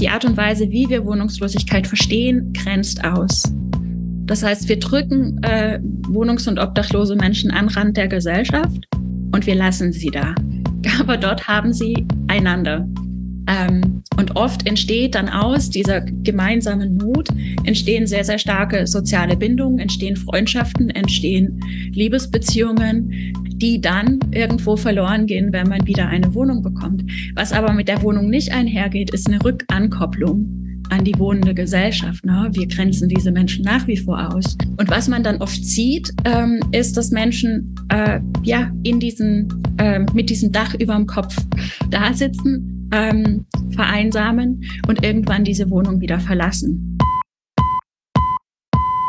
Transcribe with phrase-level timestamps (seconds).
[0.00, 3.42] die Art und Weise, wie wir Wohnungslosigkeit verstehen, grenzt aus.
[4.26, 8.84] Das heißt, wir drücken äh, wohnungs- und obdachlose Menschen an Rand der Gesellschaft
[9.32, 10.34] und wir lassen sie da.
[11.00, 12.86] Aber dort haben sie einander.
[13.48, 17.30] Ähm, und oft entsteht dann aus dieser gemeinsamen Not,
[17.64, 21.60] entstehen sehr, sehr starke soziale Bindungen, entstehen Freundschaften, entstehen
[21.92, 27.04] Liebesbeziehungen, die dann irgendwo verloren gehen, wenn man wieder eine Wohnung bekommt.
[27.34, 32.24] Was aber mit der Wohnung nicht einhergeht, ist eine Rückankopplung an die wohnende Gesellschaft.
[32.24, 32.48] Ne?
[32.52, 34.56] Wir grenzen diese Menschen nach wie vor aus.
[34.78, 40.00] Und was man dann oft sieht, ähm, ist, dass Menschen äh, ja in diesen äh,
[40.14, 41.36] mit diesem Dach über dem Kopf
[41.90, 46.98] da sitzen, ähm, vereinsamen und irgendwann diese Wohnung wieder verlassen.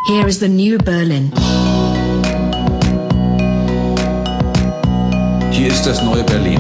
[0.08, 1.32] Here is the new Berlin.
[5.52, 6.60] Hier ist das neue Berlin.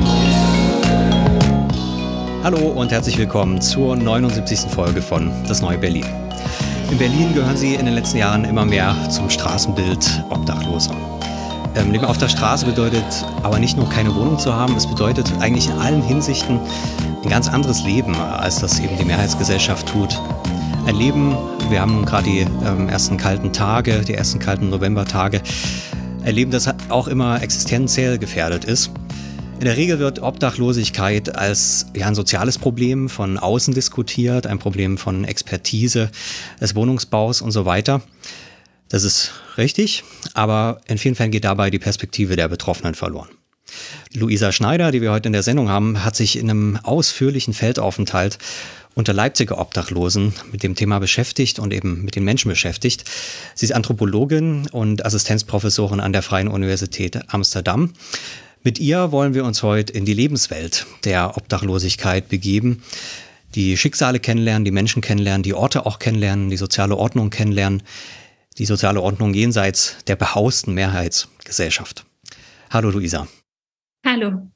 [2.44, 4.72] Hallo und herzlich willkommen zur 79.
[4.72, 6.06] Folge von Das neue Berlin.
[6.92, 11.19] In Berlin gehören sie in den letzten Jahren immer mehr zum Straßenbild Obdachloser.
[11.75, 13.03] Ähm, Leben auf der Straße bedeutet
[13.44, 16.59] aber nicht nur keine Wohnung zu haben, es bedeutet eigentlich in allen Hinsichten
[17.23, 20.20] ein ganz anderes Leben, als das eben die Mehrheitsgesellschaft tut.
[20.88, 21.38] Ein Leben,
[21.70, 25.42] wir haben nun gerade die ähm, ersten kalten Tage, die ersten kalten Novembertage,
[26.23, 28.92] erleben, das auch immer existenziell gefährdet ist.
[29.59, 34.97] In der Regel wird Obdachlosigkeit als ja, ein soziales Problem von außen diskutiert, ein Problem
[34.97, 36.09] von Expertise,
[36.62, 38.02] des Wohnungsbaus und so weiter.
[38.90, 43.30] Das ist richtig, aber in vielen Fällen geht dabei die Perspektive der Betroffenen verloren.
[44.14, 48.40] Luisa Schneider, die wir heute in der Sendung haben, hat sich in einem ausführlichen Feldaufenthalt
[48.96, 53.06] unter Leipziger Obdachlosen mit dem Thema beschäftigt und eben mit den Menschen beschäftigt.
[53.54, 57.94] Sie ist Anthropologin und Assistenzprofessorin an der Freien Universität Amsterdam.
[58.64, 62.84] Mit ihr wollen wir uns heute in die Lebenswelt der Obdachlosigkeit begeben,
[63.56, 67.84] die Schicksale kennenlernen, die Menschen kennenlernen, die Orte auch kennenlernen, die soziale Ordnung kennenlernen,
[68.60, 72.06] die soziale Ordnung jenseits der behausten Mehrheitsgesellschaft.
[72.70, 73.28] Hallo Luisa.
[74.06, 74.52] Hallo.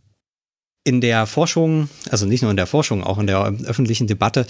[0.86, 4.46] In der Forschung, also nicht nur in der Forschung, auch in der öffentlichen Debatte,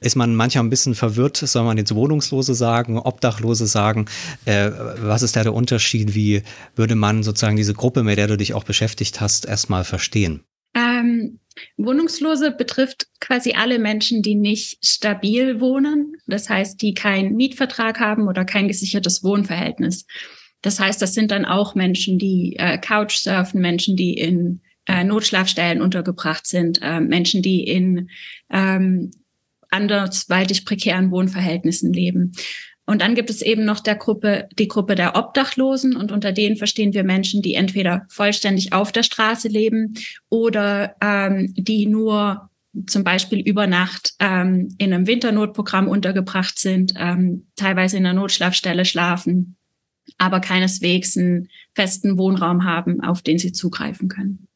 [0.00, 4.04] ist man manchmal ein bisschen verwirrt, soll man jetzt Wohnungslose sagen, Obdachlose sagen.
[4.44, 6.14] Äh, was ist da der Unterschied?
[6.14, 6.42] Wie
[6.76, 10.42] würde man sozusagen diese Gruppe, mit der du dich auch beschäftigt hast, erstmal verstehen?
[10.76, 11.38] Ähm,
[11.76, 16.16] Wohnungslose betrifft quasi alle Menschen, die nicht stabil wohnen.
[16.26, 20.06] Das heißt, die keinen Mietvertrag haben oder kein gesichertes Wohnverhältnis.
[20.62, 25.80] Das heißt, das sind dann auch Menschen, die äh, Couchsurfen, Menschen, die in äh, Notschlafstellen
[25.80, 28.10] untergebracht sind, äh, Menschen, die in
[28.50, 29.10] ähm,
[29.70, 32.32] andersweitig prekären Wohnverhältnissen leben.
[32.88, 35.94] Und dann gibt es eben noch der Gruppe, die Gruppe der Obdachlosen.
[35.94, 39.92] Und unter denen verstehen wir Menschen, die entweder vollständig auf der Straße leben
[40.30, 42.48] oder ähm, die nur
[42.86, 48.86] zum Beispiel über Nacht ähm, in einem Winternotprogramm untergebracht sind, ähm, teilweise in einer Notschlafstelle
[48.86, 49.56] schlafen,
[50.16, 54.47] aber keineswegs einen festen Wohnraum haben, auf den sie zugreifen können.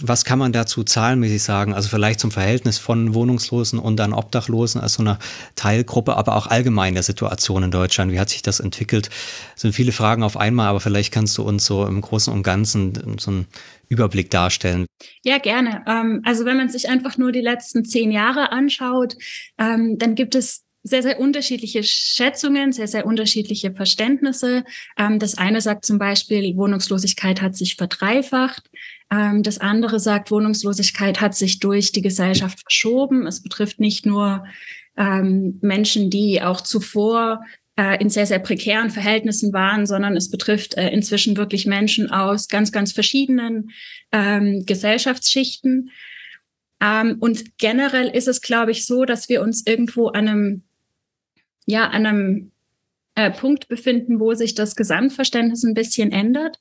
[0.00, 1.74] Was kann man dazu zahlenmäßig sagen?
[1.74, 5.18] Also vielleicht zum Verhältnis von Wohnungslosen und dann Obdachlosen als so eine
[5.54, 8.12] Teilgruppe, aber auch allgemein der Situation in Deutschland.
[8.12, 9.10] Wie hat sich das entwickelt?
[9.54, 12.42] Es sind viele Fragen auf einmal, aber vielleicht kannst du uns so im Großen und
[12.42, 13.46] Ganzen so einen
[13.88, 14.86] Überblick darstellen.
[15.22, 15.84] Ja, gerne.
[15.86, 19.16] Ähm, also wenn man sich einfach nur die letzten zehn Jahre anschaut,
[19.58, 24.64] ähm, dann gibt es sehr, sehr unterschiedliche Schätzungen, sehr, sehr unterschiedliche Verständnisse.
[24.98, 28.70] Ähm, das eine sagt zum Beispiel, Wohnungslosigkeit hat sich verdreifacht.
[29.14, 33.26] Ähm, das andere sagt, Wohnungslosigkeit hat sich durch die Gesellschaft verschoben.
[33.26, 34.44] Es betrifft nicht nur
[34.96, 37.44] ähm, Menschen, die auch zuvor
[37.76, 42.48] äh, in sehr, sehr prekären Verhältnissen waren, sondern es betrifft äh, inzwischen wirklich Menschen aus
[42.48, 43.70] ganz, ganz verschiedenen
[44.12, 45.90] ähm, Gesellschaftsschichten.
[46.80, 50.62] Ähm, und generell ist es, glaube ich, so, dass wir uns irgendwo an einem,
[51.66, 52.52] ja, an einem
[53.14, 56.58] äh, Punkt befinden, wo sich das Gesamtverständnis ein bisschen ändert,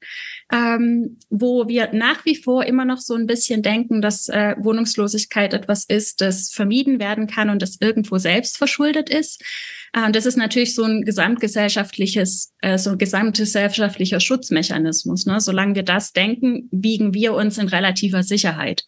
[0.52, 5.54] ähm, wo wir nach wie vor immer noch so ein bisschen denken, dass äh, Wohnungslosigkeit
[5.54, 9.44] etwas ist, das vermieden werden kann und das irgendwo selbst verschuldet ist.
[9.94, 15.26] Äh, das ist natürlich so ein gesamtgesellschaftliches, äh, so ein gesamtgesellschaftlicher Schutzmechanismus.
[15.26, 15.40] Ne?
[15.40, 18.84] Solange wir das denken, wiegen wir uns in relativer Sicherheit.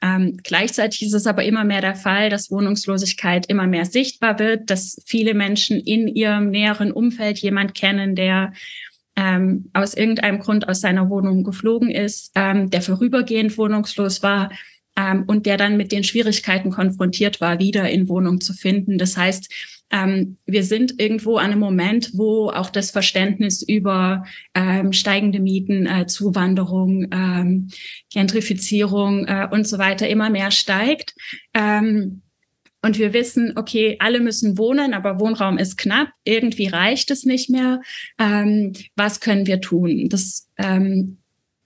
[0.00, 4.70] Ähm, gleichzeitig ist es aber immer mehr der Fall, dass Wohnungslosigkeit immer mehr sichtbar wird,
[4.70, 8.52] dass viele Menschen in ihrem näheren Umfeld jemand kennen, der
[9.16, 14.52] ähm, aus irgendeinem Grund aus seiner Wohnung geflogen ist, ähm, der vorübergehend wohnungslos war
[14.96, 18.98] ähm, und der dann mit den Schwierigkeiten konfrontiert war, wieder in Wohnung zu finden.
[18.98, 19.52] Das heißt,
[19.90, 24.24] ähm, wir sind irgendwo an einem Moment, wo auch das Verständnis über
[24.54, 27.68] ähm, steigende Mieten, äh, Zuwanderung, ähm,
[28.12, 31.14] Gentrifizierung äh, und so weiter immer mehr steigt.
[31.54, 32.22] Ähm,
[32.80, 37.50] und wir wissen, okay, alle müssen wohnen, aber Wohnraum ist knapp, irgendwie reicht es nicht
[37.50, 37.80] mehr.
[38.18, 40.08] Ähm, was können wir tun?
[40.08, 41.18] Das ähm,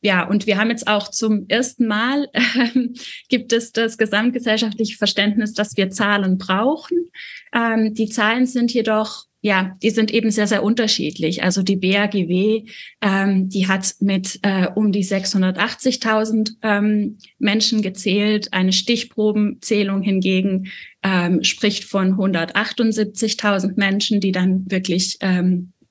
[0.02, 2.94] ja, und wir haben jetzt auch zum ersten Mal ähm,
[3.28, 7.10] gibt es das gesamtgesellschaftliche Verständnis, dass wir Zahlen brauchen.
[7.54, 11.42] Ähm, die Zahlen sind jedoch ja, die sind eben sehr, sehr unterschiedlich.
[11.42, 12.62] Also die BAGW,
[13.00, 18.52] ähm, die hat mit äh, um die 680.000 ähm, Menschen gezählt.
[18.52, 20.70] Eine Stichprobenzählung hingegen
[21.02, 25.81] ähm, spricht von 178.000 Menschen, die dann wirklich ähm, äh,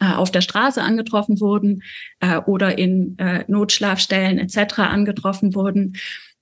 [0.00, 1.82] auf der Straße angetroffen wurden
[2.20, 4.80] äh, oder in äh, Notschlafstellen etc.
[4.80, 5.96] angetroffen wurden.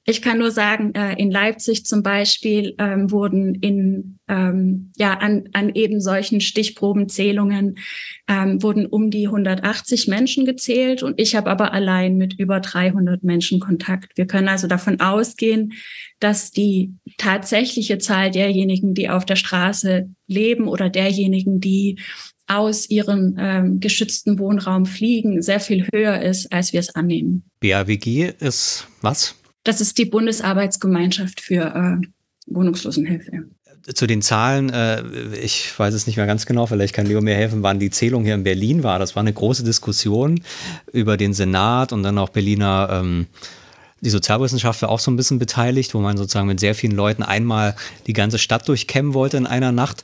[0.06, 5.48] Ich kann nur sagen, äh, in Leipzig zum Beispiel ähm, wurden in ähm, ja an,
[5.54, 7.76] an eben solchen Stichprobenzählungen
[8.28, 13.24] ähm, wurden um die 180 Menschen gezählt und ich habe aber allein mit über 300
[13.24, 14.18] Menschen Kontakt.
[14.18, 15.72] Wir können also davon ausgehen,
[16.20, 21.98] dass die tatsächliche Zahl derjenigen, die auf der Straße leben oder derjenigen, die
[22.46, 27.44] aus ihrem ähm, geschützten Wohnraum fliegen, sehr viel höher ist, als wir es annehmen.
[27.60, 29.34] BAWG ist was?
[29.62, 32.06] Das ist die Bundesarbeitsgemeinschaft für äh,
[32.46, 33.44] Wohnungslosenhilfe.
[33.94, 35.02] Zu den Zahlen, äh,
[35.36, 38.24] ich weiß es nicht mehr ganz genau, vielleicht kann Leo mir helfen, wann die Zählung
[38.24, 38.98] hier in Berlin war.
[38.98, 40.42] Das war eine große Diskussion
[40.92, 43.26] über den Senat und dann auch Berliner ähm,
[44.04, 47.74] die Sozialwissenschaftler auch so ein bisschen beteiligt, wo man sozusagen mit sehr vielen Leuten einmal
[48.06, 50.02] die ganze Stadt durchkämmen wollte in einer Nacht.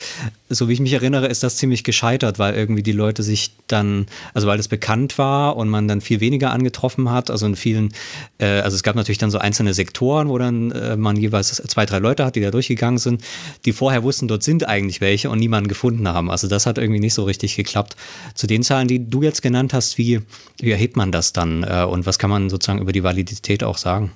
[0.48, 4.06] So wie ich mich erinnere, ist das ziemlich gescheitert, weil irgendwie die Leute sich dann,
[4.32, 7.30] also weil es bekannt war und man dann viel weniger angetroffen hat.
[7.30, 7.92] Also in vielen,
[8.38, 11.84] äh, also es gab natürlich dann so einzelne Sektoren, wo dann äh, man jeweils zwei,
[11.84, 13.22] drei Leute hat, die da durchgegangen sind,
[13.66, 16.30] die vorher wussten, dort sind eigentlich welche und niemanden gefunden haben.
[16.30, 17.96] Also das hat irgendwie nicht so richtig geklappt.
[18.34, 20.22] Zu den Zahlen, die du jetzt genannt hast, wie,
[20.58, 23.76] wie erhebt man das dann äh, und was kann man sozusagen über die Validität auch
[23.76, 23.89] sagen?
[23.90, 24.12] Sagen?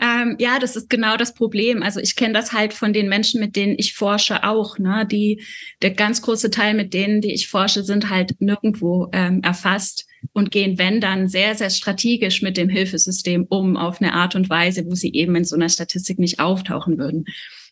[0.00, 1.82] Ähm, ja, das ist genau das Problem.
[1.82, 4.78] Also ich kenne das halt von den Menschen, mit denen ich forsche, auch.
[4.78, 5.06] Ne?
[5.10, 5.42] Die,
[5.82, 10.52] der ganz große Teil mit denen, die ich forsche, sind halt nirgendwo ähm, erfasst und
[10.52, 14.86] gehen, wenn dann, sehr, sehr strategisch mit dem Hilfesystem um, auf eine Art und Weise,
[14.86, 17.24] wo sie eben in so einer Statistik nicht auftauchen würden.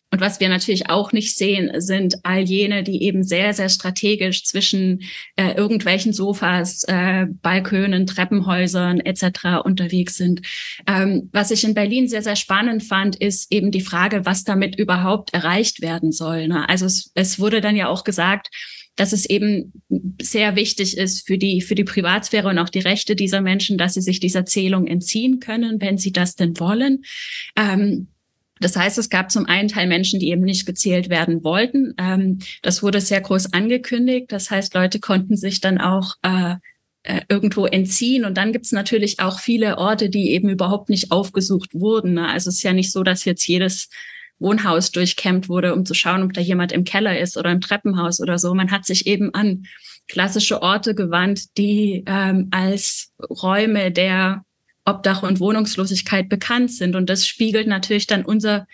[0.09, 4.45] Und was wir natürlich auch nicht sehen, sind all jene, die eben sehr, sehr strategisch
[4.45, 5.01] zwischen
[5.35, 9.65] äh, irgendwelchen Sofas, äh, Balkönen, Treppenhäusern etc.
[9.65, 10.41] unterwegs sind.
[10.87, 14.79] Ähm, was ich in Berlin sehr, sehr spannend fand, ist eben die Frage, was damit
[14.79, 16.47] überhaupt erreicht werden soll.
[16.47, 16.69] Ne?
[16.69, 18.47] Also es, es wurde dann ja auch gesagt,
[18.95, 19.73] dass es eben
[20.21, 23.93] sehr wichtig ist für die, für die Privatsphäre und auch die Rechte dieser Menschen, dass
[23.93, 27.03] sie sich dieser Zählung entziehen können, wenn sie das denn wollen.
[27.55, 28.07] Ähm,
[28.59, 31.93] das heißt, es gab zum einen Teil Menschen, die eben nicht gezählt werden wollten.
[31.97, 34.31] Ähm, das wurde sehr groß angekündigt.
[34.31, 36.55] Das heißt, Leute konnten sich dann auch äh,
[37.03, 38.25] äh, irgendwo entziehen.
[38.25, 42.15] Und dann gibt es natürlich auch viele Orte, die eben überhaupt nicht aufgesucht wurden.
[42.15, 42.27] Ne?
[42.27, 43.89] Also es ist ja nicht so, dass jetzt jedes
[44.39, 48.19] Wohnhaus durchkämmt wurde, um zu schauen, ob da jemand im Keller ist oder im Treppenhaus
[48.19, 48.53] oder so.
[48.53, 49.65] Man hat sich eben an
[50.07, 54.43] klassische Orte gewandt, die ähm, als Räume der
[54.87, 56.95] Obdach und Wohnungslosigkeit bekannt sind.
[56.95, 58.65] Und das spiegelt natürlich dann unser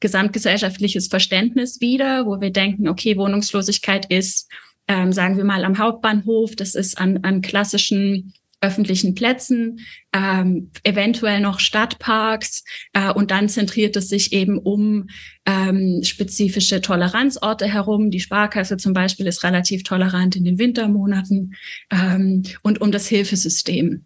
[0.00, 4.50] gesamtgesellschaftliches Verständnis wider, wo wir denken, okay, Wohnungslosigkeit ist,
[4.88, 9.80] ähm, sagen wir mal, am Hauptbahnhof, das ist an, an klassischen öffentlichen Plätzen,
[10.12, 15.08] ähm, eventuell noch Stadtparks äh, und dann zentriert es sich eben um
[15.46, 18.10] ähm, spezifische Toleranzorte herum.
[18.10, 21.54] Die Sparkasse zum Beispiel ist relativ tolerant in den Wintermonaten
[21.90, 24.04] ähm, und um das Hilfesystem.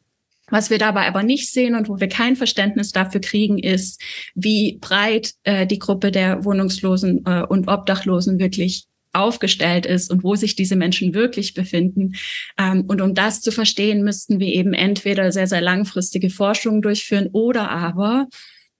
[0.54, 4.00] Was wir dabei aber nicht sehen und wo wir kein Verständnis dafür kriegen, ist,
[4.36, 10.36] wie breit äh, die Gruppe der Wohnungslosen äh, und Obdachlosen wirklich aufgestellt ist und wo
[10.36, 12.12] sich diese Menschen wirklich befinden.
[12.56, 17.30] Ähm, und um das zu verstehen, müssten wir eben entweder sehr, sehr langfristige Forschungen durchführen
[17.32, 18.28] oder aber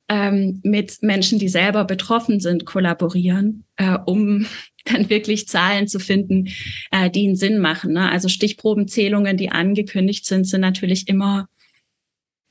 [0.09, 4.47] ähm, mit Menschen, die selber betroffen sind, kollaborieren, äh, um
[4.85, 6.51] dann wirklich Zahlen zu finden,
[6.93, 7.95] äh, die einen Sinn machen.
[7.95, 8.09] Ne?
[8.13, 11.49] Also Stichprobenzählungen, die angekündigt sind, sind natürlich immer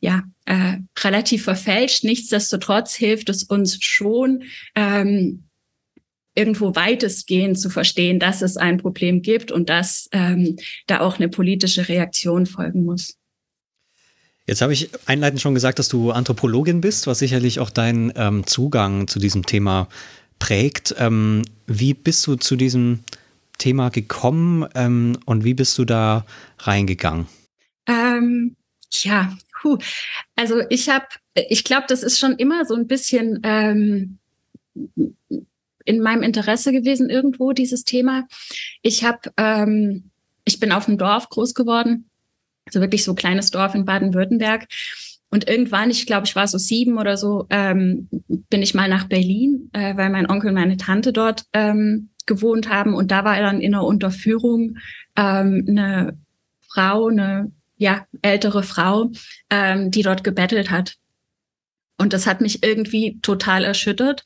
[0.04, 2.04] ja, äh, relativ verfälscht.
[2.04, 4.44] Nichtsdestotrotz hilft es uns schon,
[4.76, 5.46] ähm,
[6.36, 10.58] irgendwo weitestgehend zu verstehen, dass es ein Problem gibt und dass ähm,
[10.88, 13.16] da auch eine politische Reaktion folgen muss.
[14.46, 18.46] Jetzt habe ich einleitend schon gesagt, dass du Anthropologin bist, was sicherlich auch deinen ähm,
[18.46, 19.88] Zugang zu diesem Thema
[20.38, 20.94] prägt.
[21.00, 23.00] Ähm, wie bist du zu diesem
[23.58, 26.26] Thema gekommen ähm, und wie bist du da
[26.60, 27.28] reingegangen?
[27.88, 28.58] Ähm,
[28.92, 29.78] ja, puh.
[30.36, 34.20] Also ich habe, ich glaube, das ist schon immer so ein bisschen ähm,
[35.86, 38.28] in meinem Interesse gewesen irgendwo dieses Thema.
[38.82, 40.12] Ich habe, ähm,
[40.44, 42.10] ich bin auf dem Dorf groß geworden,
[42.66, 44.68] also wirklich so kleines Dorf in Baden-Württemberg.
[45.30, 49.06] Und irgendwann, ich glaube, ich war so sieben oder so, ähm, bin ich mal nach
[49.06, 52.94] Berlin, äh, weil mein Onkel und meine Tante dort ähm, gewohnt haben.
[52.94, 54.78] Und da war dann in einer Unterführung
[55.16, 56.18] ähm, eine
[56.68, 57.52] Frau, eine
[57.84, 59.12] ja, ältere Frau,
[59.50, 60.96] ähm, die dort gebettelt hat.
[61.98, 64.26] Und das hat mich irgendwie total erschüttert.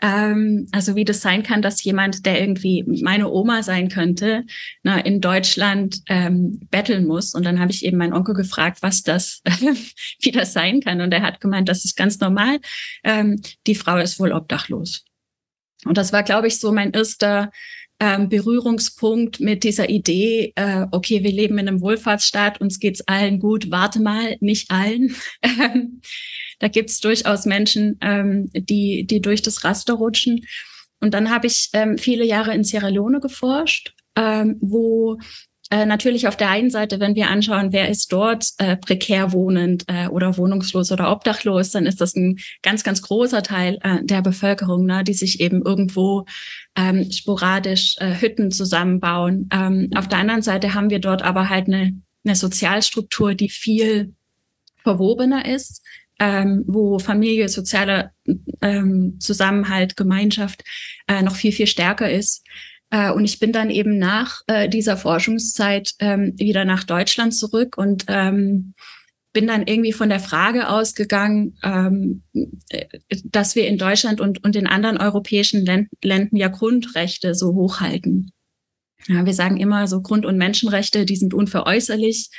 [0.00, 4.44] Ähm, also wie das sein kann, dass jemand, der irgendwie meine Oma sein könnte,
[4.82, 7.34] na, in Deutschland ähm, betteln muss.
[7.34, 9.42] Und dann habe ich eben meinen Onkel gefragt, was das,
[10.22, 11.02] wie das sein kann.
[11.02, 12.58] Und er hat gemeint, das ist ganz normal.
[13.04, 15.04] Ähm, die Frau ist wohl obdachlos.
[15.84, 17.50] Und das war, glaube ich, so mein erster
[18.04, 23.38] ähm, Berührungspunkt mit dieser Idee, äh, okay, wir leben in einem Wohlfahrtsstaat, uns geht's allen
[23.38, 25.16] gut, warte mal, nicht allen.
[26.58, 30.44] da gibt's durchaus Menschen, ähm, die, die durch das Raster rutschen.
[31.00, 35.18] Und dann habe ich ähm, viele Jahre in Sierra Leone geforscht, ähm, wo
[35.70, 39.84] äh, natürlich auf der einen Seite, wenn wir anschauen, wer ist dort äh, prekär wohnend
[39.86, 44.20] äh, oder wohnungslos oder obdachlos, dann ist das ein ganz, ganz großer Teil äh, der
[44.20, 46.26] Bevölkerung, ne, die sich eben irgendwo
[46.76, 49.48] ähm, sporadisch äh, Hütten zusammenbauen.
[49.52, 54.12] Ähm, auf der anderen Seite haben wir dort aber halt eine, eine Sozialstruktur, die viel
[54.82, 55.82] verwobener ist,
[56.20, 58.10] ähm, wo Familie, sozialer
[58.60, 60.62] ähm, Zusammenhalt, Gemeinschaft
[61.22, 62.42] noch viel, viel stärker ist.
[62.94, 67.76] Äh, und ich bin dann eben nach äh, dieser Forschungszeit ähm, wieder nach Deutschland zurück
[67.76, 68.74] und ähm,
[69.32, 72.22] bin dann irgendwie von der Frage ausgegangen, ähm,
[72.68, 72.86] äh,
[73.24, 78.30] dass wir in Deutschland und, und in anderen europäischen Ländern ja Grundrechte so hochhalten.
[79.08, 82.30] Ja, wir sagen immer so Grund- und Menschenrechte, die sind unveräußerlich.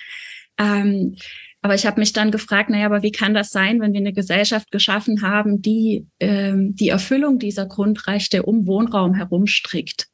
[0.58, 1.18] Ähm,
[1.62, 4.14] aber ich habe mich dann gefragt, naja, aber wie kann das sein, wenn wir eine
[4.14, 10.08] Gesellschaft geschaffen haben, die ähm, die Erfüllung dieser Grundrechte um Wohnraum herumstrickt?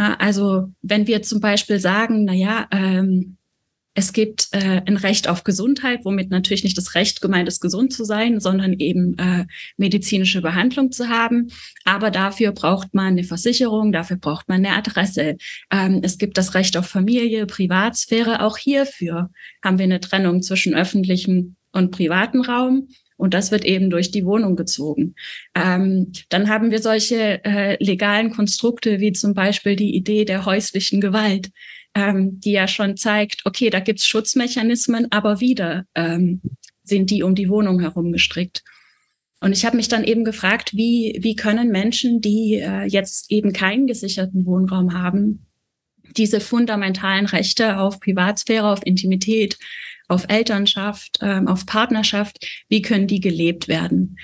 [0.00, 3.36] Also wenn wir zum Beispiel sagen, na ja, ähm,
[3.96, 7.92] es gibt äh, ein Recht auf Gesundheit, womit natürlich nicht das Recht gemeint ist, gesund
[7.92, 9.46] zu sein, sondern eben äh,
[9.76, 11.52] medizinische Behandlung zu haben.
[11.84, 15.36] Aber dafür braucht man eine Versicherung, dafür braucht man eine Adresse.
[15.70, 18.42] Ähm, es gibt das Recht auf Familie, Privatsphäre.
[18.42, 19.30] Auch hierfür
[19.62, 22.88] haben wir eine Trennung zwischen öffentlichen und privaten Raum.
[23.16, 25.14] Und das wird eben durch die Wohnung gezogen.
[25.54, 31.00] Ähm, dann haben wir solche äh, legalen Konstrukte wie zum Beispiel die Idee der häuslichen
[31.00, 31.50] Gewalt,
[31.94, 36.40] ähm, die ja schon zeigt, okay, da gibt's Schutzmechanismen, aber wieder ähm,
[36.82, 38.62] sind die um die Wohnung herum gestrickt.
[39.40, 43.52] Und ich habe mich dann eben gefragt, wie, wie können Menschen, die äh, jetzt eben
[43.52, 45.46] keinen gesicherten Wohnraum haben,
[46.16, 49.58] diese fundamentalen Rechte auf Privatsphäre, auf Intimität,
[50.08, 54.18] auf Elternschaft, ähm, auf Partnerschaft, wie können die gelebt werden?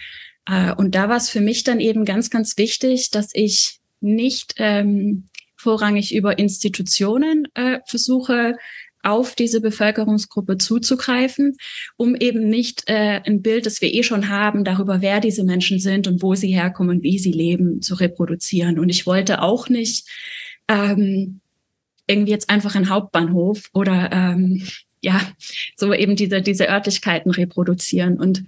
[0.46, 4.54] Äh, und da war es für mich dann eben ganz, ganz wichtig, dass ich nicht
[4.56, 8.56] ähm, vorrangig über Institutionen äh, versuche,
[9.02, 11.56] auf diese Bevölkerungsgruppe zuzugreifen,
[11.96, 15.78] um eben nicht äh, ein Bild, das wir eh schon haben, darüber, wer diese Menschen
[15.78, 18.78] sind und wo sie herkommen und wie sie leben, zu reproduzieren.
[18.78, 20.06] Und ich wollte auch nicht
[20.68, 21.40] ähm,
[22.06, 24.66] irgendwie jetzt einfach einen Hauptbahnhof oder ähm,
[25.00, 25.20] ja,
[25.76, 28.18] so eben diese, diese Örtlichkeiten reproduzieren.
[28.18, 28.44] Und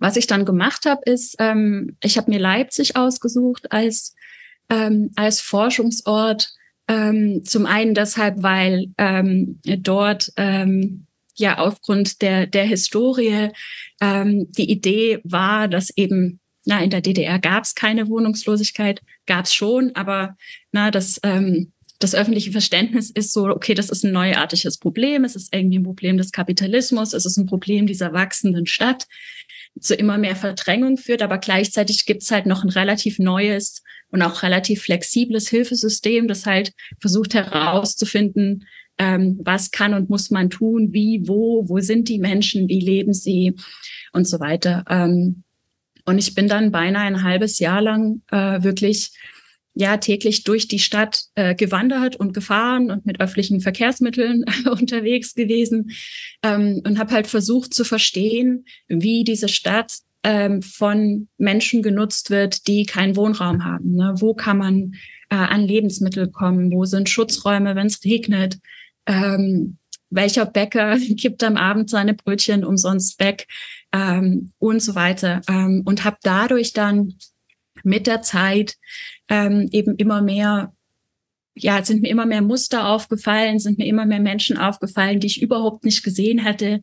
[0.00, 4.14] was ich dann gemacht habe, ist, ähm, ich habe mir Leipzig ausgesucht als,
[4.68, 6.50] ähm, als Forschungsort.
[6.88, 13.50] Ähm, zum einen deshalb, weil ähm, dort ähm, ja aufgrund der, der Historie
[14.00, 19.46] ähm, die Idee war, dass eben na, in der DDR gab es keine Wohnungslosigkeit, gab
[19.46, 20.36] es schon, aber
[20.70, 25.36] na, das ähm, das öffentliche Verständnis ist so, okay, das ist ein neuartiges Problem, es
[25.36, 29.06] ist irgendwie ein Problem des Kapitalismus, es ist ein Problem dieser wachsenden Stadt,
[29.80, 34.20] zu immer mehr Verdrängung führt, aber gleichzeitig gibt es halt noch ein relativ neues und
[34.22, 38.66] auch relativ flexibles Hilfesystem, das halt versucht herauszufinden,
[38.98, 43.14] ähm, was kann und muss man tun, wie, wo, wo sind die Menschen, wie leben
[43.14, 43.54] sie
[44.12, 44.84] und so weiter.
[44.90, 45.44] Ähm,
[46.04, 49.12] und ich bin dann beinahe ein halbes Jahr lang äh, wirklich
[49.74, 55.90] ja täglich durch die Stadt äh, gewandert und gefahren und mit öffentlichen Verkehrsmitteln unterwegs gewesen
[56.42, 59.92] ähm, und habe halt versucht zu verstehen, wie diese Stadt
[60.24, 63.94] ähm, von Menschen genutzt wird, die keinen Wohnraum haben.
[63.94, 64.14] Ne?
[64.18, 64.94] Wo kann man
[65.30, 66.70] äh, an Lebensmittel kommen?
[66.72, 68.58] Wo sind Schutzräume, wenn es regnet?
[69.06, 69.78] Ähm,
[70.10, 73.48] welcher Bäcker gibt am Abend seine Brötchen umsonst weg
[73.92, 75.40] ähm, und so weiter.
[75.48, 77.14] Ähm, und habe dadurch dann
[77.84, 78.76] mit der Zeit
[79.28, 80.72] ähm, eben immer mehr,
[81.54, 85.42] ja, sind mir immer mehr Muster aufgefallen, sind mir immer mehr Menschen aufgefallen, die ich
[85.42, 86.82] überhaupt nicht gesehen hätte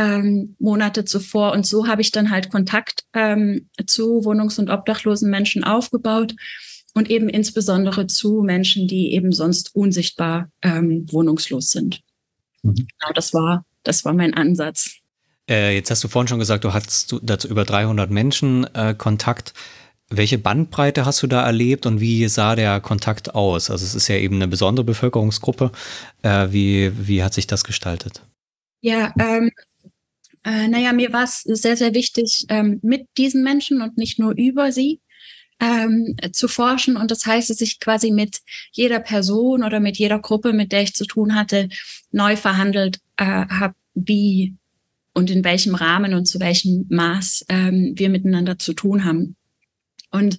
[0.00, 1.52] ähm, Monate zuvor.
[1.52, 6.34] Und so habe ich dann halt Kontakt ähm, zu wohnungs- und obdachlosen Menschen aufgebaut
[6.94, 12.00] und eben insbesondere zu Menschen, die eben sonst unsichtbar ähm, wohnungslos sind.
[12.62, 12.74] Mhm.
[12.74, 14.96] Genau, das war, das war mein Ansatz.
[15.48, 19.52] Äh, jetzt hast du vorhin schon gesagt, du hattest dazu über 300 Menschen äh, Kontakt.
[20.12, 23.70] Welche Bandbreite hast du da erlebt und wie sah der Kontakt aus?
[23.70, 25.70] Also es ist ja eben eine besondere Bevölkerungsgruppe.
[26.22, 28.22] Äh, wie, wie hat sich das gestaltet?
[28.80, 29.52] Ja, ähm,
[30.44, 34.32] äh, naja, mir war es sehr, sehr wichtig, ähm, mit diesen Menschen und nicht nur
[34.36, 35.00] über sie
[35.60, 36.96] ähm, zu forschen.
[36.96, 38.40] Und das heißt, dass ich quasi mit
[38.72, 41.68] jeder Person oder mit jeder Gruppe, mit der ich zu tun hatte,
[42.10, 44.56] neu verhandelt äh, habe, wie
[45.12, 49.36] und in welchem Rahmen und zu welchem Maß ähm, wir miteinander zu tun haben.
[50.10, 50.38] Und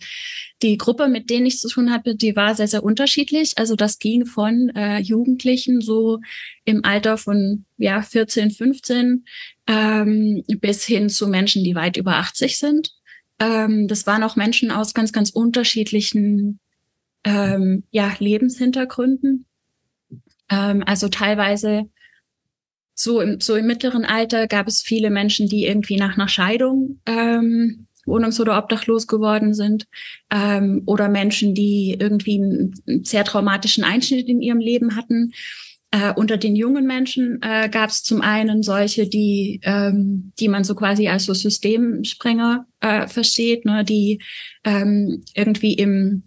[0.62, 3.58] die Gruppe, mit denen ich zu tun hatte, die war sehr, sehr unterschiedlich.
[3.58, 6.20] Also das ging von äh, Jugendlichen so
[6.66, 9.26] im Alter von ja 14, 15
[9.68, 12.92] ähm, bis hin zu Menschen, die weit über 80 sind.
[13.40, 16.60] Ähm, das waren auch Menschen aus ganz, ganz unterschiedlichen
[17.24, 19.46] ähm, ja, Lebenshintergründen.
[20.50, 21.90] Ähm, also teilweise
[22.94, 27.00] so im, so im mittleren Alter gab es viele Menschen, die irgendwie nach einer Scheidung
[27.06, 29.86] ähm, wohnungs- oder obdachlos geworden sind
[30.32, 35.32] ähm, oder Menschen, die irgendwie einen sehr traumatischen Einschnitt in ihrem Leben hatten.
[35.94, 40.64] Äh, unter den jungen Menschen äh, gab es zum einen solche, die, ähm, die man
[40.64, 44.22] so quasi als so Systemsprenger äh, versteht, ne, die
[44.64, 46.24] ähm, irgendwie im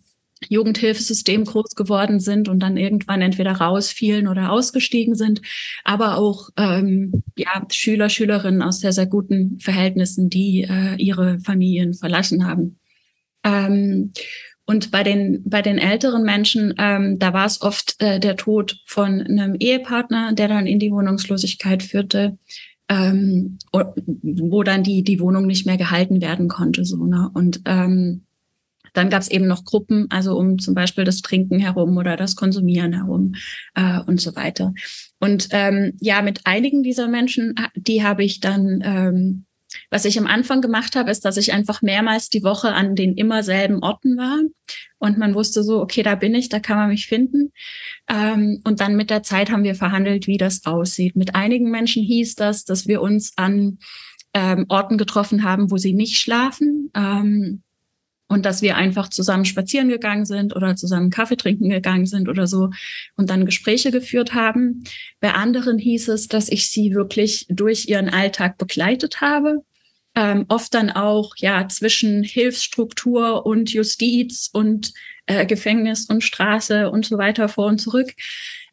[0.48, 5.42] Jugendhilfesystem groß geworden sind und dann irgendwann entweder rausfielen oder ausgestiegen sind,
[5.84, 11.94] aber auch ähm, ja, Schüler, Schülerinnen aus sehr, sehr guten Verhältnissen, die äh, ihre Familien
[11.94, 12.78] verlassen haben.
[13.44, 14.12] Ähm,
[14.66, 18.78] und bei den, bei den älteren Menschen, ähm, da war es oft äh, der Tod
[18.86, 22.38] von einem Ehepartner, der dann in die Wohnungslosigkeit führte,
[22.88, 23.58] ähm,
[24.22, 26.84] wo dann die, die Wohnung nicht mehr gehalten werden konnte.
[26.84, 27.30] So, ne?
[27.34, 28.24] Und ähm,
[28.94, 32.36] dann gab es eben noch Gruppen, also um zum Beispiel das Trinken herum oder das
[32.36, 33.34] Konsumieren herum
[33.74, 34.72] äh, und so weiter.
[35.20, 39.44] Und ähm, ja, mit einigen dieser Menschen, die habe ich dann, ähm,
[39.90, 43.16] was ich am Anfang gemacht habe, ist, dass ich einfach mehrmals die Woche an den
[43.16, 44.38] immer selben Orten war.
[44.98, 47.52] Und man wusste so, okay, da bin ich, da kann man mich finden.
[48.08, 51.16] Ähm, und dann mit der Zeit haben wir verhandelt, wie das aussieht.
[51.16, 53.78] Mit einigen Menschen hieß das, dass wir uns an
[54.34, 56.90] ähm, Orten getroffen haben, wo sie nicht schlafen.
[56.95, 57.63] Ähm,
[58.28, 62.47] und dass wir einfach zusammen spazieren gegangen sind oder zusammen Kaffee trinken gegangen sind oder
[62.47, 62.71] so
[63.17, 64.84] und dann Gespräche geführt haben.
[65.21, 69.63] Bei anderen hieß es, dass ich sie wirklich durch ihren Alltag begleitet habe.
[70.17, 74.93] Ähm, oft dann auch ja zwischen Hilfsstruktur und Justiz und
[75.26, 78.13] äh, Gefängnis und Straße und so weiter vor und zurück.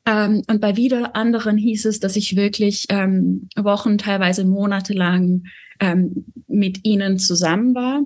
[0.05, 5.45] Ähm, und bei wieder anderen hieß es, dass ich wirklich ähm, Wochen, teilweise Monate lang
[5.79, 8.03] ähm, mit ihnen zusammen war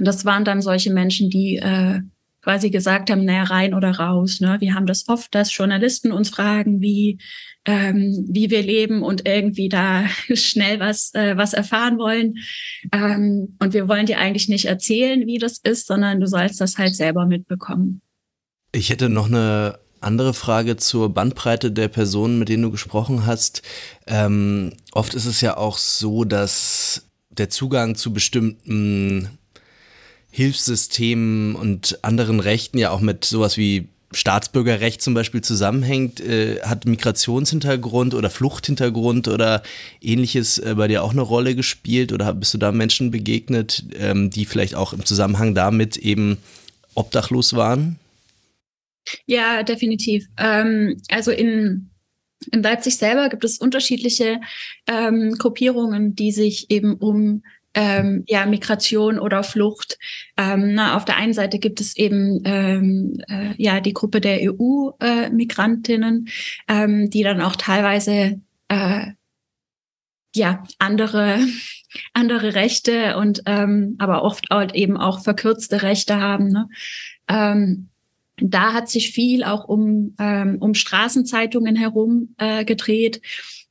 [0.00, 2.00] das waren dann solche Menschen, die äh,
[2.42, 4.40] quasi gesagt haben, naja, rein oder raus.
[4.40, 4.56] Ne?
[4.60, 7.18] Wir haben das oft, dass Journalisten uns fragen, wie,
[7.64, 12.34] ähm, wie wir leben und irgendwie da schnell was, äh, was erfahren wollen.
[12.90, 16.78] Ähm, und wir wollen dir eigentlich nicht erzählen, wie das ist, sondern du sollst das
[16.78, 18.02] halt selber mitbekommen.
[18.72, 23.62] Ich hätte noch eine andere Frage zur Bandbreite der Personen, mit denen du gesprochen hast.
[24.08, 29.38] Ähm, oft ist es ja auch so, dass der Zugang zu bestimmten
[30.34, 36.86] Hilfssystemen und anderen Rechten ja auch mit sowas wie Staatsbürgerrecht zum Beispiel zusammenhängt, äh, hat
[36.86, 39.62] Migrationshintergrund oder Fluchthintergrund oder
[40.00, 44.30] ähnliches äh, bei dir auch eine Rolle gespielt oder bist du da Menschen begegnet, ähm,
[44.30, 46.38] die vielleicht auch im Zusammenhang damit eben
[46.94, 47.98] obdachlos waren?
[49.26, 50.26] Ja, definitiv.
[50.38, 51.90] Ähm, also in,
[52.52, 54.40] in Leipzig selber gibt es unterschiedliche
[54.86, 57.42] ähm, Gruppierungen, die sich eben um
[57.74, 59.98] ähm, ja, Migration oder Flucht.
[60.36, 64.40] Ähm, na, auf der einen Seite gibt es eben ähm, äh, ja die Gruppe der
[64.42, 66.28] EU-Migrantinnen,
[66.68, 69.06] äh, ähm, die dann auch teilweise äh,
[70.34, 71.40] ja andere
[72.14, 76.48] andere Rechte und ähm, aber oft halt eben auch verkürzte Rechte haben.
[76.48, 76.68] Ne?
[77.28, 77.88] Ähm,
[78.38, 83.20] da hat sich viel auch um ähm, um Straßenzeitungen herum äh, gedreht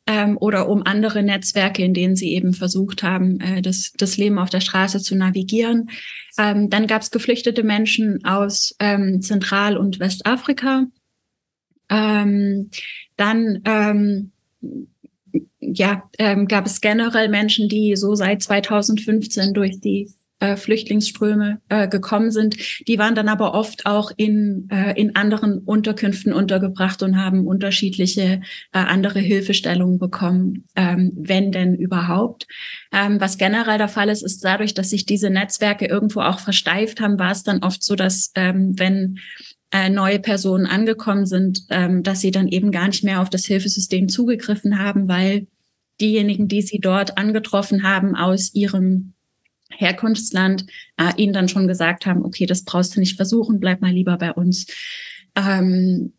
[0.07, 4.39] ähm, oder um andere Netzwerke, in denen sie eben versucht haben, äh, das, das Leben
[4.39, 5.89] auf der Straße zu navigieren.
[6.37, 10.85] Ähm, dann gab es geflüchtete Menschen aus ähm, Zentral- und Westafrika.
[11.89, 12.69] Ähm,
[13.17, 14.31] dann ähm,
[15.59, 20.11] ja, ähm, gab es generell Menschen, die so seit 2015 durch die
[20.41, 22.57] äh, Flüchtlingsströme äh, gekommen sind.
[22.87, 28.41] Die waren dann aber oft auch in, äh, in anderen Unterkünften untergebracht und haben unterschiedliche
[28.73, 32.47] äh, andere Hilfestellungen bekommen, ähm, wenn denn überhaupt.
[32.91, 36.99] Ähm, was generell der Fall ist, ist dadurch, dass sich diese Netzwerke irgendwo auch versteift
[36.99, 39.19] haben, war es dann oft so, dass ähm, wenn
[39.71, 43.45] äh, neue Personen angekommen sind, ähm, dass sie dann eben gar nicht mehr auf das
[43.45, 45.47] Hilfesystem zugegriffen haben, weil
[46.01, 49.13] diejenigen, die sie dort angetroffen haben aus ihrem
[49.75, 50.65] Herkunftsland,
[50.97, 54.17] äh, ihnen dann schon gesagt haben, okay, das brauchst du nicht versuchen, bleib mal lieber
[54.17, 54.67] bei uns.
[55.35, 56.13] Ähm,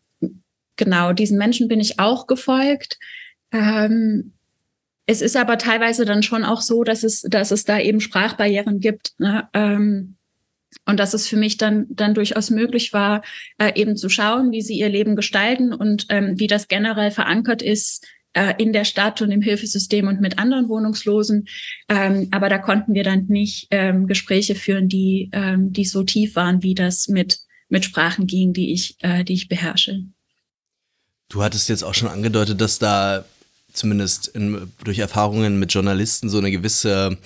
[0.75, 2.97] genau, diesen Menschen bin ich auch gefolgt.
[3.51, 4.33] Ähm,
[5.05, 8.79] es ist aber teilweise dann schon auch so, dass es, dass es da eben Sprachbarrieren
[8.79, 9.13] gibt.
[9.17, 9.47] Ne?
[9.53, 10.15] Ähm,
[10.85, 13.21] und dass es für mich dann, dann durchaus möglich war,
[13.57, 17.61] äh, eben zu schauen, wie sie ihr Leben gestalten und ähm, wie das generell verankert
[17.61, 21.47] ist äh, in der Stadt und im Hilfesystem und mit anderen Wohnungslosen.
[21.89, 26.35] Ähm, aber da konnten wir dann nicht ähm, Gespräche führen, die, ähm, die so tief
[26.35, 30.03] waren, wie das mit, mit Sprachen ging, die ich, äh, die ich beherrsche.
[31.29, 33.25] Du hattest jetzt auch schon angedeutet, dass da
[33.71, 37.17] zumindest in, durch Erfahrungen mit Journalisten so eine gewisse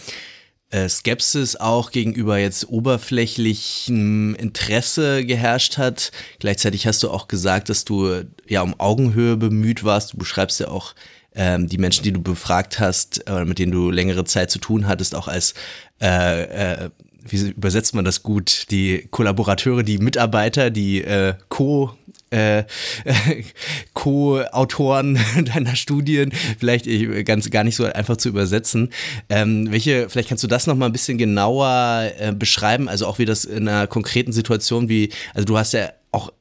[0.70, 6.12] äh, Skepsis auch gegenüber jetzt oberflächlichem Interesse geherrscht hat.
[6.40, 10.14] Gleichzeitig hast du auch gesagt, dass du ja um Augenhöhe bemüht warst.
[10.14, 10.94] Du beschreibst ja auch
[11.36, 14.88] ähm, die Menschen, die du befragt hast, äh, mit denen du längere Zeit zu tun
[14.88, 15.54] hattest, auch als
[16.02, 16.90] äh, äh,
[17.30, 18.68] wie übersetzt man das gut?
[18.72, 21.96] Die Kollaborateure, die Mitarbeiter, die äh, Co-
[22.30, 22.64] äh,
[23.94, 25.20] Co-Autoren
[25.54, 26.88] deiner Studien, vielleicht
[27.26, 28.92] ganz gar nicht so einfach zu übersetzen.
[29.30, 33.20] Ähm, welche, vielleicht kannst du das noch mal ein bisschen genauer äh, beschreiben, also auch
[33.20, 36.32] wie das in einer konkreten Situation wie, also du hast ja auch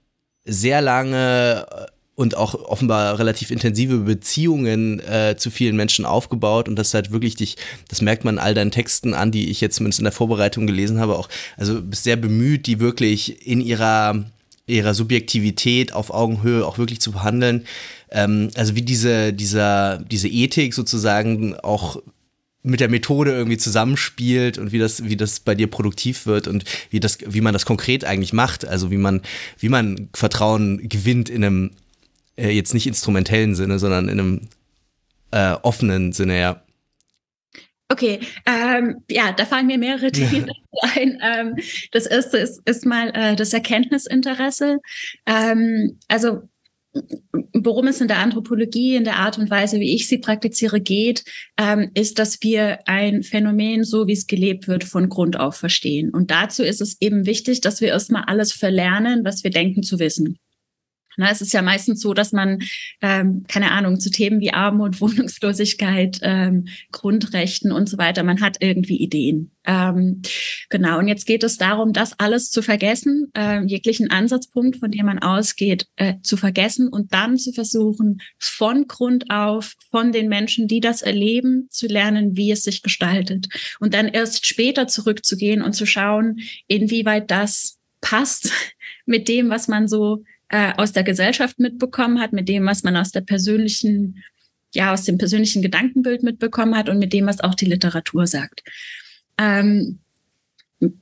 [0.44, 6.76] sehr lange äh, und auch offenbar relativ intensive Beziehungen äh, zu vielen Menschen aufgebaut und
[6.76, 7.57] das halt wirklich dich,
[7.88, 10.98] das merkt man all deinen Texten an, die ich jetzt zumindest in der Vorbereitung gelesen
[10.98, 14.24] habe, auch, also bist sehr bemüht, die wirklich in ihrer
[14.68, 17.64] ihrer Subjektivität auf Augenhöhe auch wirklich zu behandeln.
[18.11, 22.02] Ähm, also wie diese, dieser, diese Ethik sozusagen auch
[22.64, 26.64] mit der Methode irgendwie zusammenspielt und wie das, wie das bei dir produktiv wird und
[26.90, 28.66] wie das, wie man das konkret eigentlich macht.
[28.66, 29.22] Also wie man,
[29.61, 31.70] wie man Vertrauen gewinnt in einem
[32.37, 34.40] äh, jetzt nicht instrumentellen Sinne, sondern in einem
[35.31, 36.62] äh, offenen Sinne, ja.
[37.88, 40.53] Okay, ähm, ja, da fallen mir mehrere Dinge
[40.94, 41.20] ein.
[41.22, 41.57] Ähm,
[41.92, 44.79] das erste ist, ist mal äh, das Erkenntnisinteresse.
[45.27, 46.42] Ähm, also
[47.53, 51.25] worum es in der Anthropologie, in der Art und Weise, wie ich sie praktiziere, geht,
[51.59, 56.11] ähm, ist, dass wir ein Phänomen, so wie es gelebt wird, von Grund auf verstehen.
[56.11, 59.99] Und dazu ist es eben wichtig, dass wir erstmal alles verlernen, was wir denken zu
[59.99, 60.38] wissen.
[61.16, 62.61] Na, es ist ja meistens so, dass man,
[63.00, 68.59] ähm, keine Ahnung, zu Themen wie Armut, Wohnungslosigkeit, ähm, Grundrechten und so weiter, man hat
[68.61, 69.50] irgendwie Ideen.
[69.66, 70.22] Ähm,
[70.70, 75.07] genau, und jetzt geht es darum, das alles zu vergessen, äh, jeglichen Ansatzpunkt, von dem
[75.07, 80.68] man ausgeht, äh, zu vergessen und dann zu versuchen, von Grund auf, von den Menschen,
[80.68, 83.48] die das erleben, zu lernen, wie es sich gestaltet.
[83.81, 88.52] Und dann erst später zurückzugehen und zu schauen, inwieweit das passt
[89.07, 92.96] mit dem, was man so äh, aus der Gesellschaft mitbekommen hat, mit dem, was man
[92.96, 94.22] aus der persönlichen,
[94.74, 98.62] ja, aus dem persönlichen Gedankenbild mitbekommen hat und mit dem, was auch die Literatur sagt.
[99.38, 99.98] Ähm,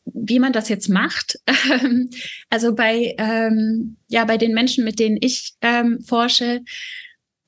[0.04, 1.38] wie man das jetzt macht.
[2.50, 6.62] also bei, ähm, ja, bei den Menschen, mit denen ich ähm, forsche,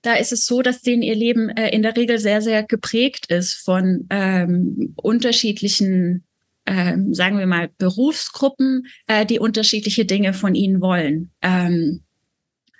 [0.03, 3.27] da ist es so, dass denen ihr Leben äh, in der Regel sehr, sehr geprägt
[3.27, 6.26] ist von ähm, unterschiedlichen
[6.67, 11.31] ähm, sagen wir mal, Berufsgruppen, äh, die unterschiedliche Dinge von ihnen wollen.
[11.43, 12.03] Ähm,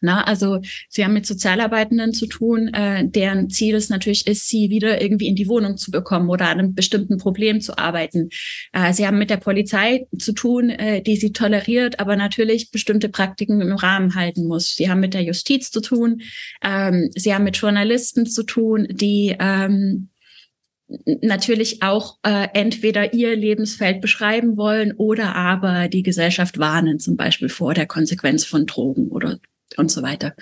[0.01, 4.71] na, also Sie haben mit Sozialarbeitenden zu tun, äh, deren Ziel es natürlich ist, sie
[4.71, 8.29] wieder irgendwie in die Wohnung zu bekommen oder an einem bestimmten Problem zu arbeiten.
[8.73, 13.09] Äh, sie haben mit der Polizei zu tun, äh, die sie toleriert, aber natürlich bestimmte
[13.09, 14.77] Praktiken im Rahmen halten muss.
[14.77, 16.21] Sie haben mit der Justiz zu tun.
[16.63, 20.11] Ähm, sie haben mit Journalisten zu tun, die ähm,
[20.89, 27.49] natürlich auch äh, entweder ihr Lebensfeld beschreiben wollen oder aber die Gesellschaft warnen, zum Beispiel
[27.49, 29.39] vor der Konsequenz von Drogen oder
[29.77, 30.35] und so weiter.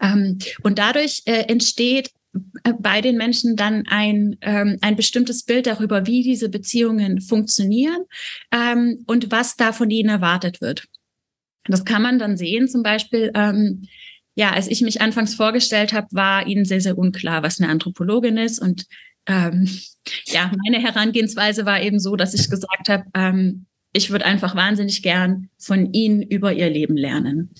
[0.00, 2.10] Ähm, und dadurch äh, entsteht
[2.64, 8.04] äh, bei den Menschen dann ein, ähm, ein bestimmtes Bild darüber, wie diese Beziehungen funktionieren
[8.52, 10.84] ähm, und was da von ihnen erwartet wird.
[11.64, 13.88] Das kann man dann sehen, zum Beispiel, ähm,
[14.36, 18.36] ja, als ich mich anfangs vorgestellt habe, war ihnen sehr, sehr unklar, was eine Anthropologin
[18.36, 18.84] ist und
[19.26, 19.68] ähm,
[20.26, 25.02] ja, meine Herangehensweise war eben so, dass ich gesagt habe, ähm, ich würde einfach wahnsinnig
[25.02, 27.50] gern von Ihnen über Ihr Leben lernen.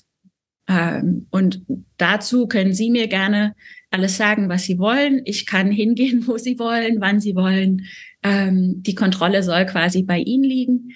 [0.69, 1.63] Ähm, und
[1.97, 3.55] dazu können Sie mir gerne
[3.91, 5.23] alles sagen, was Sie wollen.
[5.25, 7.87] Ich kann hingehen, wo Sie wollen, wann Sie wollen.
[8.23, 10.93] Ähm, die Kontrolle soll quasi bei Ihnen liegen.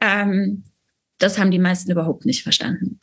[0.00, 0.64] Ähm,
[1.18, 2.98] das haben die meisten überhaupt nicht verstanden.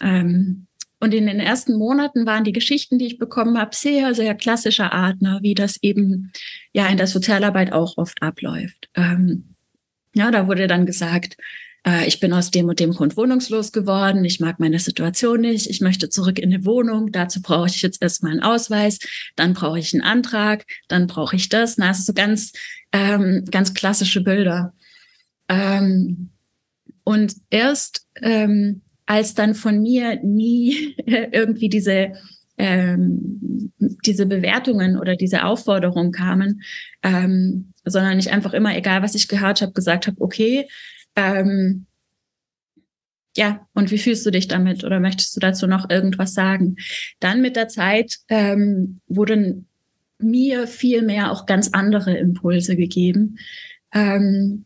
[1.00, 4.92] Und in den ersten Monaten waren die Geschichten, die ich bekommen habe, sehr, sehr klassischer
[4.92, 6.32] Art, ne, wie das eben
[6.74, 8.90] ja in der Sozialarbeit auch oft abläuft.
[8.96, 9.56] Ähm,
[10.14, 11.38] ja, da wurde dann gesagt,
[11.86, 15.70] äh, ich bin aus dem und dem Grund wohnungslos geworden, ich mag meine Situation nicht,
[15.70, 19.00] ich möchte zurück in eine Wohnung, dazu brauche ich jetzt erstmal einen Ausweis,
[19.36, 21.78] dann brauche ich einen Antrag, dann brauche ich das.
[21.78, 22.52] Na, also so ganz,
[22.92, 24.74] ähm, ganz klassische Bilder.
[25.48, 26.30] Ähm,
[27.04, 32.14] und erst ähm, als dann von mir nie irgendwie diese
[32.58, 33.72] ähm,
[34.06, 36.62] diese Bewertungen oder diese Aufforderungen kamen,
[37.02, 40.68] ähm, sondern ich einfach immer, egal was ich gehört habe, gesagt habe, okay,
[41.16, 41.88] ähm,
[43.36, 46.76] ja, und wie fühlst du dich damit oder möchtest du dazu noch irgendwas sagen?
[47.20, 49.68] Dann mit der Zeit ähm, wurden
[50.20, 53.40] mir viel mehr auch ganz andere Impulse gegeben.
[53.94, 54.66] Ähm,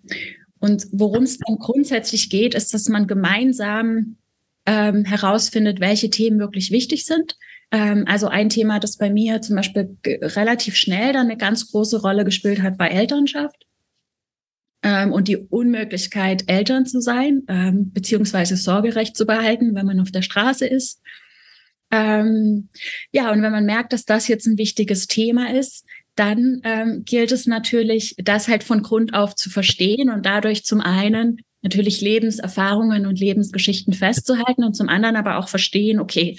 [0.60, 4.18] und worum es dann grundsätzlich geht, ist, dass man gemeinsam
[4.66, 7.38] ähm, herausfindet, welche Themen wirklich wichtig sind.
[7.72, 12.02] Ähm, also ein Thema, das bei mir zum Beispiel relativ schnell dann eine ganz große
[12.02, 13.66] Rolle gespielt hat, war Elternschaft
[14.84, 20.12] ähm, und die Unmöglichkeit, Eltern zu sein, ähm, beziehungsweise Sorgerecht zu behalten, wenn man auf
[20.12, 21.02] der Straße ist.
[21.92, 22.70] Ähm,
[23.12, 27.32] ja, und wenn man merkt, dass das jetzt ein wichtiges Thema ist, dann ähm, gilt
[27.32, 33.08] es natürlich, das halt von Grund auf zu verstehen und dadurch zum einen natürlich Lebenserfahrungen
[33.08, 36.38] und Lebensgeschichten festzuhalten und zum anderen aber auch verstehen, okay,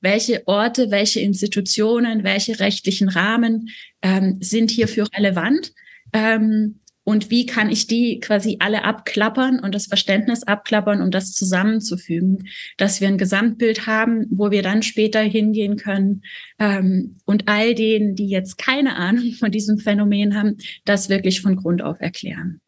[0.00, 3.70] welche Orte, welche Institutionen, welche rechtlichen Rahmen
[4.02, 5.72] ähm, sind hierfür relevant
[6.12, 11.32] ähm, und wie kann ich die quasi alle abklappern und das Verständnis abklappern, um das
[11.32, 16.22] zusammenzufügen, dass wir ein Gesamtbild haben, wo wir dann später hingehen können
[16.58, 21.54] ähm, und all denen, die jetzt keine Ahnung von diesem Phänomen haben, das wirklich von
[21.54, 22.60] Grund auf erklären.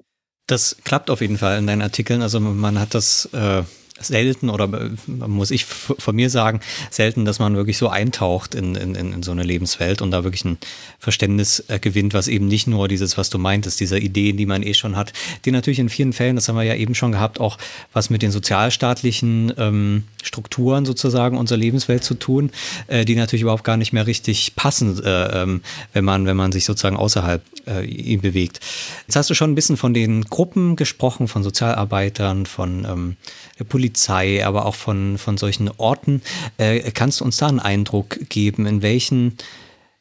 [0.48, 2.22] Das klappt auf jeden Fall in deinen Artikeln.
[2.22, 3.62] Also man hat das äh,
[4.00, 4.90] selten oder äh,
[5.26, 9.32] muss ich von mir sagen, selten, dass man wirklich so eintaucht in, in, in so
[9.32, 10.58] eine Lebenswelt und da wirklich ein
[10.98, 14.62] Verständnis äh, gewinnt, was eben nicht nur dieses, was du meintest, diese Ideen, die man
[14.62, 15.12] eh schon hat,
[15.44, 17.58] die natürlich in vielen Fällen, das haben wir ja eben schon gehabt, auch
[17.92, 22.50] was mit den sozialstaatlichen ähm, Strukturen sozusagen unserer Lebenswelt zu tun,
[22.87, 26.52] äh, die natürlich überhaupt gar nicht mehr richtig passen, äh, ähm, wenn man, wenn man
[26.52, 28.61] sich sozusagen außerhalb äh, ihm bewegt.
[29.07, 33.16] Jetzt hast du schon ein bisschen von den Gruppen gesprochen, von Sozialarbeitern, von ähm,
[33.59, 36.22] der Polizei, aber auch von, von solchen Orten.
[36.57, 39.37] Äh, kannst du uns da einen Eindruck geben, in welchen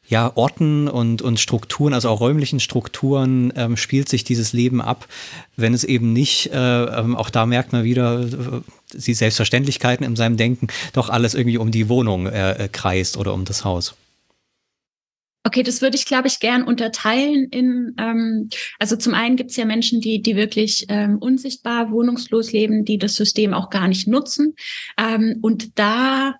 [0.08, 5.06] ja, Orten und, und Strukturen, also auch räumlichen Strukturen, ähm, spielt sich dieses Leben ab,
[5.56, 8.26] wenn es eben nicht, äh, ähm, auch da merkt man wieder äh,
[8.94, 13.34] die Selbstverständlichkeiten in seinem Denken, doch alles irgendwie um die Wohnung äh, äh kreist oder
[13.34, 13.94] um das Haus.
[15.48, 19.56] Okay, das würde ich, glaube ich, gern unterteilen in, ähm, also zum einen gibt es
[19.56, 24.06] ja Menschen, die, die wirklich ähm, unsichtbar wohnungslos leben, die das System auch gar nicht
[24.06, 24.56] nutzen.
[24.98, 26.34] Ähm, und da,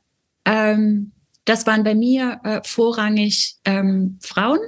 [0.45, 1.13] ähm,
[1.47, 4.59] das waren bei mir äh, vorrangig ähm, Frauen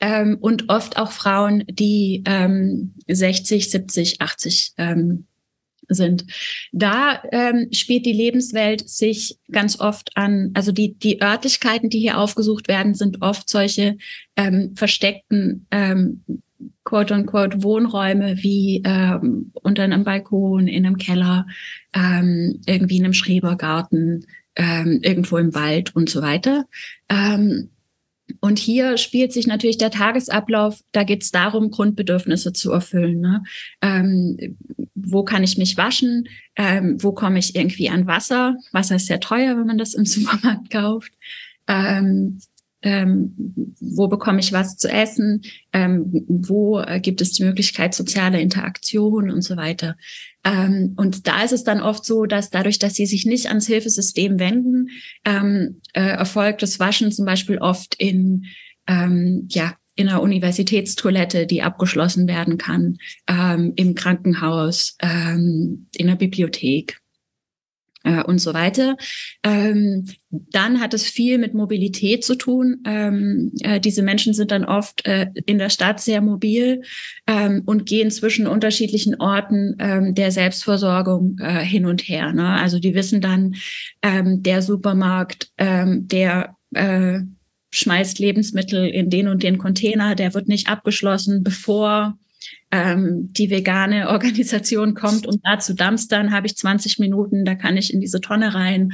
[0.00, 5.27] ähm, und oft auch Frauen, die ähm, 60, 70, 80 ähm,
[5.88, 6.24] sind.
[6.72, 12.18] Da ähm, spielt die Lebenswelt sich ganz oft an, also die, die Örtlichkeiten, die hier
[12.18, 13.96] aufgesucht werden, sind oft solche
[14.36, 16.24] ähm, versteckten ähm,
[16.84, 21.46] quote-unquote Wohnräume wie ähm, unter einem Balkon, in einem Keller,
[21.94, 26.64] ähm, irgendwie in einem Schrebergarten, ähm, irgendwo im Wald und so weiter.
[27.08, 27.70] Ähm,
[28.40, 33.20] und hier spielt sich natürlich der Tagesablauf, da geht es darum, Grundbedürfnisse zu erfüllen.
[33.20, 33.42] Ne?
[33.82, 34.56] Ähm,
[34.94, 36.28] wo kann ich mich waschen?
[36.56, 38.56] Ähm, wo komme ich irgendwie an Wasser?
[38.72, 41.12] Wasser ist sehr teuer, wenn man das im Supermarkt kauft.
[41.66, 42.38] Ähm,
[42.82, 43.34] ähm,
[43.80, 49.30] wo bekomme ich was zu essen, ähm, wo äh, gibt es die Möglichkeit soziale Interaktion
[49.30, 49.96] und so weiter.
[50.44, 53.66] Ähm, und da ist es dann oft so, dass dadurch, dass sie sich nicht ans
[53.66, 54.90] Hilfesystem wenden,
[55.24, 58.44] ähm, äh, erfolgt das Waschen zum Beispiel oft in
[58.86, 67.00] ähm, ja in einer Universitätstoilette, die abgeschlossen werden kann, ähm, im Krankenhaus, in der Bibliothek
[68.08, 68.96] äh, und so weiter.
[69.42, 72.82] Ähm, dann hat es viel mit Mobilität zu tun.
[72.86, 76.82] Ähm, äh, diese Menschen sind dann oft äh, in der Stadt sehr mobil
[77.26, 82.32] ähm, und gehen zwischen unterschiedlichen Orten ähm, der Selbstversorgung äh, hin und her.
[82.32, 82.48] Ne?
[82.48, 83.54] Also die wissen dann,
[84.02, 87.20] ähm, der Supermarkt, ähm, der äh,
[87.70, 92.18] schmeißt Lebensmittel in den und den Container, der wird nicht abgeschlossen, bevor
[92.70, 97.76] ähm, die vegane Organisation kommt, um da zu dumpstern, habe ich 20 Minuten, da kann
[97.76, 98.92] ich in diese Tonne rein.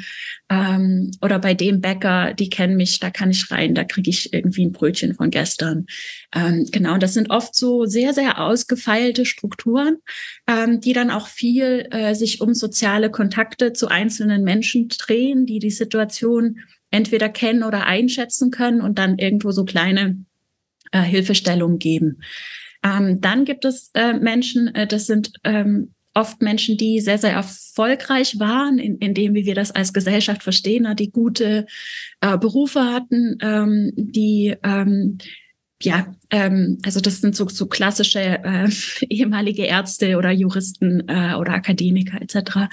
[0.48, 4.32] Ähm, oder bei dem Bäcker, die kennen mich, da kann ich rein, da kriege ich
[4.32, 5.86] irgendwie ein Brötchen von gestern.
[6.34, 9.98] Ähm, genau, das sind oft so sehr, sehr ausgefeilte Strukturen,
[10.46, 15.58] ähm, die dann auch viel äh, sich um soziale Kontakte zu einzelnen Menschen drehen, die
[15.58, 16.60] die Situation
[16.90, 20.24] entweder kennen oder einschätzen können und dann irgendwo so kleine
[20.92, 22.20] äh, Hilfestellungen geben.
[22.84, 27.32] Ähm, dann gibt es äh, Menschen, äh, das sind ähm, oft Menschen, die sehr, sehr
[27.32, 31.66] erfolgreich waren in, in dem, wie wir das als Gesellschaft verstehen, die gute
[32.20, 35.18] äh, Berufe hatten, ähm, die ähm,
[35.82, 38.68] ja, ähm, also das sind so, so klassische äh,
[39.08, 42.70] ehemalige Ärzte oder Juristen äh, oder Akademiker etc.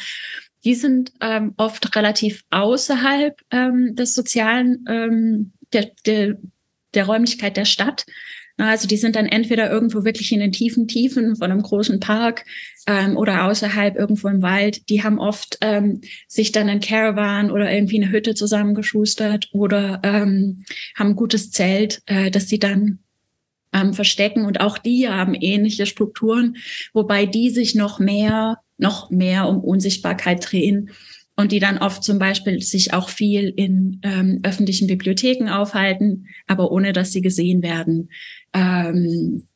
[0.63, 6.37] Die sind ähm, oft relativ außerhalb ähm, des sozialen, ähm, der, der,
[6.93, 8.05] der Räumlichkeit der Stadt.
[8.67, 12.45] Also die sind dann entweder irgendwo wirklich in den tiefen Tiefen von einem großen Park
[12.87, 14.89] ähm, oder außerhalb irgendwo im Wald.
[14.89, 20.63] Die haben oft ähm, sich dann ein Caravan oder irgendwie eine Hütte zusammengeschustert oder ähm,
[20.95, 22.99] haben ein gutes Zelt, äh, das sie dann
[23.73, 24.45] ähm, verstecken.
[24.45, 26.57] Und auch die haben ähnliche Strukturen,
[26.93, 30.91] wobei die sich noch mehr, noch mehr um Unsichtbarkeit drehen
[31.35, 36.71] und die dann oft zum Beispiel sich auch viel in ähm, öffentlichen Bibliotheken aufhalten, aber
[36.71, 38.09] ohne dass sie gesehen werden.
[38.53, 39.47] Ähm,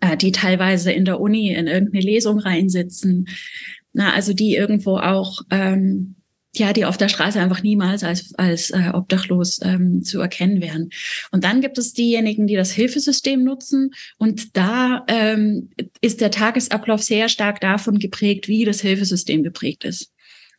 [0.00, 3.28] äh, die teilweise in der Uni in irgendeine Lesung reinsitzen.
[3.92, 6.16] Na, also die irgendwo auch ähm,
[6.56, 10.90] ja, die auf der Straße einfach niemals als, als äh, obdachlos ähm, zu erkennen wären.
[11.32, 13.90] Und dann gibt es diejenigen, die das Hilfesystem nutzen.
[14.18, 20.12] Und da ähm, ist der Tagesablauf sehr stark davon geprägt, wie das Hilfesystem geprägt ist.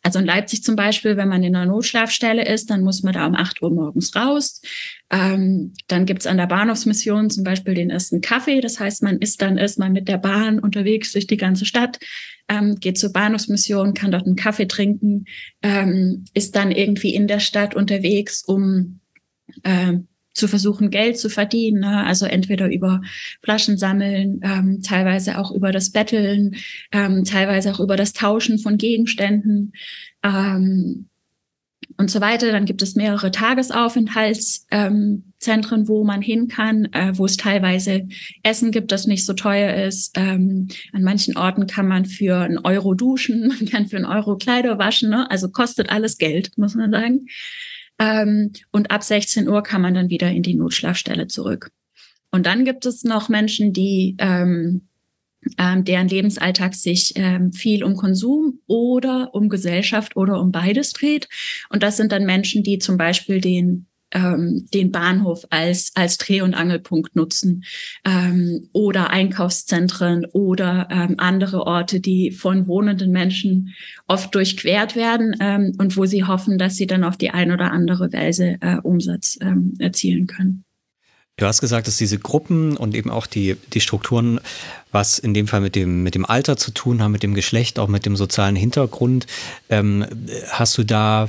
[0.06, 3.26] Also in Leipzig zum Beispiel, wenn man in einer Notschlafstelle ist, dann muss man da
[3.26, 4.62] um acht Uhr morgens raus.
[5.10, 8.62] Ähm, dann gibt's an der Bahnhofsmission zum Beispiel den ersten Kaffee.
[8.62, 11.98] Das heißt, man ist dann erstmal mit der Bahn unterwegs durch die ganze Stadt,
[12.48, 15.26] ähm, geht zur Bahnhofsmission, kann dort einen Kaffee trinken,
[15.64, 19.00] ähm, ist dann irgendwie in der Stadt unterwegs, um
[19.64, 19.94] äh,
[20.36, 21.80] zu versuchen, Geld zu verdienen.
[21.80, 22.06] Ne?
[22.06, 23.02] Also entweder über
[23.42, 26.58] Flaschen sammeln, ähm, teilweise auch über das Betteln,
[26.92, 29.74] ähm, teilweise auch über das Tauschen von Gegenständen
[30.24, 31.08] ähm,
[31.98, 32.52] und so weiter.
[32.52, 38.06] Dann gibt es mehrere Tagesaufenthaltszentren, wo man hin kann, äh, wo es teilweise
[38.44, 40.18] Essen gibt, das nicht so teuer ist.
[40.18, 44.36] Ähm, an manchen Orten kann man für einen Euro duschen, man kann für einen Euro
[44.36, 45.12] Kleider waschen.
[45.12, 45.32] Ne?
[45.32, 47.28] Also kostet alles Geld, muss man sagen.
[48.00, 51.72] Ähm, und ab 16 Uhr kann man dann wieder in die Notschlafstelle zurück.
[52.32, 54.88] Und dann gibt es noch Menschen, die ähm,
[55.58, 61.30] ähm, deren Lebensalltag sich ähm, viel um Konsum oder um Gesellschaft oder um beides dreht.
[61.70, 66.42] Und das sind dann Menschen, die zum Beispiel den ähm, den Bahnhof als, als Dreh-
[66.42, 67.66] und Angelpunkt nutzen
[68.06, 73.76] ähm, oder Einkaufszentren oder ähm, andere Orte, die von wohnenden Menschen
[74.08, 77.72] oft durchquert werden ähm, und wo sie hoffen, dass sie dann auf die ein oder
[77.72, 80.64] andere Weise äh, Umsatz ähm, erzielen können.
[81.38, 84.40] Du hast gesagt, dass diese Gruppen und eben auch die, die Strukturen,
[84.94, 87.78] was in dem Fall mit dem, mit dem Alter zu tun haben, mit dem Geschlecht,
[87.78, 89.28] auch mit dem sozialen Hintergrund.
[89.68, 90.06] Ähm,
[90.52, 91.28] hast du da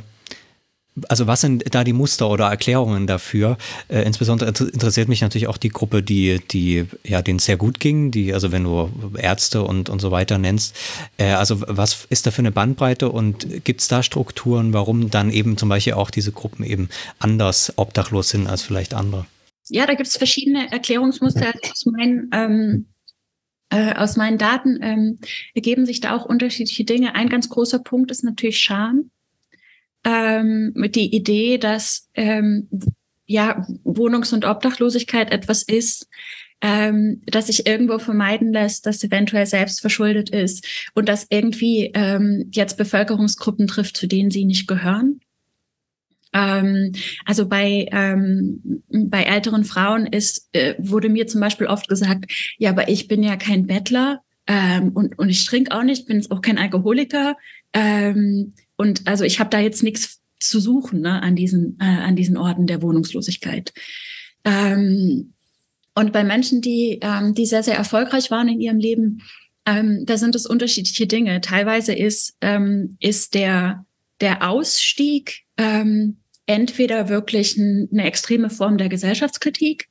[1.09, 3.59] also was sind da die Muster oder Erklärungen dafür?
[3.89, 8.11] Äh, insbesondere interessiert mich natürlich auch die Gruppe, die, die ja denen sehr gut ging,
[8.11, 10.77] die, also wenn du Ärzte und, und so weiter nennst.
[11.19, 15.31] Äh, also was ist da für eine Bandbreite und gibt es da Strukturen, warum dann
[15.31, 19.27] eben zum Beispiel auch diese Gruppen eben anders obdachlos sind als vielleicht andere?
[19.69, 22.87] Ja, da gibt es verschiedene Erklärungsmuster aus meinen, ähm,
[23.71, 25.19] äh, aus meinen Daten ähm,
[25.55, 27.15] ergeben sich da auch unterschiedliche Dinge.
[27.17, 29.11] Ein ganz großer Punkt ist natürlich Scham
[30.07, 32.69] ähm, die Idee, dass ähm,
[33.27, 36.09] ja Wohnungs- und Obdachlosigkeit etwas ist,
[36.63, 42.49] ähm, dass sich irgendwo vermeiden lässt, dass eventuell selbst verschuldet ist und dass irgendwie ähm,
[42.53, 45.21] jetzt Bevölkerungsgruppen trifft, zu denen sie nicht gehören.
[46.33, 46.93] Ähm,
[47.25, 52.71] also bei ähm, bei älteren Frauen ist äh, wurde mir zum Beispiel oft gesagt, ja,
[52.71, 56.43] aber ich bin ja kein Bettler ähm, und und ich trinke auch nicht, bin auch
[56.43, 57.37] kein Alkoholiker.
[57.73, 62.17] Ähm, und also ich habe da jetzt nichts zu suchen ne, an diesen äh, an
[62.17, 63.73] diesen Orten der Wohnungslosigkeit.
[64.45, 65.33] Ähm,
[65.95, 69.23] und bei Menschen, die ähm, die sehr sehr erfolgreich waren in ihrem Leben,
[69.65, 71.41] ähm, da sind es unterschiedliche Dinge.
[71.41, 73.87] Teilweise ist ähm, ist der
[74.21, 79.89] der Ausstieg ähm, entweder wirklich ein, eine extreme Form der Gesellschaftskritik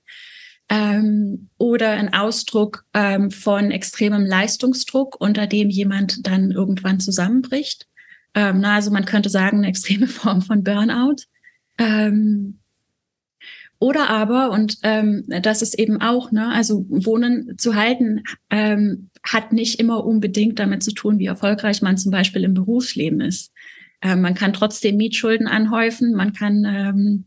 [0.70, 7.88] ähm, oder ein Ausdruck ähm, von extremem Leistungsdruck, unter dem jemand dann irgendwann zusammenbricht.
[8.36, 11.24] Ähm, na, also man könnte sagen, eine extreme Form von Burnout.
[11.78, 12.60] Ähm,
[13.80, 19.52] oder aber, und ähm, das ist eben auch, ne, also Wohnen zu halten, ähm, hat
[19.52, 23.52] nicht immer unbedingt damit zu tun, wie erfolgreich man zum Beispiel im Berufsleben ist.
[24.02, 27.26] Ähm, man kann trotzdem Mietschulden anhäufen, man kann ähm,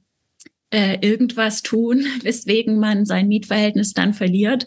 [0.71, 4.67] äh, irgendwas tun, weswegen man sein Mietverhältnis dann verliert.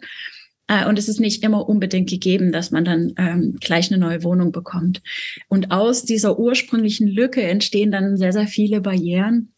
[0.72, 4.24] Äh, und es ist nicht immer unbedingt gegeben, dass man dann ähm, gleich eine neue
[4.24, 5.01] Wohnung bekommt.
[5.49, 9.51] Und aus dieser ursprünglichen Lücke entstehen dann sehr, sehr viele Barrieren,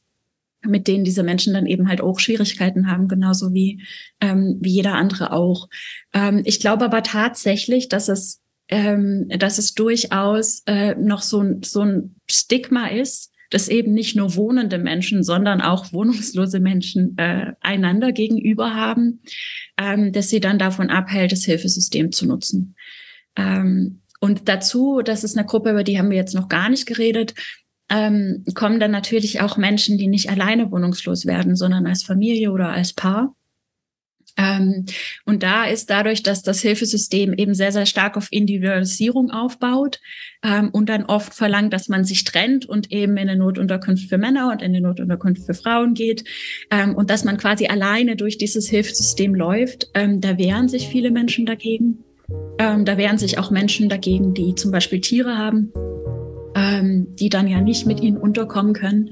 [0.66, 3.84] mit denen diese Menschen dann eben halt auch Schwierigkeiten haben, genauso wie,
[4.22, 5.70] ähm, wie jeder andere auch.
[6.14, 8.40] Ähm, ich glaube aber tatsächlich, dass es
[8.70, 14.36] ähm, dass es durchaus äh, noch so, so ein Stigma ist, dass eben nicht nur
[14.36, 19.22] wohnende Menschen, sondern auch wohnungslose Menschen äh, einander gegenüber haben,
[19.78, 22.76] ähm, dass sie dann davon abhält, das Hilfesystem zu nutzen.
[23.36, 26.86] Ähm, und dazu, das ist eine Gruppe, über die haben wir jetzt noch gar nicht
[26.86, 27.34] geredet,
[27.90, 32.70] ähm, kommen dann natürlich auch Menschen, die nicht alleine wohnungslos werden, sondern als Familie oder
[32.70, 33.36] als Paar.
[34.38, 34.86] Ähm,
[35.26, 40.00] und da ist dadurch, dass das Hilfesystem eben sehr, sehr stark auf Individualisierung aufbaut
[40.44, 44.18] ähm, und dann oft verlangt, dass man sich trennt und eben in eine Notunterkunft für
[44.18, 46.24] Männer und in eine Notunterkunft für Frauen geht
[46.72, 51.46] ähm, und dass man quasi alleine durch dieses Hilfssystem läuft, da wehren sich viele Menschen
[51.46, 52.04] dagegen.
[52.58, 55.72] Da wehren sich auch Menschen dagegen, die zum Beispiel Tiere haben
[56.56, 59.12] ähm, die dann ja nicht mit ihnen unterkommen können.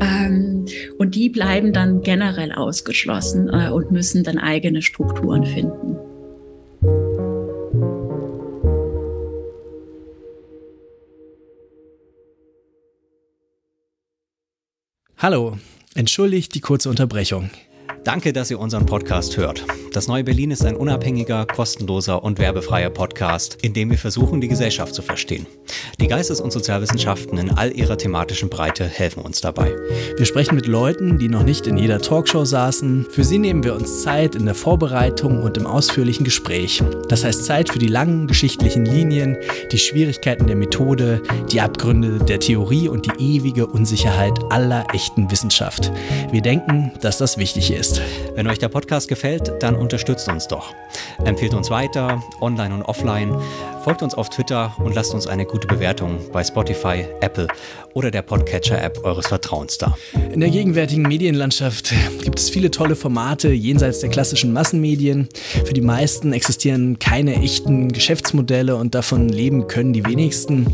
[0.00, 0.66] Ähm,
[0.98, 5.96] und die bleiben dann generell ausgeschlossen äh, und müssen dann eigene Strukturen finden.
[15.16, 15.58] Hallo,
[15.94, 17.50] entschuldigt die kurze Unterbrechung.
[18.04, 19.62] Danke, dass ihr unseren Podcast hört.
[19.92, 24.48] Das Neue Berlin ist ein unabhängiger, kostenloser und werbefreier Podcast, in dem wir versuchen, die
[24.48, 25.46] Gesellschaft zu verstehen.
[26.00, 29.74] Die Geistes- und Sozialwissenschaften in all ihrer thematischen Breite helfen uns dabei.
[30.16, 33.06] Wir sprechen mit Leuten, die noch nicht in jeder Talkshow saßen.
[33.10, 36.82] Für sie nehmen wir uns Zeit in der Vorbereitung und im ausführlichen Gespräch.
[37.08, 39.36] Das heißt Zeit für die langen geschichtlichen Linien,
[39.72, 41.20] die Schwierigkeiten der Methode,
[41.52, 45.92] die Abgründe der Theorie und die ewige Unsicherheit aller echten Wissenschaft.
[46.30, 48.00] Wir denken, dass das wichtig ist ist.
[48.34, 50.74] Wenn euch der Podcast gefällt, dann unterstützt uns doch.
[51.24, 53.36] Empfehlt uns weiter, online und offline.
[53.84, 57.48] Folgt uns auf Twitter und lasst uns eine gute Bewertung bei Spotify, Apple
[57.94, 59.96] oder der Podcatcher-App eures Vertrauens da.
[60.32, 65.28] In der gegenwärtigen Medienlandschaft gibt es viele tolle Formate jenseits der klassischen Massenmedien.
[65.64, 70.66] Für die meisten existieren keine echten Geschäftsmodelle und davon leben können die wenigsten.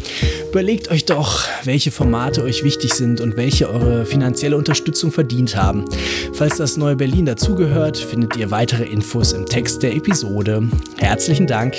[0.50, 5.84] Überlegt euch doch, welche Formate euch wichtig sind und welche eure finanzielle Unterstützung verdient haben.
[6.32, 10.68] Falls das neue Berlin dazugehört, findet ihr weitere Infos im Text der Episode.
[10.98, 11.74] Herzlichen Dank.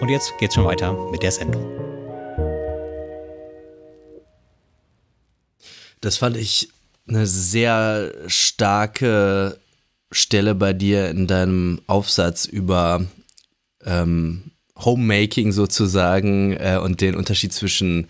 [0.00, 1.89] Und jetzt geht's schon weiter mit der Sendung.
[6.00, 6.68] Das fand ich
[7.08, 9.58] eine sehr starke
[10.10, 13.04] Stelle bei dir in deinem Aufsatz über
[13.84, 18.08] ähm, Homemaking sozusagen äh, und den Unterschied zwischen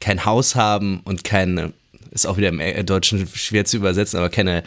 [0.00, 1.72] kein Haus haben und keine,
[2.10, 4.62] ist auch wieder im äh, Deutschen schwer zu übersetzen, aber keine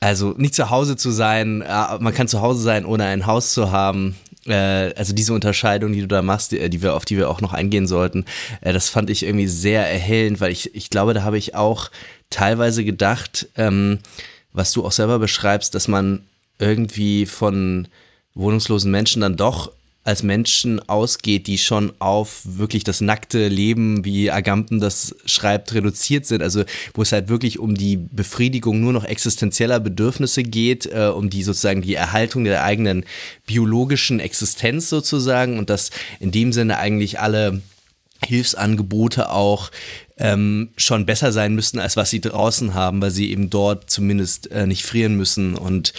[0.00, 3.52] also nicht zu Hause zu sein, äh, man kann zu Hause sein, ohne ein Haus
[3.52, 4.16] zu haben.
[4.46, 7.52] Äh, also diese Unterscheidung, die du da machst, die wir, auf die wir auch noch
[7.52, 8.24] eingehen sollten,
[8.60, 11.90] äh, das fand ich irgendwie sehr erhellend, weil ich, ich glaube, da habe ich auch
[12.30, 13.98] teilweise gedacht, ähm,
[14.52, 16.24] was du auch selber beschreibst, dass man
[16.58, 17.88] irgendwie von
[18.34, 19.72] wohnungslosen Menschen dann doch
[20.08, 26.24] als Menschen ausgeht, die schon auf wirklich das nackte Leben, wie Agamben das schreibt, reduziert
[26.24, 26.42] sind.
[26.42, 31.28] Also wo es halt wirklich um die Befriedigung nur noch existenzieller Bedürfnisse geht, äh, um
[31.28, 33.04] die sozusagen die Erhaltung der eigenen
[33.44, 35.90] biologischen Existenz sozusagen und dass
[36.20, 37.60] in dem Sinne eigentlich alle
[38.24, 39.70] Hilfsangebote auch
[40.16, 44.50] ähm, schon besser sein müssten, als was sie draußen haben, weil sie eben dort zumindest
[44.52, 45.92] äh, nicht frieren müssen und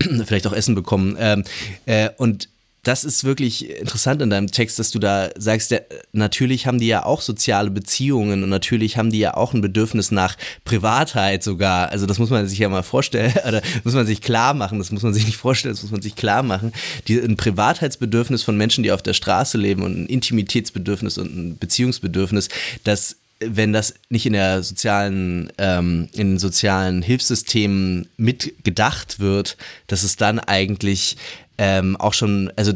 [0.24, 1.16] vielleicht auch Essen bekommen.
[1.18, 1.42] Ähm,
[1.86, 2.48] äh, und
[2.86, 5.80] das ist wirklich interessant in deinem Text, dass du da sagst, ja,
[6.12, 10.12] natürlich haben die ja auch soziale Beziehungen und natürlich haben die ja auch ein Bedürfnis
[10.12, 11.88] nach Privatheit sogar.
[11.90, 14.92] Also das muss man sich ja mal vorstellen, oder muss man sich klar machen, das
[14.92, 16.72] muss man sich nicht vorstellen, das muss man sich klar machen.
[17.08, 21.58] Die, ein Privatheitsbedürfnis von Menschen, die auf der Straße leben und ein Intimitätsbedürfnis und ein
[21.58, 22.48] Beziehungsbedürfnis,
[22.84, 29.58] das wenn das nicht in der sozialen, ähm, in den sozialen Hilfssystemen mitgedacht wird,
[29.88, 31.18] dass es dann eigentlich
[31.58, 32.72] ähm, auch schon, also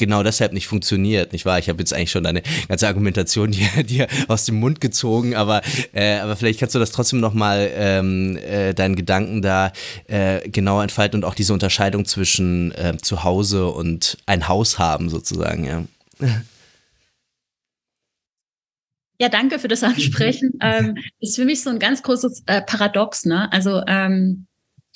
[0.00, 1.58] genau deshalb nicht funktioniert, nicht wahr?
[1.58, 5.62] Ich habe jetzt eigentlich schon deine ganze Argumentation dir, dir aus dem Mund gezogen, aber,
[5.92, 9.72] äh, aber vielleicht kannst du das trotzdem nochmal ähm, äh, deinen Gedanken da
[10.08, 15.08] äh, genau entfalten und auch diese Unterscheidung zwischen äh, zu Hause und ein Haus haben
[15.08, 15.84] sozusagen, ja.
[19.20, 20.52] Ja, danke für das Ansprechen.
[20.62, 23.52] ähm, ist für mich so ein ganz großes äh, Paradox, ne?
[23.52, 24.46] Also ähm,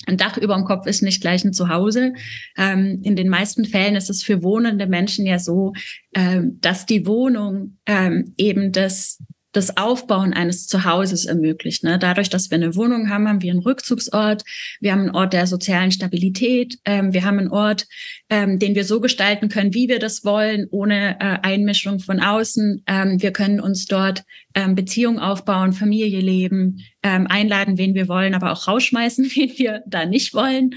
[0.06, 2.14] ein Dach über dem Kopf ist nicht gleich ein Zuhause.
[2.56, 5.72] Ähm, in den meisten Fällen ist es für wohnende Menschen ja so,
[6.14, 9.18] ähm, dass die Wohnung ähm, eben das
[9.54, 11.84] das Aufbauen eines Zuhauses ermöglicht.
[11.84, 11.98] Ne?
[11.98, 14.42] Dadurch, dass wir eine Wohnung haben, haben wir einen Rückzugsort,
[14.80, 17.86] wir haben einen Ort der sozialen Stabilität, ähm, wir haben einen Ort,
[18.28, 22.82] ähm, den wir so gestalten können, wie wir das wollen, ohne äh, Einmischung von außen.
[22.86, 24.24] Ähm, wir können uns dort
[24.54, 29.82] ähm, Beziehungen aufbauen, Familie leben, ähm, einladen, wen wir wollen, aber auch rausschmeißen, wen wir
[29.86, 30.74] da nicht wollen.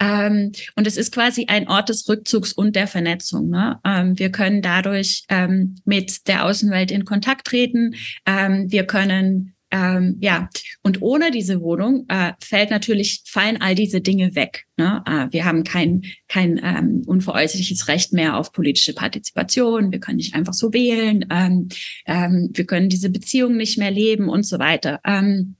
[0.00, 3.50] Ähm, und es ist quasi ein Ort des Rückzugs und der Vernetzung.
[3.50, 3.78] Ne?
[3.84, 7.94] Ähm, wir können dadurch ähm, mit der Außenwelt in Kontakt treten.
[8.26, 10.48] Ähm, wir können ähm, ja,
[10.84, 14.64] und ohne diese Wohnung äh, fällt natürlich, fallen all diese Dinge weg.
[14.76, 15.02] Ne?
[15.06, 20.34] Äh, wir haben kein, kein ähm, unveräußerliches Recht mehr auf politische Partizipation, wir können nicht
[20.34, 21.68] einfach so wählen, ähm,
[22.06, 25.00] ähm, wir können diese Beziehung nicht mehr leben und so weiter.
[25.04, 25.56] Ähm,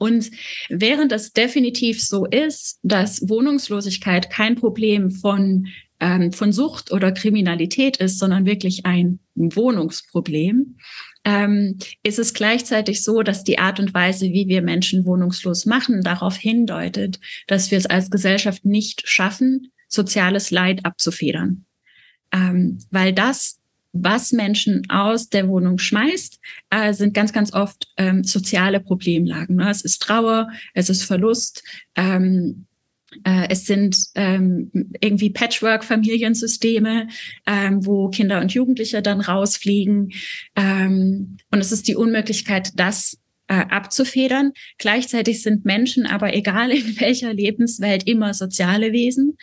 [0.00, 0.30] und
[0.70, 5.68] während es definitiv so ist, dass Wohnungslosigkeit kein Problem von
[6.00, 10.78] ähm, von Sucht oder Kriminalität ist, sondern wirklich ein Wohnungsproblem,
[11.24, 16.00] ähm, ist es gleichzeitig so, dass die Art und Weise, wie wir Menschen wohnungslos machen,
[16.02, 21.66] darauf hindeutet, dass wir es als Gesellschaft nicht schaffen, soziales Leid abzufedern.
[22.32, 23.59] Ähm, weil das,
[23.92, 26.38] was Menschen aus der Wohnung schmeißt,
[26.70, 29.56] äh, sind ganz, ganz oft ähm, soziale Problemlagen.
[29.56, 29.70] Ne?
[29.70, 31.64] Es ist Trauer, es ist Verlust,
[31.96, 32.66] ähm,
[33.24, 34.70] äh, es sind ähm,
[35.00, 37.08] irgendwie Patchwork-Familiensysteme,
[37.46, 40.12] ähm, wo Kinder und Jugendliche dann rausfliegen.
[40.54, 43.18] Ähm, und es ist die Unmöglichkeit, das
[43.48, 44.52] äh, abzufedern.
[44.78, 49.36] Gleichzeitig sind Menschen aber egal in welcher Lebenswelt immer soziale Wesen.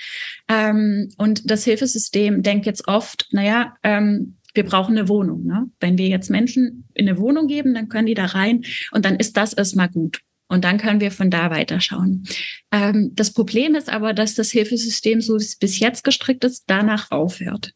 [0.47, 5.45] Ähm, und das Hilfesystem denkt jetzt oft, naja, ähm, wir brauchen eine Wohnung.
[5.45, 5.69] Ne?
[5.79, 9.15] Wenn wir jetzt Menschen in eine Wohnung geben, dann können die da rein und dann
[9.15, 10.19] ist das erstmal gut.
[10.49, 12.25] Und dann können wir von da weiterschauen.
[12.71, 16.65] Ähm, das Problem ist aber, dass das Hilfesystem, so wie es bis jetzt gestrickt ist,
[16.67, 17.71] danach aufhört.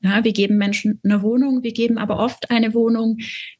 [0.00, 3.18] Ja, wir geben Menschen eine Wohnung, wir geben aber oft eine Wohnung,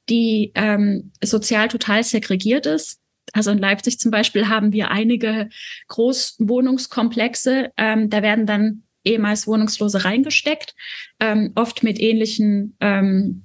[0.08, 3.00] die ähm, sozial total segregiert ist.
[3.32, 5.48] Also in Leipzig zum Beispiel haben wir einige
[5.88, 7.72] Großwohnungskomplexe.
[7.76, 10.74] Ähm, da werden dann ehemals Wohnungslose reingesteckt,
[11.20, 13.44] ähm, oft mit ähnlichen ähm,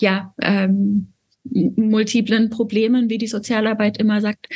[0.00, 1.12] ja, ähm,
[1.44, 4.48] multiplen Problemen, wie die Sozialarbeit immer sagt.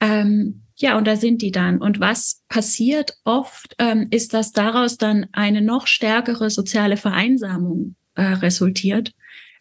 [0.00, 1.78] Ähm, ja, und da sind die dann.
[1.78, 8.22] Und was passiert oft, ähm, ist, dass daraus dann eine noch stärkere soziale Vereinsamung äh,
[8.22, 9.12] resultiert.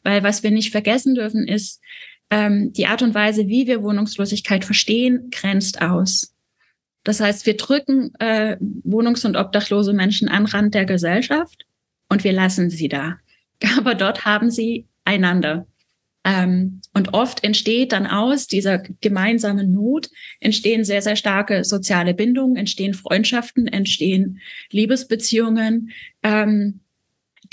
[0.04, 1.82] Weil was wir nicht vergessen dürfen, ist,
[2.30, 6.35] ähm, die Art und Weise, wie wir Wohnungslosigkeit verstehen, grenzt aus.
[7.06, 11.66] Das heißt, wir drücken äh, wohnungs- und obdachlose Menschen an Rand der Gesellschaft
[12.10, 13.18] und wir lassen sie da.
[13.78, 15.68] Aber dort haben sie einander.
[16.26, 22.56] Ähm, und oft entsteht dann aus dieser gemeinsamen Not, entstehen sehr, sehr starke soziale Bindungen,
[22.56, 24.40] entstehen Freundschaften, entstehen
[24.72, 25.92] Liebesbeziehungen,
[26.24, 26.80] ähm,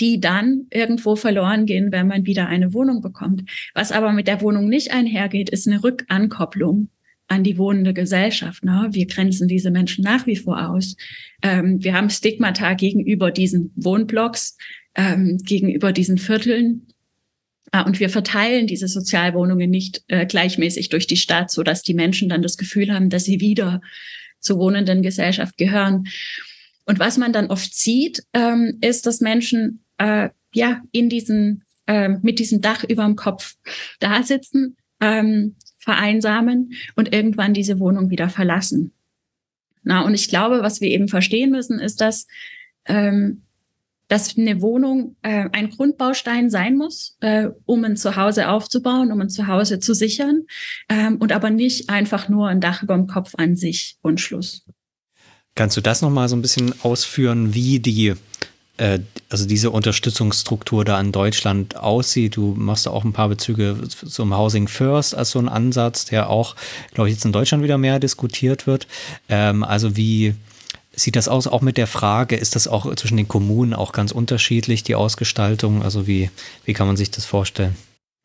[0.01, 3.47] die dann irgendwo verloren gehen, wenn man wieder eine Wohnung bekommt.
[3.75, 6.89] Was aber mit der Wohnung nicht einhergeht, ist eine Rückankopplung
[7.27, 8.63] an die wohnende Gesellschaft.
[8.63, 8.89] Ne?
[8.91, 10.95] Wir grenzen diese Menschen nach wie vor aus.
[11.41, 14.57] Ähm, wir haben Stigmata gegenüber diesen Wohnblocks,
[14.95, 16.87] ähm, gegenüber diesen Vierteln.
[17.71, 21.95] Ah, und wir verteilen diese Sozialwohnungen nicht äh, gleichmäßig durch die Stadt, so dass die
[21.95, 23.81] Menschen dann das Gefühl haben, dass sie wieder
[24.39, 26.03] zur wohnenden Gesellschaft gehören.
[26.85, 32.09] Und was man dann oft sieht, ähm, ist, dass Menschen äh, ja in diesen äh,
[32.21, 33.55] mit diesem Dach über dem Kopf
[33.99, 38.93] da sitzen, ähm, vereinsamen und irgendwann diese Wohnung wieder verlassen.
[39.83, 42.27] Na, und ich glaube, was wir eben verstehen müssen, ist, dass
[42.85, 43.43] ähm,
[44.07, 49.29] dass eine Wohnung äh, ein Grundbaustein sein muss, äh, um ein Zuhause aufzubauen, um ein
[49.29, 50.43] Zuhause zu sichern
[50.87, 54.65] ähm, und aber nicht einfach nur ein Dach über dem Kopf an sich und Schluss.
[55.55, 58.13] Kannst du das nochmal so ein bisschen ausführen, wie die
[59.29, 62.35] also diese Unterstützungsstruktur da in Deutschland aussieht.
[62.37, 66.29] Du machst da auch ein paar Bezüge zum Housing First als so ein Ansatz, der
[66.29, 66.55] auch,
[66.93, 68.87] glaube ich, jetzt in Deutschland wieder mehr diskutiert wird.
[69.29, 70.33] Ähm, also wie,
[70.95, 74.11] sieht das aus, auch mit der Frage, ist das auch zwischen den Kommunen auch ganz
[74.11, 75.83] unterschiedlich, die Ausgestaltung?
[75.83, 76.29] Also wie,
[76.65, 77.75] wie kann man sich das vorstellen?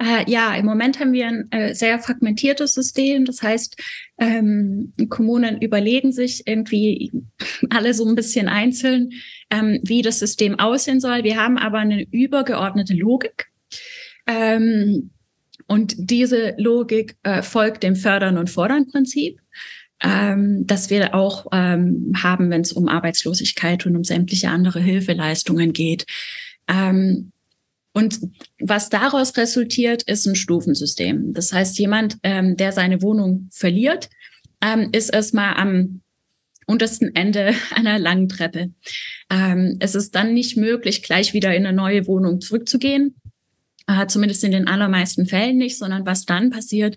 [0.01, 3.25] Äh, ja, im Moment haben wir ein äh, sehr fragmentiertes System.
[3.25, 3.77] Das heißt,
[4.19, 7.13] ähm, Kommunen überlegen sich irgendwie
[7.71, 9.11] alle so ein bisschen einzeln,
[9.51, 11.25] ähm, wie das System aussehen soll.
[11.25, 13.49] Wir haben aber eine übergeordnete Logik.
[14.27, 15.11] Ähm,
[15.67, 19.41] und diese Logik äh, folgt dem Fördern- und Fordern-Prinzip
[20.01, 25.73] ähm, dass wir auch ähm, haben, wenn es um Arbeitslosigkeit und um sämtliche andere Hilfeleistungen
[25.73, 26.07] geht.
[26.69, 27.33] Ähm,
[27.99, 28.21] und
[28.61, 31.33] was daraus resultiert, ist ein Stufensystem.
[31.33, 34.09] Das heißt, jemand, ähm, der seine Wohnung verliert,
[34.61, 36.01] ähm, ist erstmal am
[36.67, 38.71] untersten Ende einer langen Treppe.
[39.31, 43.17] Ähm, es ist dann nicht möglich, gleich wieder in eine neue Wohnung zurückzugehen,
[43.89, 46.97] äh, zumindest in den allermeisten Fällen nicht, sondern was dann passiert,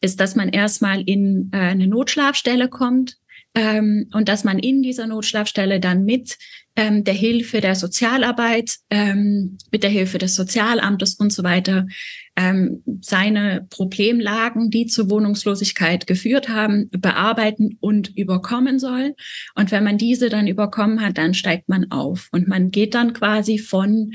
[0.00, 3.16] ist, dass man erstmal in äh, eine Notschlafstelle kommt
[3.54, 6.36] ähm, und dass man in dieser Notschlafstelle dann mit
[6.76, 11.86] ähm, der Hilfe der Sozialarbeit, ähm, mit der Hilfe des Sozialamtes und so weiter
[12.34, 19.14] ähm, seine Problemlagen, die zur Wohnungslosigkeit geführt haben, bearbeiten und überkommen soll.
[19.54, 23.12] Und wenn man diese dann überkommen hat, dann steigt man auf und man geht dann
[23.12, 24.12] quasi von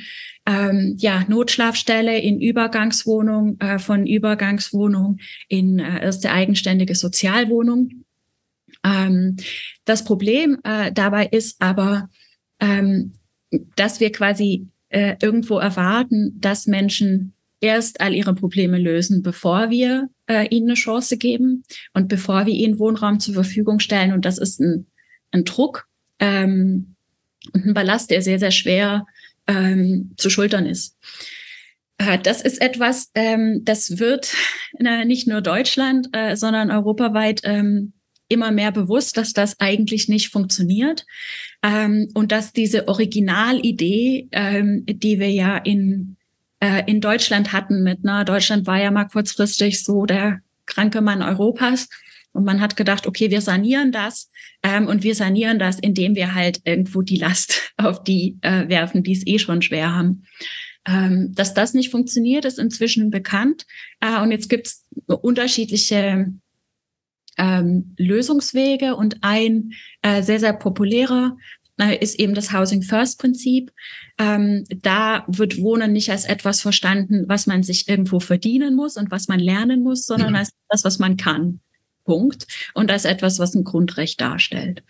[0.47, 8.03] ähm, ja, Notschlafstelle in Übergangswohnung, äh, von Übergangswohnung in äh, erste eigenständige Sozialwohnung.
[8.84, 9.36] Ähm,
[9.86, 12.10] das Problem äh, dabei ist aber,
[12.60, 13.14] ähm,
[13.76, 20.10] dass wir quasi äh, irgendwo erwarten, dass Menschen erst all ihre Probleme lösen, bevor wir
[20.28, 24.14] äh, ihnen eine Chance geben und bevor wir ihnen Wohnraum zur Verfügung stellen.
[24.14, 24.88] Und das ist ein,
[25.32, 25.88] ein Druck
[26.20, 26.95] ähm,
[27.53, 29.05] und ein Ballast, der sehr, sehr schwer
[29.47, 30.97] ähm, zu schultern ist.
[31.97, 34.34] Äh, das ist etwas, ähm, das wird
[34.80, 37.93] äh, nicht nur Deutschland, äh, sondern europaweit ähm,
[38.30, 41.05] immer mehr bewusst, dass das eigentlich nicht funktioniert
[41.63, 46.17] ähm, und dass diese Originalidee, ähm, die wir ja in,
[46.59, 51.21] äh, in Deutschland hatten mit, na, Deutschland war ja mal kurzfristig so der kranke Mann
[51.21, 51.88] Europas
[52.34, 54.30] und man hat gedacht, okay, wir sanieren das
[54.61, 59.03] ähm, und wir sanieren das, indem wir halt irgendwo die Last auf die äh, werfen,
[59.03, 60.23] die es eh schon schwer haben.
[60.88, 63.65] Ähm, dass das nicht funktioniert, ist inzwischen bekannt.
[63.99, 66.32] Äh, und jetzt gibt es unterschiedliche
[67.38, 71.38] ähm, Lösungswege und ein äh, sehr, sehr populärer
[71.80, 73.72] äh, ist eben das Housing First Prinzip.
[74.18, 79.12] Ähm, da wird Wohnen nicht als etwas verstanden, was man sich irgendwo verdienen muss und
[79.12, 80.38] was man lernen muss, sondern mhm.
[80.38, 81.60] als das, was man kann.
[82.04, 82.48] Punkt.
[82.74, 84.84] Und als etwas, was ein Grundrecht darstellt.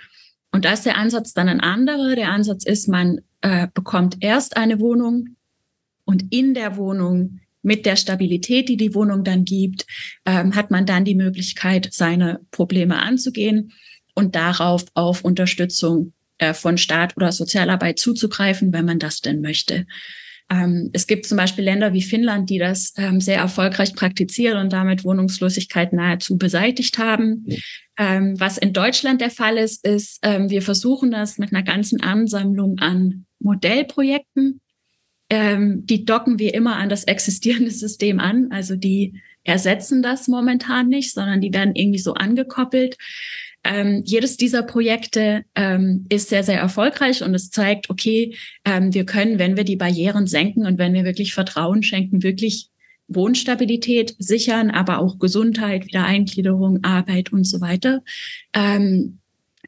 [0.52, 2.16] Und da ist der Ansatz dann ein anderer.
[2.16, 5.36] Der Ansatz ist, man äh, bekommt erst eine Wohnung
[6.06, 9.86] und in der Wohnung mit der Stabilität, die die Wohnung dann gibt,
[10.26, 13.74] ähm, hat man dann die Möglichkeit, seine Probleme anzugehen
[14.16, 19.86] und darauf auf Unterstützung äh, von Staat oder Sozialarbeit zuzugreifen, wenn man das denn möchte.
[20.50, 24.72] Ähm, es gibt zum Beispiel Länder wie Finnland, die das ähm, sehr erfolgreich praktizieren und
[24.72, 27.46] damit Wohnungslosigkeit nahezu beseitigt haben.
[27.98, 32.02] Ähm, was in Deutschland der Fall ist, ist, ähm, wir versuchen das mit einer ganzen
[32.02, 34.62] Ansammlung an Modellprojekten
[35.30, 38.52] ähm, die docken wir immer an das existierende System an.
[38.52, 42.98] Also die ersetzen das momentan nicht, sondern die werden irgendwie so angekoppelt.
[43.64, 49.06] Ähm, jedes dieser Projekte ähm, ist sehr, sehr erfolgreich und es zeigt, okay, ähm, wir
[49.06, 52.70] können, wenn wir die Barrieren senken und wenn wir wirklich Vertrauen schenken, wirklich
[53.10, 58.04] Wohnstabilität sichern, aber auch Gesundheit, Wiedereingliederung, Arbeit und so weiter.
[58.54, 59.20] Ähm,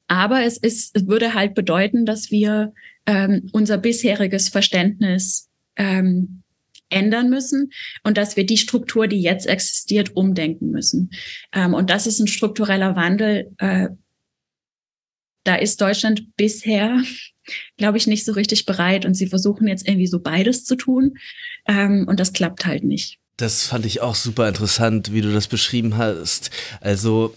[0.07, 2.73] aber es ist, es würde halt bedeuten, dass wir
[3.05, 5.48] ähm, unser bisheriges Verständnis
[5.79, 6.43] ähm,
[6.89, 7.71] ändern müssen
[8.03, 11.11] und dass wir die Struktur, die jetzt existiert, umdenken müssen.
[11.53, 13.51] Ähm, und das ist ein struktureller Wandel.
[13.57, 13.89] Äh,
[15.43, 17.01] da ist Deutschland bisher,
[17.77, 21.17] glaube ich, nicht so richtig bereit und sie versuchen jetzt irgendwie so beides zu tun
[21.67, 23.17] ähm, und das klappt halt nicht.
[23.37, 26.51] Das fand ich auch super interessant, wie du das beschrieben hast.
[26.81, 27.33] Also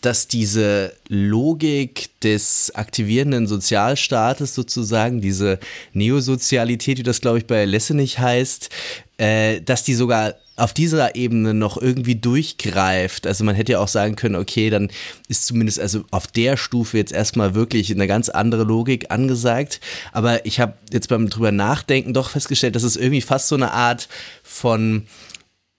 [0.00, 5.58] dass diese Logik des aktivierenden Sozialstaates sozusagen, diese
[5.92, 8.70] Neosozialität, wie das glaube ich bei Lessenich heißt,
[9.18, 13.26] äh, dass die sogar auf dieser Ebene noch irgendwie durchgreift.
[13.26, 14.90] Also man hätte ja auch sagen können, okay, dann
[15.28, 19.80] ist zumindest also auf der Stufe jetzt erstmal wirklich eine ganz andere Logik angesagt.
[20.12, 23.72] Aber ich habe jetzt beim drüber nachdenken doch festgestellt, dass es irgendwie fast so eine
[23.72, 24.08] Art
[24.42, 25.06] von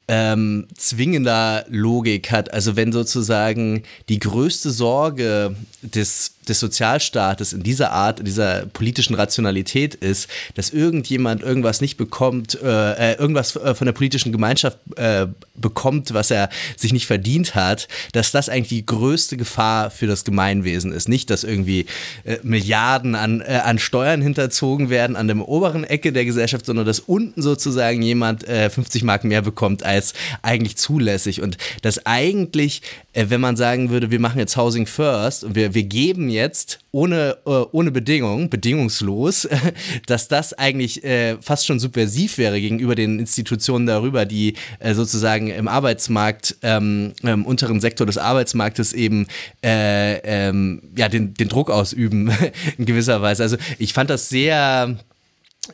[0.10, 2.51] ähm, zwingender Logik hat.
[2.51, 9.16] Also wenn sozusagen die größte Sorge des des Sozialstaates in dieser Art, in dieser politischen
[9.16, 14.78] Rationalität ist, dass irgendjemand irgendwas nicht bekommt, äh, äh irgendwas äh, von der politischen Gemeinschaft
[14.95, 20.08] äh, bekommt, was er sich nicht verdient hat, dass das eigentlich die größte Gefahr für
[20.08, 21.08] das Gemeinwesen ist.
[21.08, 21.86] Nicht, dass irgendwie
[22.24, 26.86] äh, Milliarden an, äh, an Steuern hinterzogen werden an der oberen Ecke der Gesellschaft, sondern
[26.86, 31.41] dass unten sozusagen jemand 50 Mark mehr bekommt als eigentlich zulässig.
[31.41, 32.82] Und dass eigentlich,
[33.14, 36.79] wenn man sagen würde, wir machen jetzt Housing First und wir, wir geben jetzt jetzt
[36.91, 39.47] ohne, äh, ohne Bedingung, bedingungslos,
[40.07, 45.47] dass das eigentlich äh, fast schon subversiv wäre gegenüber den Institutionen darüber, die äh, sozusagen
[45.49, 49.27] im Arbeitsmarkt, ähm, im unteren Sektor des Arbeitsmarktes eben
[49.63, 52.31] äh, ähm, ja, den, den Druck ausüben
[52.77, 53.43] in gewisser Weise.
[53.43, 54.97] Also ich fand das sehr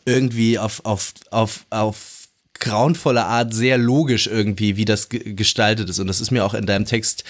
[0.05, 2.15] irgendwie auf, auf, auf, auf
[2.59, 5.99] grauenvolle Art sehr logisch irgendwie, wie das gestaltet ist.
[5.99, 7.23] Und das ist mir auch in deinem Text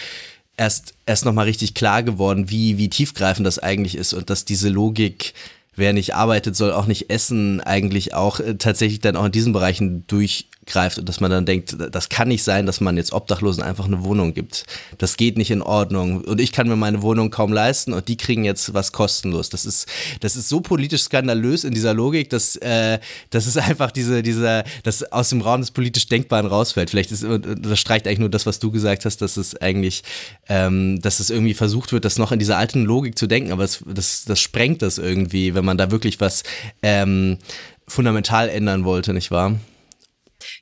[0.58, 4.70] erst, erst nochmal richtig klar geworden, wie, wie tiefgreifend das eigentlich ist und dass diese
[4.70, 5.34] Logik,
[5.76, 9.54] wer nicht arbeitet, soll auch nicht essen, eigentlich auch äh, tatsächlich dann auch in diesen
[9.54, 13.14] Bereichen durch greift und dass man dann denkt, das kann nicht sein, dass man jetzt
[13.14, 14.66] Obdachlosen einfach eine Wohnung gibt.
[14.98, 16.22] Das geht nicht in Ordnung.
[16.22, 19.50] Und ich kann mir meine Wohnung kaum leisten und die kriegen jetzt was kostenlos.
[19.50, 19.88] Das ist,
[20.22, 23.00] das ist so politisch skandalös in dieser Logik, dass, äh,
[23.30, 26.90] das ist einfach diese, dieser, das aus dem Raum des politisch Denkbaren rausfällt.
[26.90, 30.04] Vielleicht ist, das streicht eigentlich nur das, was du gesagt hast, dass es eigentlich,
[30.50, 33.64] ähm, dass es irgendwie versucht wird, das noch in dieser alten Logik zu denken, aber
[33.64, 36.44] es, das, das sprengt das irgendwie, wenn man da wirklich was
[36.82, 37.38] ähm,
[37.88, 39.60] fundamental ändern wollte, nicht wahr?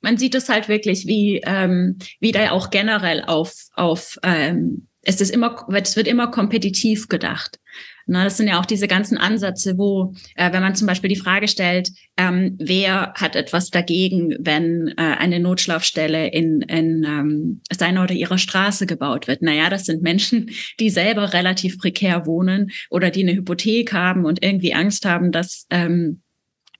[0.01, 5.19] Man sieht es halt wirklich, wie, ähm, wie da auch generell auf, auf ähm, es
[5.19, 7.59] ist immer, es wird immer kompetitiv gedacht.
[8.05, 11.15] Na, das sind ja auch diese ganzen Ansätze, wo, äh, wenn man zum Beispiel die
[11.15, 18.03] Frage stellt, ähm, wer hat etwas dagegen, wenn äh, eine Notschlafstelle in, in ähm, seiner
[18.03, 19.41] oder ihrer Straße gebaut wird?
[19.41, 24.43] Naja, das sind Menschen, die selber relativ prekär wohnen oder die eine Hypothek haben und
[24.43, 26.21] irgendwie Angst haben, dass ähm,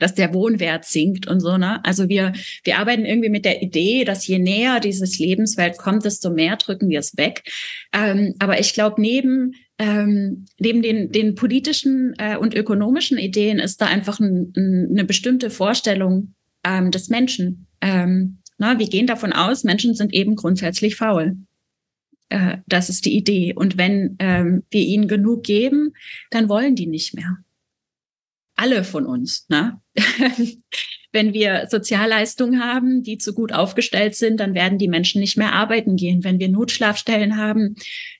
[0.04, 1.84] dass der Wohnwert sinkt und so, ne?
[1.86, 2.34] Also wir,
[2.64, 6.90] wir arbeiten irgendwie mit der Idee, dass je näher dieses Lebenswelt kommt, desto mehr drücken
[6.90, 7.44] wir es weg.
[7.94, 13.82] Ähm, aber ich glaube, neben ähm, neben den, den politischen äh, und ökonomischen Ideen ist
[13.82, 17.68] da einfach ein, ein, eine bestimmte Vorstellung ähm, des Menschen.
[17.82, 21.38] Ähm, na, wir gehen davon aus, Menschen sind eben grundsätzlich faul.
[22.30, 23.54] Äh, das ist die Idee.
[23.56, 25.94] Und wenn ähm, wir ihnen genug geben,
[26.30, 27.38] dann wollen die nicht mehr
[28.64, 29.46] alle von uns.
[29.50, 29.82] Ne?
[31.12, 35.54] Wenn wir Sozialleistungen haben, die zu gut aufgestellt sind, dann werden die Menschen nicht mehr
[35.54, 36.24] arbeiten gehen.
[36.24, 37.76] Wenn wir Notschlafstellen haben,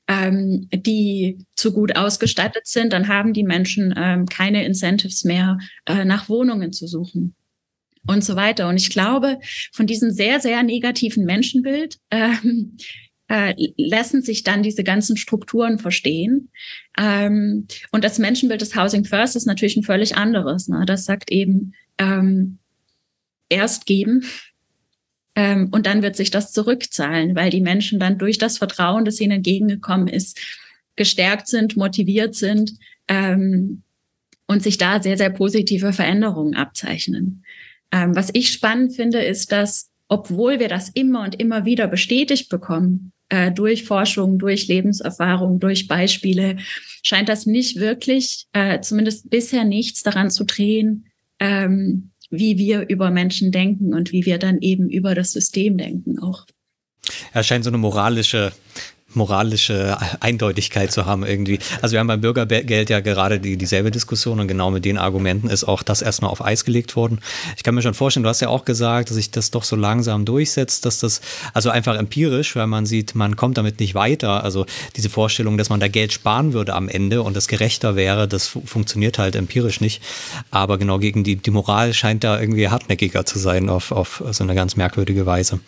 [0.08, 6.04] ähm, die zu gut ausgestattet sind, dann haben die Menschen ähm, keine Incentives mehr, äh,
[6.04, 7.36] nach Wohnungen zu suchen
[8.06, 8.68] und so weiter.
[8.68, 9.40] Und ich glaube,
[9.72, 12.78] von diesem sehr, sehr negativen Menschenbild ähm,
[13.34, 16.50] äh, lassen sich dann diese ganzen Strukturen verstehen.
[17.00, 20.68] Ähm, und das Menschenbild des Housing First ist natürlich ein völlig anderes.
[20.68, 20.84] Ne?
[20.86, 22.60] Das sagt eben, ähm,
[23.50, 24.24] erst geben
[25.36, 29.20] ähm, und dann wird sich das zurückzahlen, weil die Menschen dann durch das Vertrauen, das
[29.20, 30.40] ihnen entgegengekommen ist,
[30.96, 32.74] gestärkt sind, motiviert sind
[33.08, 33.82] ähm,
[34.46, 37.44] und sich da sehr, sehr positive Veränderungen abzeichnen.
[37.92, 42.50] Ähm, was ich spannend finde, ist, dass obwohl wir das immer und immer wieder bestätigt
[42.50, 46.58] bekommen, äh, durch Forschung, durch Lebenserfahrung, durch Beispiele,
[47.02, 51.08] scheint das nicht wirklich, äh, zumindest bisher nichts daran zu drehen,
[51.40, 56.20] ähm, wie wir über Menschen denken und wie wir dann eben über das System denken
[56.20, 56.46] auch.
[57.34, 58.54] Er scheint so eine moralische
[59.16, 61.60] moralische Eindeutigkeit zu haben irgendwie.
[61.82, 65.50] Also wir haben beim Bürgergeld ja gerade die, dieselbe Diskussion und genau mit den Argumenten
[65.50, 67.20] ist auch das erstmal auf Eis gelegt worden.
[67.58, 69.76] Ich kann mir schon vorstellen, du hast ja auch gesagt, dass sich das doch so
[69.76, 71.22] langsam durchsetzt, dass das,
[71.54, 74.44] also einfach empirisch, weil man sieht, man kommt damit nicht weiter.
[74.44, 78.28] Also diese Vorstellung, dass man da Geld sparen würde am Ende und das gerechter wäre,
[78.28, 80.02] das funktioniert halt empirisch nicht.
[80.52, 84.44] Aber genau gegen die, die Moral scheint da irgendwie hartnäckiger zu sein auf, auf so
[84.44, 85.60] eine ganz merkwürdige Weise.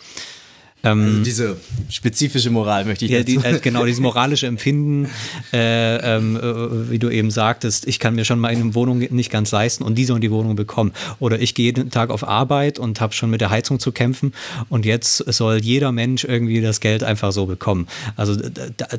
[0.82, 1.56] Ähm, also diese
[1.88, 5.08] spezifische Moral möchte ich ja, die, äh, Genau, dieses moralische Empfinden,
[5.52, 9.30] äh, ähm, äh, wie du eben sagtest, ich kann mir schon mal eine Wohnung nicht
[9.30, 10.92] ganz leisten und die sollen die Wohnung bekommen.
[11.18, 14.32] Oder ich gehe jeden Tag auf Arbeit und habe schon mit der Heizung zu kämpfen
[14.68, 17.88] und jetzt soll jeder Mensch irgendwie das Geld einfach so bekommen.
[18.16, 18.36] Also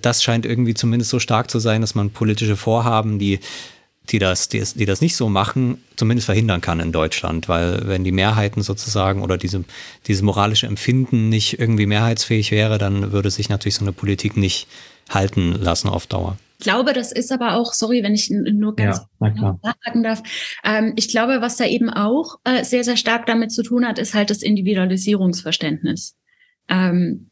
[0.01, 3.39] das scheint irgendwie zumindest so stark zu sein, dass man politische Vorhaben, die
[4.09, 7.49] die das, die, die das nicht so machen, zumindest verhindern kann in Deutschland.
[7.49, 9.63] Weil wenn die Mehrheiten sozusagen oder diese,
[10.07, 14.67] dieses moralische Empfinden nicht irgendwie mehrheitsfähig wäre, dann würde sich natürlich so eine Politik nicht
[15.09, 16.37] halten lassen auf Dauer.
[16.59, 20.23] Ich glaube, das ist aber auch, sorry, wenn ich nur ganz ja, sagen darf.
[20.63, 23.99] Ähm, ich glaube, was da eben auch äh, sehr, sehr stark damit zu tun hat,
[23.99, 26.15] ist halt das Individualisierungsverständnis.
[26.67, 27.29] Ähm,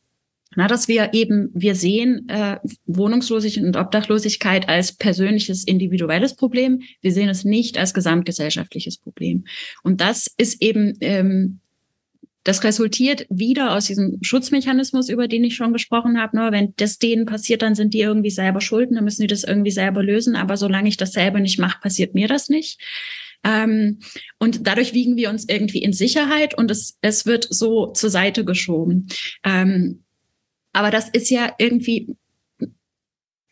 [0.55, 6.81] na, dass wir eben, wir sehen äh, Wohnungslosigkeit und Obdachlosigkeit als persönliches, individuelles Problem.
[7.01, 9.45] Wir sehen es nicht als gesamtgesellschaftliches Problem.
[9.83, 11.59] Und das ist eben, ähm,
[12.45, 16.37] das resultiert wieder aus diesem Schutzmechanismus, über den ich schon gesprochen habe.
[16.37, 19.43] Nur wenn das denen passiert, dann sind die irgendwie selber schulden, dann müssen die das
[19.43, 20.35] irgendwie selber lösen.
[20.35, 22.79] Aber solange ich das selber nicht mache, passiert mir das nicht.
[23.43, 23.99] Ähm,
[24.39, 28.45] und dadurch wiegen wir uns irgendwie in Sicherheit und es, es wird so zur Seite
[28.45, 29.07] geschoben.
[29.43, 30.04] Ähm,
[30.75, 32.17] aber das ist ja irgendwie,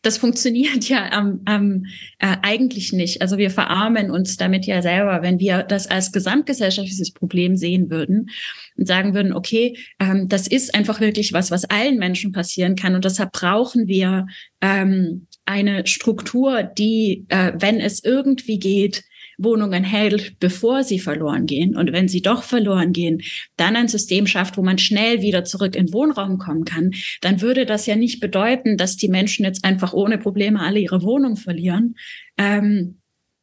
[0.01, 1.85] das funktioniert ja ähm, ähm,
[2.19, 3.21] äh, eigentlich nicht.
[3.21, 8.29] Also wir verarmen uns damit ja selber, wenn wir das als gesamtgesellschaftliches Problem sehen würden
[8.75, 12.93] und sagen würden, okay, ähm, das ist einfach wirklich was, was allen Menschen passieren kann
[12.93, 14.27] und deshalb brauchen wir
[14.59, 19.05] ähm, eine Struktur, die, äh, wenn es irgendwie geht,
[19.37, 21.75] Wohnungen hält, bevor sie verloren gehen.
[21.75, 23.21] Und wenn sie doch verloren gehen,
[23.57, 27.65] dann ein System schafft, wo man schnell wieder zurück in Wohnraum kommen kann, dann würde
[27.65, 31.95] das ja nicht bedeuten, dass die Menschen jetzt einfach ohne Probleme alle ihre Wohnung verlieren.
[32.37, 32.99] Ähm,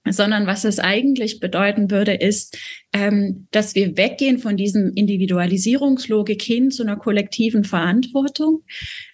[0.08, 2.58] sondern was es eigentlich bedeuten würde, ist,
[2.92, 8.62] ähm, dass wir weggehen von diesem Individualisierungslogik hin zu einer kollektiven Verantwortung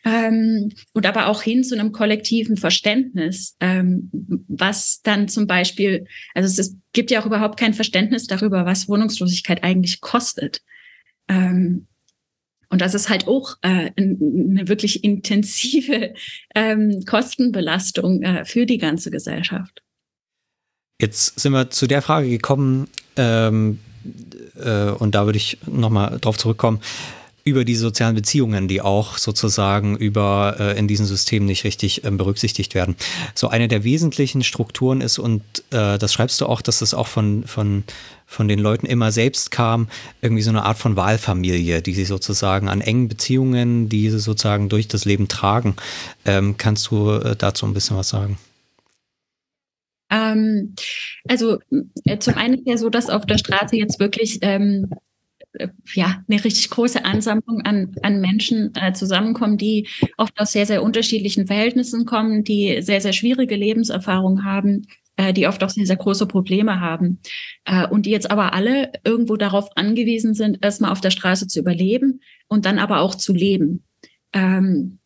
[0.04, 4.10] ähm, und aber auch hin zu einem kollektiven Verständnis, ähm,
[4.48, 8.88] was dann zum Beispiel, also es ist, gibt ja auch überhaupt kein Verständnis darüber, was
[8.88, 10.62] Wohnungslosigkeit eigentlich kostet.
[11.28, 11.88] Ähm,
[12.68, 16.14] und das ist halt auch äh, eine wirklich intensive
[16.54, 19.82] ähm, Kostenbelastung äh, für die ganze Gesellschaft.
[21.00, 23.80] Jetzt sind wir zu der Frage gekommen, ähm,
[24.58, 26.80] äh, und da würde ich nochmal drauf zurückkommen,
[27.44, 32.10] über die sozialen Beziehungen, die auch sozusagen über äh, in diesem System nicht richtig äh,
[32.10, 32.96] berücksichtigt werden.
[33.34, 37.06] So eine der wesentlichen Strukturen ist, und äh, das schreibst du auch, dass es auch
[37.06, 37.84] von, von,
[38.26, 39.88] von den Leuten immer selbst kam,
[40.22, 44.68] irgendwie so eine Art von Wahlfamilie, die sie sozusagen an engen Beziehungen, die sie sozusagen
[44.68, 45.76] durch das Leben tragen.
[46.24, 48.38] Ähm, kannst du äh, dazu ein bisschen was sagen?
[50.10, 50.74] Ähm,
[51.28, 51.58] also
[52.04, 54.90] äh, zum einen ist ja so, dass auf der Straße jetzt wirklich ähm,
[55.54, 60.66] äh, ja eine richtig große Ansammlung an, an Menschen äh, zusammenkommen, die oft aus sehr,
[60.66, 64.86] sehr unterschiedlichen Verhältnissen kommen, die sehr, sehr schwierige Lebenserfahrungen haben,
[65.16, 67.20] äh, die oft auch sehr, sehr große Probleme haben
[67.64, 71.60] äh, und die jetzt aber alle irgendwo darauf angewiesen sind, erstmal auf der Straße zu
[71.60, 73.84] überleben und dann aber auch zu leben.
[74.32, 74.98] Ähm,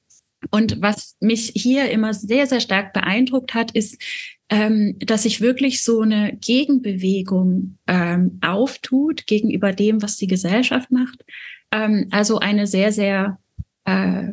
[0.51, 4.03] und was mich hier immer sehr, sehr stark beeindruckt hat, ist,
[4.51, 11.25] ähm, dass sich wirklich so eine Gegenbewegung ähm, auftut gegenüber dem, was die Gesellschaft macht.
[11.71, 13.39] Ähm, also eine sehr, sehr,
[13.85, 14.33] äh,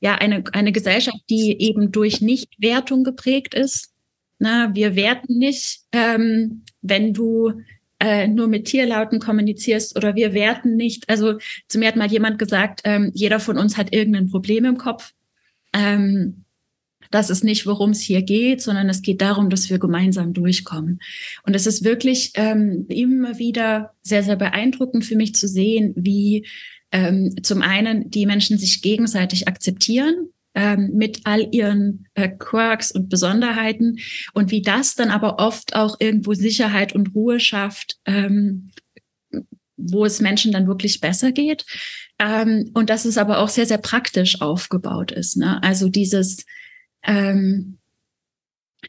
[0.00, 3.92] ja, eine, eine Gesellschaft, die eben durch Nichtwertung geprägt ist.
[4.40, 7.52] Na, wir werten nicht, ähm, wenn du
[8.00, 11.08] äh, nur mit Tierlauten kommunizierst oder wir werten nicht.
[11.08, 11.38] Also
[11.68, 15.12] zu mir hat mal jemand gesagt, ähm, jeder von uns hat irgendein Problem im Kopf.
[15.72, 16.41] Ähm,
[17.14, 21.00] das ist nicht, worum es hier geht, sondern es geht darum, dass wir gemeinsam durchkommen.
[21.44, 26.46] Und es ist wirklich ähm, immer wieder sehr, sehr beeindruckend für mich zu sehen, wie
[26.90, 33.08] ähm, zum einen die Menschen sich gegenseitig akzeptieren, ähm, mit all ihren äh, Quirks und
[33.08, 33.98] Besonderheiten
[34.34, 38.70] und wie das dann aber oft auch irgendwo Sicherheit und Ruhe schafft, ähm,
[39.78, 41.64] wo es Menschen dann wirklich besser geht.
[42.18, 45.36] Ähm, und dass es aber auch sehr, sehr praktisch aufgebaut ist.
[45.36, 45.62] Ne?
[45.62, 46.44] Also dieses,
[47.04, 47.78] ähm,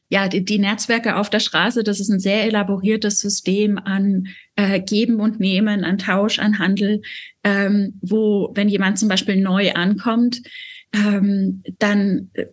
[0.09, 4.80] ja, die, die Netzwerke auf der Straße, das ist ein sehr elaboriertes System an äh,
[4.80, 7.01] Geben und Nehmen, an Tausch, an Handel,
[7.43, 10.41] ähm, wo, wenn jemand zum Beispiel neu ankommt,
[10.93, 12.45] ähm, dann äh,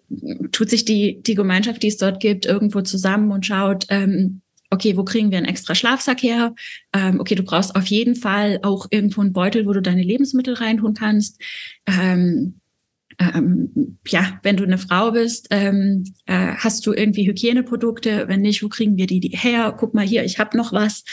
[0.52, 4.40] tut sich die, die Gemeinschaft, die es dort gibt, irgendwo zusammen und schaut, ähm,
[4.70, 6.54] okay, wo kriegen wir einen extra Schlafsack her?
[6.94, 10.54] Ähm, okay, du brauchst auf jeden Fall auch irgendwo einen Beutel, wo du deine Lebensmittel
[10.54, 11.40] reintun kannst.
[11.86, 12.59] Ähm,
[13.20, 18.24] ähm, ja, wenn du eine Frau bist, ähm, äh, hast du irgendwie Hygieneprodukte?
[18.28, 19.74] Wenn nicht, wo kriegen wir die, die her?
[19.76, 21.04] Guck mal hier, ich habe noch was.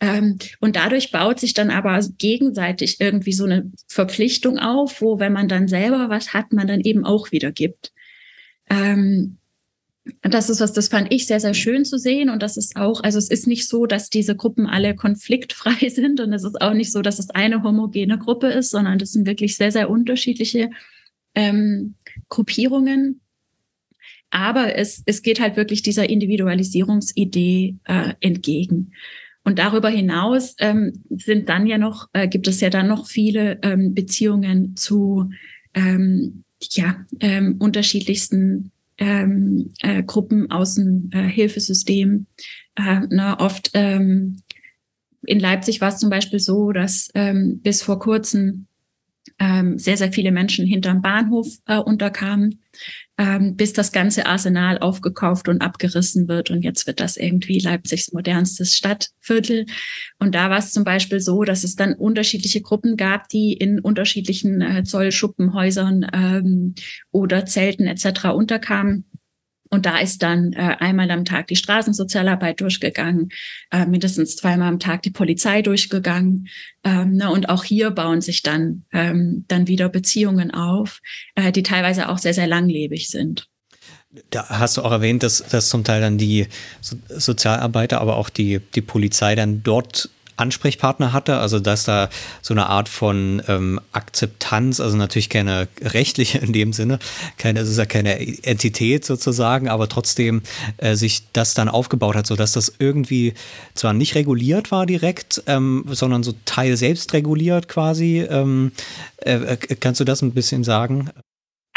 [0.00, 5.32] Ähm, und dadurch baut sich dann aber gegenseitig irgendwie so eine Verpflichtung auf, wo, wenn
[5.32, 7.92] man dann selber was hat, man dann eben auch wieder gibt.
[8.70, 9.38] Ähm,
[10.22, 12.30] das ist was, das fand ich sehr, sehr schön zu sehen.
[12.30, 16.20] Und das ist auch, also es ist nicht so, dass diese Gruppen alle konfliktfrei sind.
[16.20, 19.26] Und es ist auch nicht so, dass es eine homogene Gruppe ist, sondern das sind
[19.26, 20.70] wirklich sehr, sehr unterschiedliche
[21.36, 21.94] ähm,
[22.28, 23.20] Gruppierungen.
[24.30, 28.92] Aber es, es geht halt wirklich dieser Individualisierungsidee äh, entgegen.
[29.44, 33.60] Und darüber hinaus ähm, sind dann ja noch, äh, gibt es ja dann noch viele
[33.62, 35.30] ähm, Beziehungen zu
[35.74, 42.26] ähm, ja, ähm, unterschiedlichsten ähm, äh, Gruppen aus dem äh, Hilfesystem.
[42.74, 44.38] Äh, ne, oft ähm,
[45.24, 48.66] in Leipzig war es zum Beispiel so, dass ähm, bis vor kurzem
[49.38, 52.62] ähm, sehr, sehr viele Menschen hinterm Bahnhof äh, unterkamen,
[53.18, 56.50] ähm, bis das ganze Arsenal aufgekauft und abgerissen wird.
[56.50, 59.66] Und jetzt wird das irgendwie Leipzigs modernstes Stadtviertel.
[60.18, 63.80] Und da war es zum Beispiel so, dass es dann unterschiedliche Gruppen gab, die in
[63.80, 66.74] unterschiedlichen äh, Zollschuppenhäusern ähm,
[67.10, 68.26] oder Zelten etc.
[68.34, 69.04] unterkamen.
[69.70, 73.30] Und da ist dann äh, einmal am Tag die Straßensozialarbeit durchgegangen,
[73.70, 76.48] äh, mindestens zweimal am Tag die Polizei durchgegangen.
[76.84, 81.00] Ähm, ne, und auch hier bauen sich dann, ähm, dann wieder Beziehungen auf,
[81.34, 83.48] äh, die teilweise auch sehr, sehr langlebig sind.
[84.30, 86.46] Da hast du auch erwähnt, dass, dass zum Teil dann die
[86.80, 92.08] so Sozialarbeiter, aber auch die, die Polizei dann dort Ansprechpartner hatte, also dass da
[92.42, 96.98] so eine Art von ähm, Akzeptanz, also natürlich keine rechtliche in dem Sinne,
[97.38, 100.42] keine, es ist ja keine Entität sozusagen, aber trotzdem
[100.78, 103.34] äh, sich das dann aufgebaut hat, sodass das irgendwie
[103.74, 108.26] zwar nicht reguliert war direkt, ähm, sondern so Teil selbst reguliert quasi.
[108.28, 108.72] Ähm,
[109.18, 111.10] äh, äh kannst du das ein bisschen sagen?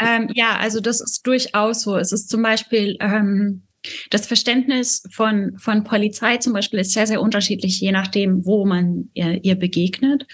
[0.00, 1.96] Ähm, ja, also das ist durchaus so.
[1.96, 3.62] Es ist zum Beispiel ähm,
[4.10, 9.10] das Verständnis von, von Polizei zum Beispiel ist sehr, sehr unterschiedlich, je nachdem, wo man
[9.14, 10.26] ihr, ihr begegnet.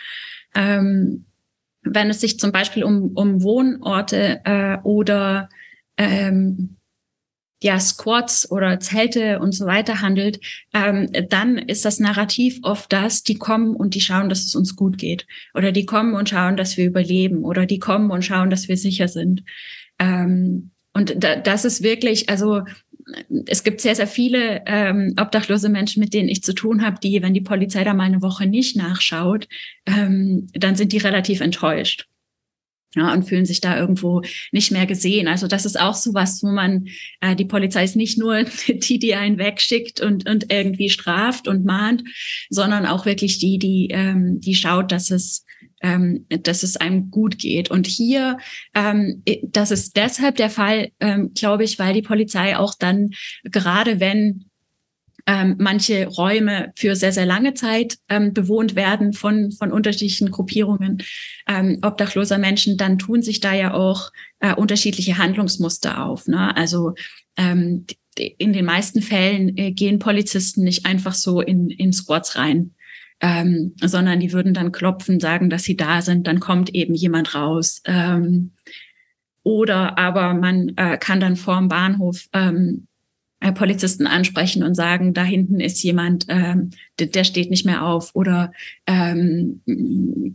[0.55, 1.27] Ähm,
[1.83, 5.49] wenn es sich zum Beispiel um, um Wohnorte äh, oder
[5.97, 6.77] ähm,
[7.63, 10.41] ja, Squads oder Zelte und so weiter handelt,
[10.75, 14.77] ähm, dann ist das Narrativ oft das, die kommen und die schauen, dass es uns
[14.77, 15.27] gut geht.
[15.55, 17.45] Oder die kommen und schauen, dass wir überleben.
[17.45, 19.43] Oder die kommen und schauen, dass wir sicher sind.
[19.99, 22.63] Ähm, und da, das ist wirklich, also
[23.47, 27.23] es gibt sehr, sehr viele ähm, obdachlose Menschen, mit denen ich zu tun habe, die,
[27.23, 29.49] wenn die Polizei da mal eine Woche nicht nachschaut,
[29.87, 32.07] ähm, dann sind die relativ enttäuscht.
[32.95, 35.29] Ja, und fühlen sich da irgendwo nicht mehr gesehen.
[35.29, 36.87] Also das ist auch so was, wo man,
[37.21, 41.67] äh, die Polizei ist nicht nur die, die einen wegschickt und, und irgendwie straft und
[41.67, 42.05] mahnt,
[42.49, 45.45] sondern auch wirklich die, die, ähm, die schaut, dass es,
[45.83, 47.71] ähm, dass es einem gut geht.
[47.71, 48.39] Und hier,
[48.75, 53.11] ähm, das ist deshalb der Fall, ähm, glaube ich, weil die Polizei auch dann,
[53.45, 54.47] gerade wenn
[55.27, 61.03] ähm, manche Räume für sehr, sehr lange Zeit ähm, bewohnt werden von, von unterschiedlichen Gruppierungen
[61.49, 66.29] ähm, obdachloser Menschen, dann tun sich da ja auch äh, unterschiedliche Handlungsmuster auf.
[66.29, 66.57] Ne?
[66.57, 66.95] Also
[67.37, 72.76] ähm, in den meisten Fällen äh, gehen Polizisten nicht einfach so in, in Squads rein,
[73.21, 77.35] ähm, sondern die würden dann klopfen, sagen, dass sie da sind, dann kommt eben jemand
[77.35, 77.83] raus.
[77.85, 78.53] Ähm,
[79.43, 82.96] oder aber man äh, kann dann vorm Bahnhof ähm, äh,
[83.55, 88.51] Polizisten ansprechen und sagen, da hinten ist jemand, ähm, der, steht nicht mehr auf oder
[88.87, 89.61] ähm,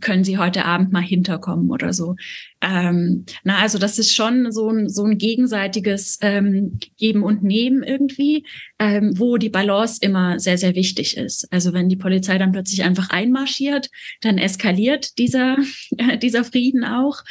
[0.00, 2.14] können Sie heute Abend mal hinterkommen oder so.
[2.60, 7.82] Ähm, na, also das ist schon so ein, so ein gegenseitiges ähm, Geben und Nehmen
[7.82, 8.46] irgendwie,
[8.78, 11.52] ähm, wo die Balance immer sehr, sehr wichtig ist.
[11.52, 13.90] Also wenn die Polizei dann plötzlich einfach einmarschiert,
[14.20, 15.56] dann eskaliert dieser,
[15.98, 17.22] äh, dieser Frieden auch.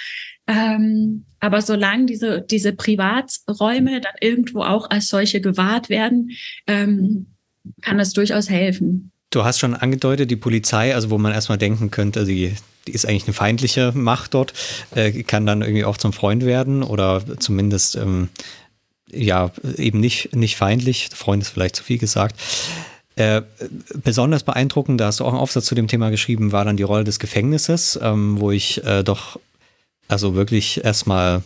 [0.47, 6.31] Ähm, aber solange diese, diese Privaträume dann irgendwo auch als solche gewahrt werden,
[6.67, 7.27] ähm,
[7.81, 9.11] kann das durchaus helfen.
[9.29, 12.53] Du hast schon angedeutet, die Polizei, also wo man erstmal denken könnte, die,
[12.87, 14.53] die ist eigentlich eine feindliche Macht dort,
[14.93, 18.29] äh, kann dann irgendwie auch zum Freund werden oder zumindest ähm,
[19.09, 21.09] ja eben nicht, nicht feindlich.
[21.13, 22.35] Freund ist vielleicht zu viel gesagt.
[23.15, 23.41] Äh,
[24.03, 26.83] besonders beeindruckend, da hast du auch einen Aufsatz zu dem Thema geschrieben, war dann die
[26.83, 29.39] Rolle des Gefängnisses, ähm, wo ich äh, doch
[30.11, 31.43] also wirklich erstmal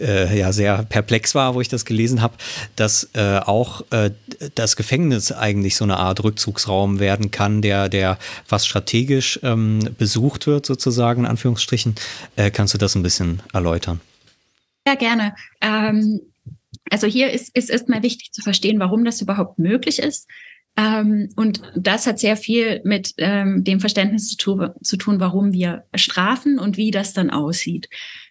[0.00, 2.34] äh, ja sehr perplex war, wo ich das gelesen habe,
[2.76, 4.10] dass äh, auch äh,
[4.54, 10.46] das Gefängnis eigentlich so eine Art Rückzugsraum werden kann, der, der fast strategisch ähm, besucht
[10.46, 11.94] wird, sozusagen, in Anführungsstrichen.
[12.36, 14.00] Äh, kannst du das ein bisschen erläutern?
[14.86, 15.34] Ja, gerne.
[15.60, 16.20] Ähm,
[16.90, 20.26] also hier ist, ist erstmal wichtig zu verstehen, warum das überhaupt möglich ist.
[20.76, 25.52] Ähm, und das hat sehr viel mit ähm, dem Verständnis zu, tu zu, tun, warum
[25.52, 27.88] wir strafen und wie das dann aussieht.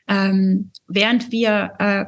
[0.07, 2.05] Ähm, während wir, äh,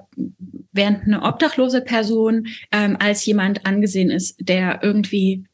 [0.71, 5.45] während eine obdachlose Person ähm, als jemand angesehen ist, der irgendwie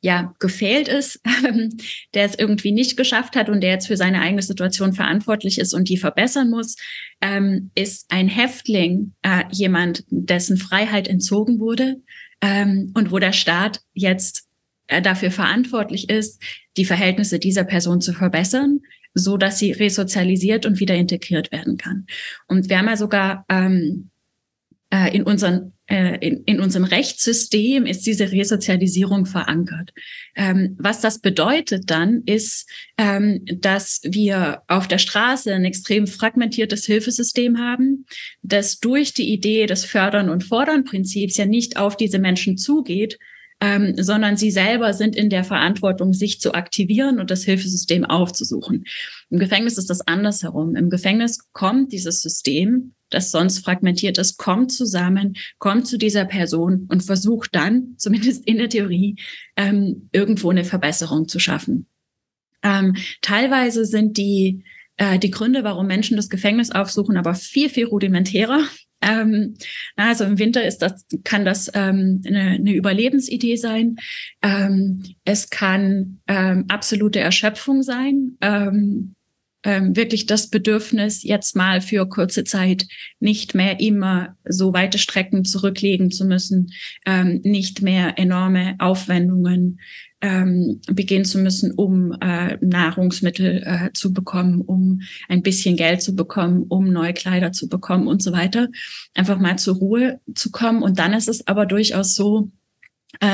[0.00, 1.20] ja gefehlt ist,
[2.14, 5.74] der es irgendwie nicht geschafft hat und der jetzt für seine eigene Situation verantwortlich ist
[5.74, 6.76] und die verbessern muss,
[7.20, 11.96] ähm, ist ein Häftling äh, jemand, dessen Freiheit entzogen wurde,
[12.40, 14.48] ähm, und wo der Staat jetzt
[14.86, 16.42] äh, dafür verantwortlich ist,
[16.76, 18.80] die Verhältnisse dieser Person zu verbessern,
[19.14, 22.06] so dass sie resozialisiert und wieder integriert werden kann.
[22.46, 24.10] Und wir haben ja sogar ähm,
[24.90, 29.92] äh, in unseren äh, in, in unserem Rechtssystem ist diese Resozialisierung verankert.
[30.36, 32.68] Ähm, was das bedeutet dann, ist,
[32.98, 38.04] ähm, dass wir auf der Straße ein extrem fragmentiertes Hilfesystem haben,
[38.42, 43.18] das durch die Idee des Fördern und Fordern Prinzips ja nicht auf diese Menschen zugeht,
[43.60, 48.84] ähm, sondern sie selber sind in der Verantwortung, sich zu aktivieren und das Hilfesystem aufzusuchen.
[49.30, 50.76] Im Gefängnis ist das andersherum.
[50.76, 56.86] Im Gefängnis kommt dieses System das sonst fragmentiert ist, kommt zusammen, kommt zu dieser Person
[56.88, 59.16] und versucht dann, zumindest in der Theorie,
[59.56, 61.86] ähm, irgendwo eine Verbesserung zu schaffen.
[62.62, 64.64] Ähm, teilweise sind die,
[64.96, 68.62] äh, die Gründe, warum Menschen das Gefängnis aufsuchen, aber viel, viel rudimentärer.
[69.00, 69.54] Ähm,
[69.96, 73.96] also im Winter ist das, kann das ähm, eine, eine Überlebensidee sein.
[74.42, 78.36] Ähm, es kann ähm, absolute Erschöpfung sein.
[78.40, 79.14] Ähm,
[79.64, 82.86] ähm, wirklich das Bedürfnis, jetzt mal für kurze Zeit
[83.18, 86.72] nicht mehr immer so weite Strecken zurücklegen zu müssen,
[87.04, 89.80] ähm, nicht mehr enorme Aufwendungen
[90.20, 96.16] ähm, begehen zu müssen, um äh, Nahrungsmittel äh, zu bekommen, um ein bisschen Geld zu
[96.16, 98.68] bekommen, um neue Kleider zu bekommen und so weiter.
[99.14, 100.82] Einfach mal zur Ruhe zu kommen.
[100.82, 102.50] Und dann ist es aber durchaus so,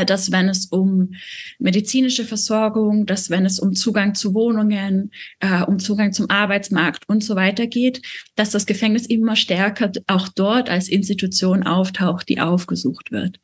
[0.06, 1.14] dass wenn es um
[1.58, 5.10] medizinische Versorgung, dass wenn es um Zugang zu Wohnungen,
[5.40, 8.00] äh, um Zugang zum Arbeitsmarkt und so weiter geht,
[8.36, 13.40] dass das Gefängnis immer stärker auch dort als Institution auftaucht, die aufgesucht wird.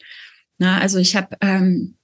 [0.58, 1.96] Na, also ich habe ähm,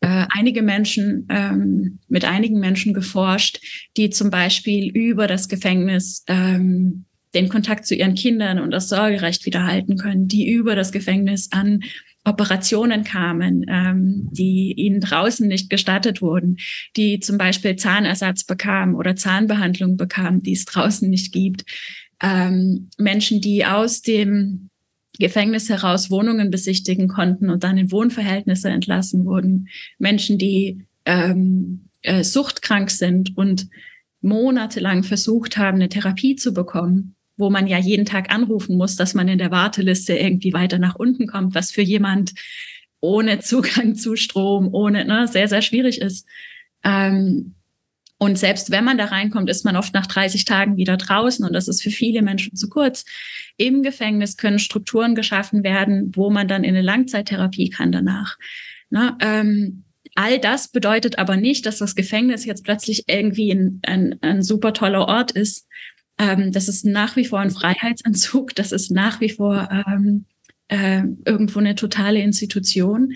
[0.00, 3.60] äh, einige Menschen, ähm, mit einigen Menschen geforscht,
[3.96, 7.04] die zum Beispiel über das Gefängnis ähm,
[7.34, 11.82] den Kontakt zu ihren Kindern und das Sorgerecht wiederhalten können, die über das Gefängnis an
[12.24, 16.58] Operationen kamen, ähm, die ihnen draußen nicht gestattet wurden,
[16.96, 21.64] die zum Beispiel Zahnersatz bekamen oder Zahnbehandlung bekamen, die es draußen nicht gibt.
[22.22, 24.68] Ähm, Menschen, die aus dem
[25.18, 29.68] Gefängnis heraus Wohnungen besichtigen konnten und dann in Wohnverhältnisse entlassen wurden.
[29.98, 33.68] Menschen, die ähm, äh, suchtkrank sind und
[34.20, 39.14] monatelang versucht haben, eine Therapie zu bekommen wo man ja jeden Tag anrufen muss, dass
[39.14, 42.32] man in der Warteliste irgendwie weiter nach unten kommt, was für jemand
[43.00, 46.26] ohne Zugang zu Strom, ohne, ne, sehr, sehr schwierig ist.
[46.84, 47.54] Ähm,
[48.18, 51.54] und selbst wenn man da reinkommt, ist man oft nach 30 Tagen wieder draußen und
[51.54, 53.06] das ist für viele Menschen zu kurz.
[53.56, 58.36] Im Gefängnis können Strukturen geschaffen werden, wo man dann in eine Langzeittherapie kann danach.
[58.90, 59.84] Ne, ähm,
[60.16, 64.74] all das bedeutet aber nicht, dass das Gefängnis jetzt plötzlich irgendwie ein, ein, ein super
[64.74, 65.66] toller Ort ist,
[66.20, 68.54] ähm, das ist nach wie vor ein Freiheitsentzug.
[68.60, 70.26] Das ist nach wie vor ähm,
[70.68, 73.14] äh, irgendwo eine totale Institution.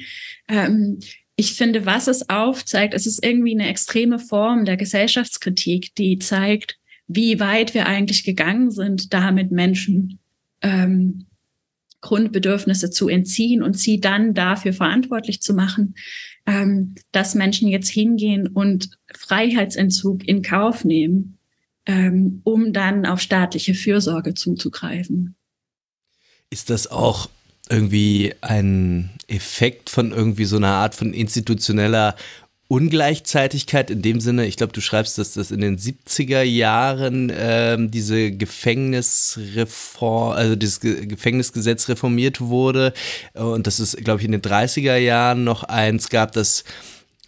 [0.48, 0.98] Ähm,
[1.36, 6.78] ich finde, was es aufzeigt, es ist irgendwie eine extreme Form der Gesellschaftskritik, die zeigt,
[7.06, 10.18] wie weit wir eigentlich gegangen sind, damit Menschen
[10.62, 11.26] ähm,
[12.00, 15.94] Grundbedürfnisse zu entziehen und sie dann dafür verantwortlich zu machen,
[16.46, 21.33] ähm, dass Menschen jetzt hingehen und Freiheitsentzug in Kauf nehmen
[21.86, 25.34] ähm, um dann auf staatliche Fürsorge zuzugreifen.
[26.50, 27.28] Ist das auch
[27.68, 32.14] irgendwie ein Effekt von irgendwie so einer Art von institutioneller
[32.68, 37.90] Ungleichzeitigkeit in dem Sinne, ich glaube, du schreibst, dass das in den 70er Jahren ähm,
[37.90, 42.94] diese Gefängnisreform, also dieses Ge Gefängnisgesetz reformiert wurde
[43.34, 46.64] und dass es, glaube ich, in den 30er Jahren noch eins gab, das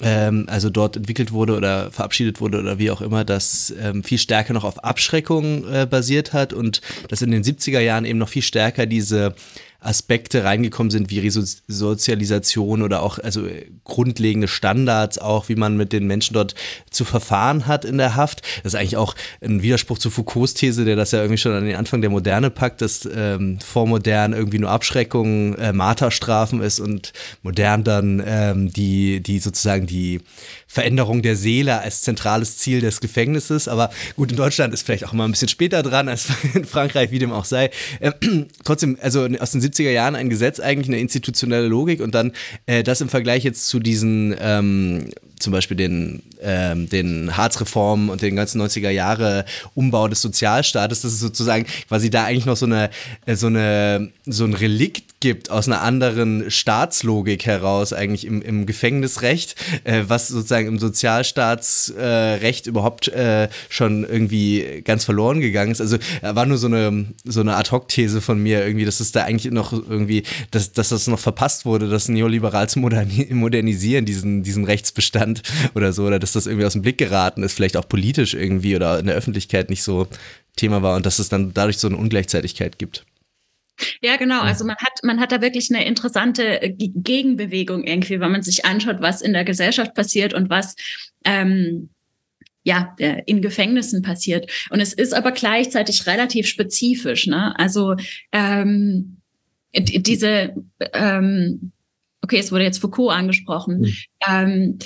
[0.01, 4.19] ähm, also dort entwickelt wurde oder verabschiedet wurde oder wie auch immer, das ähm, viel
[4.19, 8.29] stärker noch auf Abschreckung äh, basiert hat und dass in den 70er Jahren eben noch
[8.29, 9.35] viel stärker diese
[9.81, 13.47] Aspekte reingekommen sind, wie Resozialisation oder auch also
[13.85, 16.55] grundlegende Standards, auch wie man mit den Menschen dort
[16.91, 18.43] zu verfahren hat in der Haft.
[18.63, 21.65] Das ist eigentlich auch ein Widerspruch zu Foucaults These, der das ja irgendwie schon an
[21.65, 27.13] den Anfang der Moderne packt, dass ähm, vormodern irgendwie nur Abschreckung, äh, Marterstrafen ist und
[27.43, 30.21] modern dann ähm, die, die sozusagen die
[30.67, 33.69] Veränderung der Seele als zentrales Ziel des Gefängnisses.
[33.69, 37.11] Aber gut, in Deutschland ist vielleicht auch mal ein bisschen später dran als in Frankreich,
[37.11, 37.71] wie dem auch sei.
[38.01, 42.33] Ähm, trotzdem, also aus den 70er Jahren ein Gesetz, eigentlich eine institutionelle Logik und dann
[42.67, 48.23] äh, das im Vergleich jetzt zu diesen ähm, zum Beispiel den, ähm, den Harzreformen und
[48.23, 52.67] den ganzen 90er Jahre Umbau des Sozialstaates, das ist sozusagen quasi da eigentlich noch so
[52.67, 52.91] eine,
[53.27, 58.67] äh, so eine, so ein Relikt gibt aus einer anderen Staatslogik heraus, eigentlich im, im
[58.67, 65.81] Gefängnisrecht, äh, was sozusagen im Sozialstaatsrecht äh, überhaupt äh, schon irgendwie ganz verloren gegangen ist.
[65.81, 69.53] Also war nur so eine, so eine Ad-Hoc-These von mir irgendwie, dass es da eigentlich
[69.53, 75.26] noch irgendwie, dass, dass das noch verpasst wurde, das neoliberal zu modernisieren, diesen, diesen Rechtsbestand
[75.27, 75.43] Land
[75.75, 78.77] oder so, oder dass das irgendwie aus dem Blick geraten ist, vielleicht auch politisch irgendwie
[78.77, 80.07] oder in der Öffentlichkeit nicht so
[80.57, 83.05] Thema war und dass es dann dadurch so eine Ungleichzeitigkeit gibt.
[84.01, 84.41] Ja, genau.
[84.41, 88.65] Also man hat, man hat da wirklich eine interessante äh, Gegenbewegung irgendwie, wenn man sich
[88.65, 90.77] anschaut, was in der Gesellschaft passiert und was
[91.27, 91.91] ähm,
[92.65, 94.51] ja, äh, in Gefängnissen passiert.
[94.71, 97.27] Und es ist aber gleichzeitig relativ spezifisch.
[97.27, 97.55] Ne?
[97.59, 97.97] Also
[98.33, 99.19] ähm,
[99.75, 100.55] diese
[100.95, 101.73] ähm,
[102.27, 103.81] okay, es wurde jetzt Foucault angesprochen.
[103.81, 103.95] Mhm.
[104.29, 104.79] Ähm,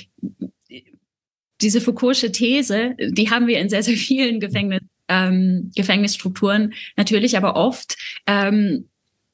[1.61, 7.57] diese Foucault'sche These, die haben wir in sehr, sehr vielen Gefängnis, ähm, Gefängnisstrukturen natürlich, aber
[7.57, 7.97] oft
[8.27, 8.89] ähm,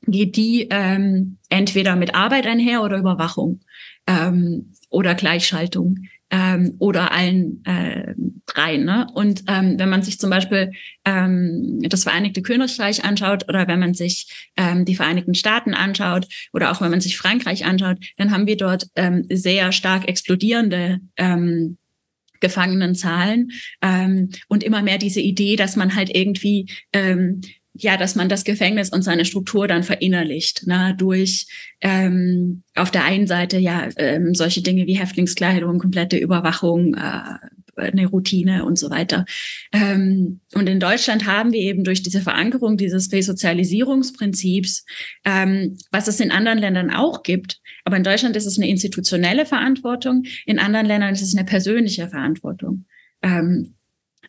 [0.07, 3.61] geht die ähm, entweder mit Arbeit einher oder Überwachung
[4.07, 5.99] ähm, oder Gleichschaltung
[6.31, 8.15] ähm, oder allen äh,
[8.47, 8.85] dreien.
[8.85, 9.07] Ne?
[9.15, 10.73] Und ähm, wenn man sich zum Beispiel
[11.05, 16.71] ähm, das Vereinigte Königreich anschaut oder wenn man sich ähm, die Vereinigten Staaten anschaut oder
[16.71, 21.79] auch wenn man sich Frankreich anschaut, dann haben wir dort ähm, sehr stark explodierende ähm,
[22.41, 23.51] Gefangenenzahlen
[23.83, 27.41] ähm, und immer mehr diese Idee, dass man halt irgendwie ähm,
[27.79, 31.47] ja, dass man das Gefängnis und seine Struktur dann verinnerlicht, ne, durch
[31.81, 37.39] ähm, auf der einen Seite ja ähm, solche Dinge wie Häftlingskleidung, komplette Überwachung, äh,
[37.77, 39.27] eine Routine und so weiter.
[39.73, 44.85] Ähm, und in Deutschland haben wir eben durch diese Verankerung dieses Resozialisierungsprinzips,
[45.25, 49.47] ähm, was es in anderen Ländern auch gibt, aber in Deutschland ist es eine institutionelle
[49.47, 52.87] Verantwortung, in anderen Ländern ist es eine persönliche Verantwortung.
[53.23, 53.76] Ähm,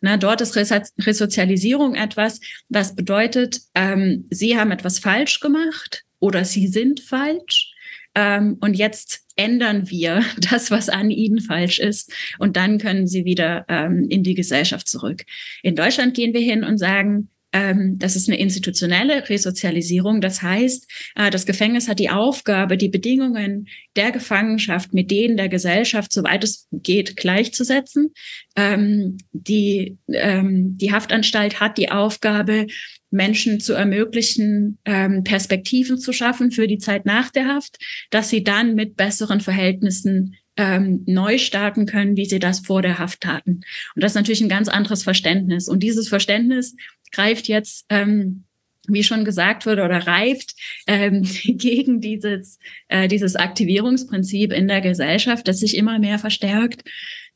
[0.00, 6.66] na, dort ist Resozialisierung etwas, was bedeutet, ähm, Sie haben etwas falsch gemacht oder Sie
[6.66, 7.72] sind falsch.
[8.14, 12.12] Ähm, und jetzt ändern wir das, was an ihnen falsch ist.
[12.38, 15.24] Und dann können sie wieder ähm, in die Gesellschaft zurück.
[15.62, 20.20] In Deutschland gehen wir hin und sagen, das ist eine institutionelle Resozialisierung.
[20.20, 25.48] Das heißt, äh, das Gefängnis hat die Aufgabe, die Bedingungen der Gefangenschaft mit denen der
[25.48, 28.12] Gesellschaft, soweit es geht, gleichzusetzen.
[28.54, 32.66] Ähm, die, ähm, die Haftanstalt hat die Aufgabe,
[33.10, 37.78] Menschen zu ermöglichen, ähm, Perspektiven zu schaffen für die Zeit nach der Haft,
[38.10, 42.98] dass sie dann mit besseren Verhältnissen ähm, neu starten können, wie sie das vor der
[42.98, 43.60] Haft taten.
[43.94, 45.68] Und das ist natürlich ein ganz anderes Verständnis.
[45.68, 46.74] Und dieses Verständnis
[47.12, 48.44] greift jetzt, ähm,
[48.86, 50.54] wie schon gesagt wurde, oder reift
[50.86, 52.58] ähm, gegen dieses,
[52.88, 56.84] äh, dieses Aktivierungsprinzip in der Gesellschaft, das sich immer mehr verstärkt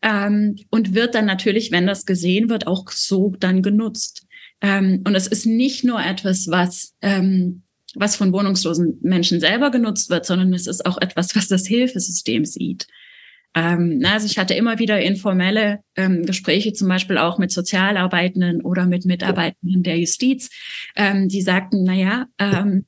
[0.03, 4.27] ähm, und wird dann natürlich, wenn das gesehen wird, auch so dann genutzt.
[4.61, 7.63] Ähm, und es ist nicht nur etwas, was, ähm,
[7.95, 12.45] was von wohnungslosen Menschen selber genutzt wird, sondern es ist auch etwas, was das Hilfesystem
[12.45, 12.87] sieht.
[13.55, 18.87] Ähm, also ich hatte immer wieder informelle ähm, Gespräche, zum Beispiel auch mit Sozialarbeitenden oder
[18.87, 20.51] mit Mitarbeitenden der Justiz,
[20.97, 22.87] ähm, die sagten, na ja, ähm,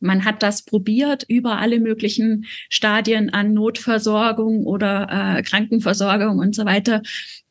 [0.00, 6.64] man hat das probiert über alle möglichen Stadien an Notversorgung oder äh, Krankenversorgung und so
[6.66, 7.02] weiter.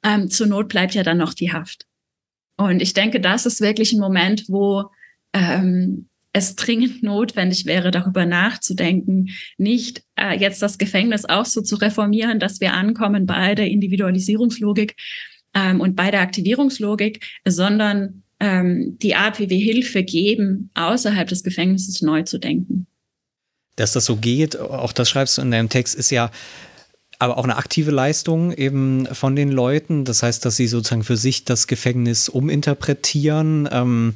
[0.03, 1.87] Ähm, zur Not bleibt ja dann noch die Haft.
[2.55, 4.91] Und ich denke, das ist wirklich ein Moment, wo
[5.33, 11.75] ähm, es dringend notwendig wäre, darüber nachzudenken, nicht äh, jetzt das Gefängnis auch so zu
[11.75, 14.95] reformieren, dass wir ankommen bei der Individualisierungslogik
[15.53, 21.43] ähm, und bei der Aktivierungslogik, sondern ähm, die Art, wie wir Hilfe geben, außerhalb des
[21.43, 22.87] Gefängnisses neu zu denken.
[23.75, 26.31] Dass das so geht, auch das schreibst du in deinem Text, ist ja
[27.23, 30.05] aber auch eine aktive Leistung eben von den Leuten.
[30.05, 33.69] Das heißt, dass sie sozusagen für sich das Gefängnis uminterpretieren.
[33.71, 34.13] Ähm,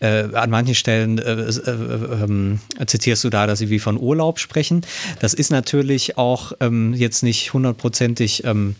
[0.00, 4.38] äh, an manchen Stellen äh, äh, ähm, zitierst du da, dass sie wie von Urlaub
[4.38, 4.82] sprechen.
[5.20, 8.76] Das ist natürlich auch ähm, jetzt nicht hundertprozentig ähm,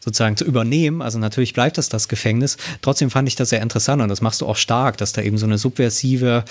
[0.00, 1.00] sozusagen zu übernehmen.
[1.00, 2.56] Also natürlich bleibt das das Gefängnis.
[2.80, 5.38] Trotzdem fand ich das sehr interessant und das machst du auch stark, dass da eben
[5.38, 6.44] so eine subversive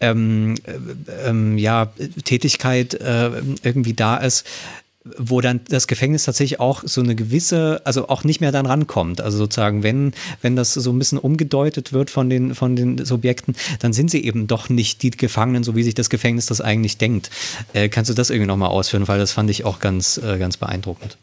[0.00, 1.90] ähm, äh, ähm, ja,
[2.24, 3.30] Tätigkeit äh,
[3.62, 4.44] irgendwie da ist,
[5.16, 9.20] wo dann das Gefängnis tatsächlich auch so eine gewisse, also auch nicht mehr dann rankommt.
[9.20, 10.12] Also sozusagen, wenn,
[10.42, 14.24] wenn das so ein bisschen umgedeutet wird von den, von den Subjekten, dann sind sie
[14.24, 17.30] eben doch nicht die Gefangenen, so wie sich das Gefängnis das eigentlich denkt.
[17.72, 20.56] Äh, kannst du das irgendwie nochmal ausführen, weil das fand ich auch ganz, äh, ganz
[20.56, 21.18] beeindruckend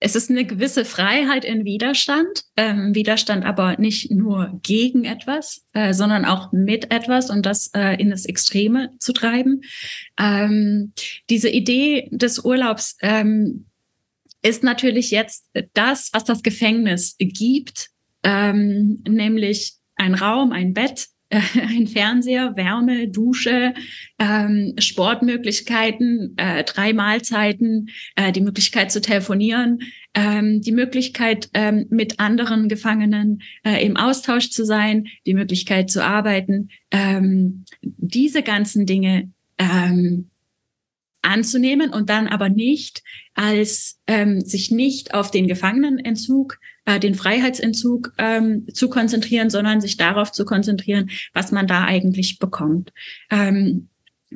[0.00, 5.92] es ist eine gewisse Freiheit in Widerstand, ähm, Widerstand aber nicht nur gegen etwas, äh,
[5.92, 9.62] sondern auch mit etwas und das äh, in das Extreme zu treiben.
[10.18, 10.92] Ähm,
[11.30, 13.66] diese Idee des Urlaubs ähm,
[14.42, 17.90] ist natürlich jetzt das, was das Gefängnis gibt,
[18.22, 23.74] ähm, nämlich ein Raum, ein Bett, ein Fernseher, Wärme, Dusche,
[24.18, 29.80] ähm, Sportmöglichkeiten, äh, drei Mahlzeiten, äh, die Möglichkeit zu telefonieren,
[30.14, 36.02] ähm, die Möglichkeit, ähm, mit anderen Gefangenen äh, im Austausch zu sein, die Möglichkeit zu
[36.02, 36.70] arbeiten.
[36.90, 40.30] Ähm, diese ganzen Dinge ähm,
[41.22, 43.02] anzunehmen und dann aber nicht
[43.34, 49.96] als ähm, sich nicht auf den Gefangenenentzug, äh, den Freiheitsentzug ähm, zu konzentrieren, sondern sich
[49.96, 52.92] darauf zu konzentrieren, was man da eigentlich bekommt.
[53.30, 53.88] Ähm,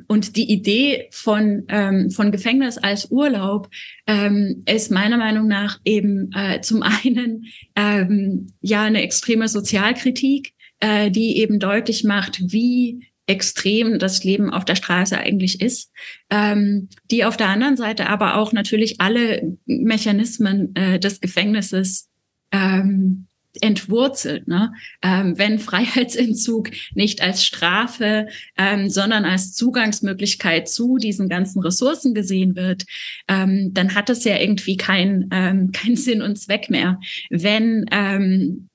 [0.07, 3.69] und die Idee von, ähm, von Gefängnis als Urlaub
[4.07, 7.45] ähm, ist meiner Meinung nach eben äh, zum einen
[7.75, 14.65] ähm, ja eine extreme Sozialkritik, äh, die eben deutlich macht, wie extrem das Leben auf
[14.65, 15.91] der Straße eigentlich ist,
[16.29, 22.09] ähm, die auf der anderen Seite aber auch natürlich alle Mechanismen äh, des Gefängnisses
[22.51, 23.27] ähm,
[23.61, 24.47] entwurzelt.
[24.47, 24.73] Ne?
[25.01, 28.27] Ähm, wenn Freiheitsentzug nicht als Strafe,
[28.57, 32.83] ähm, sondern als Zugangsmöglichkeit zu diesen ganzen Ressourcen gesehen wird,
[33.27, 36.99] ähm, dann hat es ja irgendwie keinen ähm, kein Sinn und Zweck mehr.
[37.29, 38.69] Wenn ähm,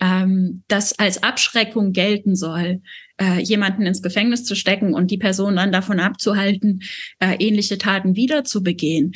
[0.00, 2.80] ähm, das als Abschreckung gelten soll,
[3.20, 6.82] äh, jemanden ins Gefängnis zu stecken und die Person dann davon abzuhalten,
[7.18, 9.12] äh, ähnliche Taten wieder zu begehen.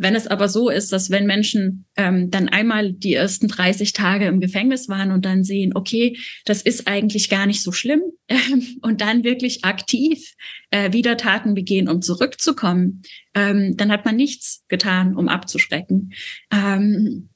[0.00, 4.26] Wenn es aber so ist, dass wenn Menschen ähm, dann einmal die ersten 30 Tage
[4.26, 8.78] im Gefängnis waren und dann sehen, okay, das ist eigentlich gar nicht so schlimm ähm,
[8.80, 10.34] und dann wirklich aktiv
[10.70, 13.02] äh, wieder Taten begehen, um zurückzukommen,
[13.34, 16.12] ähm, dann hat man nichts getan, um abzuschrecken.
[16.52, 17.30] Ähm,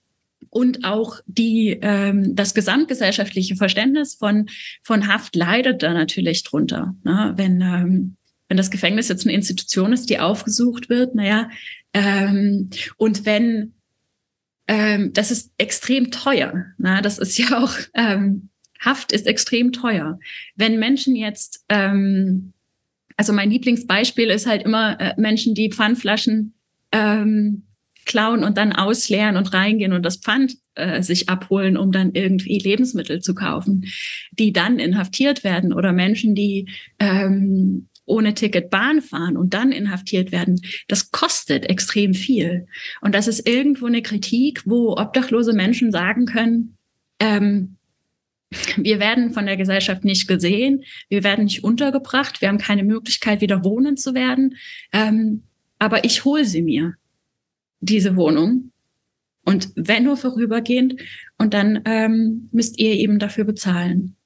[0.52, 4.50] und auch die, ähm, das gesamtgesellschaftliche Verständnis von,
[4.82, 6.94] von Haft leidet da natürlich drunter.
[7.04, 7.32] Ne?
[7.36, 8.16] Wenn, ähm,
[8.48, 11.48] wenn das Gefängnis jetzt eine Institution ist, die aufgesucht wird, naja,
[11.94, 12.68] ähm,
[12.98, 13.72] und wenn
[14.68, 16.66] ähm, das ist extrem teuer.
[16.76, 20.18] Na, das ist ja auch ähm, Haft ist extrem teuer.
[20.54, 22.52] Wenn Menschen jetzt, ähm,
[23.16, 26.52] also mein Lieblingsbeispiel ist halt immer äh, Menschen, die Pfandflaschen
[26.90, 27.62] ähm,
[28.04, 32.58] klauen und dann ausleeren und reingehen und das Pfand äh, sich abholen, um dann irgendwie
[32.58, 33.84] Lebensmittel zu kaufen,
[34.32, 36.68] die dann inhaftiert werden oder Menschen, die
[36.98, 42.66] ähm, ohne Ticket Bahn fahren und dann inhaftiert werden, das kostet extrem viel.
[43.00, 46.76] Und das ist irgendwo eine Kritik, wo obdachlose Menschen sagen können,
[47.20, 47.76] ähm,
[48.76, 53.40] wir werden von der Gesellschaft nicht gesehen, wir werden nicht untergebracht, wir haben keine Möglichkeit,
[53.40, 54.56] wieder wohnen zu werden.
[54.92, 55.44] Ähm,
[55.78, 56.94] aber ich hole sie mir,
[57.82, 58.70] diese Wohnung.
[59.44, 61.00] Und wenn nur vorübergehend,
[61.36, 64.16] und dann ähm, müsst ihr eben dafür bezahlen.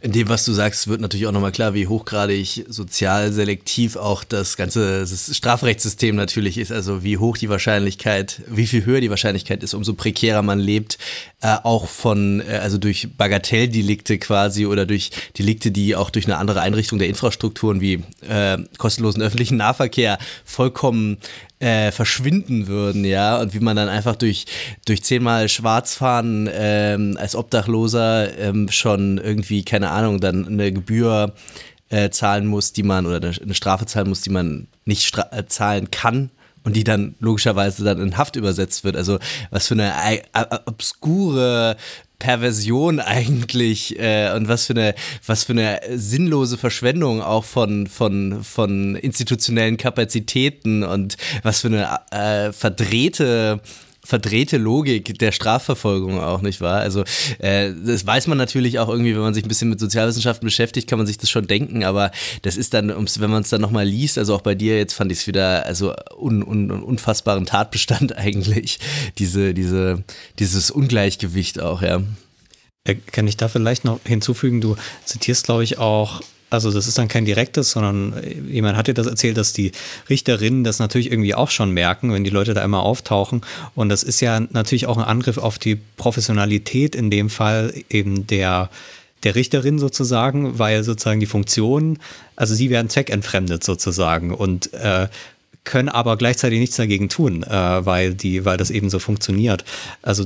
[0.00, 4.24] In dem, was du sagst, wird natürlich auch nochmal klar, wie hochgradig sozial selektiv auch
[4.24, 6.72] das ganze Strafrechtssystem natürlich ist.
[6.72, 10.96] Also wie hoch die Wahrscheinlichkeit, wie viel höher die Wahrscheinlichkeit ist, umso prekärer man lebt,
[11.42, 16.38] äh, auch von, äh, also durch Bagatelldelikte quasi oder durch Delikte, die auch durch eine
[16.38, 21.18] andere Einrichtung der Infrastrukturen wie äh, kostenlosen öffentlichen Nahverkehr vollkommen
[21.60, 24.46] äh, verschwinden würden, ja, und wie man dann einfach durch,
[24.86, 31.34] durch zehnmal Schwarzfahren ähm, als Obdachloser ähm, schon irgendwie, keine Ahnung, dann eine Gebühr
[31.88, 35.90] äh, zahlen muss, die man, oder eine Strafe zahlen muss, die man nicht äh, zahlen
[35.90, 36.30] kann,
[36.64, 38.94] und die dann logischerweise dann in Haft übersetzt wird.
[38.94, 39.18] Also
[39.50, 39.94] was für eine
[40.66, 41.76] obskure
[42.18, 44.94] Perversion eigentlich äh, und was für eine
[45.26, 52.00] was für eine sinnlose Verschwendung auch von von von institutionellen Kapazitäten und was für eine
[52.10, 53.60] äh, verdrehte
[54.08, 56.80] verdrehte Logik der Strafverfolgung auch, nicht wahr?
[56.80, 57.04] Also
[57.40, 60.88] äh, das weiß man natürlich auch irgendwie, wenn man sich ein bisschen mit Sozialwissenschaften beschäftigt,
[60.88, 62.10] kann man sich das schon denken, aber
[62.40, 65.12] das ist dann, wenn man es dann nochmal liest, also auch bei dir jetzt fand
[65.12, 68.78] ich es wieder, also un, un, unfassbaren Tatbestand eigentlich,
[69.18, 70.02] diese, diese,
[70.38, 72.00] dieses Ungleichgewicht auch, ja.
[72.84, 76.98] Äh, kann ich da vielleicht noch hinzufügen, du zitierst, glaube ich, auch also das ist
[76.98, 78.14] dann kein direktes, sondern
[78.48, 79.72] jemand hat dir das erzählt, dass die
[80.08, 83.42] Richterinnen das natürlich irgendwie auch schon merken, wenn die Leute da immer auftauchen.
[83.74, 88.26] Und das ist ja natürlich auch ein Angriff auf die Professionalität in dem Fall eben
[88.26, 88.70] der,
[89.24, 91.98] der Richterin sozusagen, weil sozusagen die Funktionen,
[92.36, 95.08] also sie werden zweckentfremdet sozusagen und äh,
[95.64, 99.64] können aber gleichzeitig nichts dagegen tun, äh, weil die, weil das eben so funktioniert.
[100.00, 100.24] Also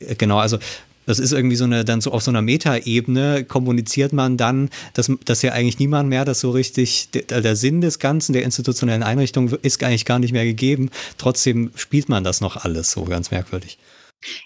[0.00, 0.58] äh, genau, also
[1.06, 5.10] das ist irgendwie so eine, dann so auf so einer Metaebene kommuniziert man dann, dass,
[5.24, 9.02] dass ja eigentlich niemand mehr das so richtig, der, der Sinn des Ganzen, der institutionellen
[9.02, 10.90] Einrichtung ist eigentlich gar nicht mehr gegeben.
[11.18, 13.78] Trotzdem spielt man das noch alles so ganz merkwürdig.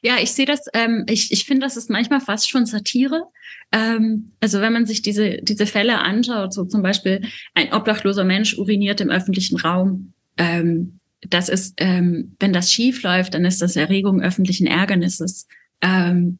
[0.03, 3.25] Ja, ich sehe das, ähm, ich, ich finde, das ist manchmal fast schon Satire.
[3.73, 7.23] Ähm, also wenn man sich diese, diese Fälle anschaut, so zum Beispiel
[7.55, 10.13] ein obdachloser Mensch uriniert im öffentlichen Raum.
[10.37, 15.47] Ähm, das ist, ähm, wenn das schief läuft, dann ist das Erregung öffentlichen Ärgernisses.
[15.83, 16.39] Ähm,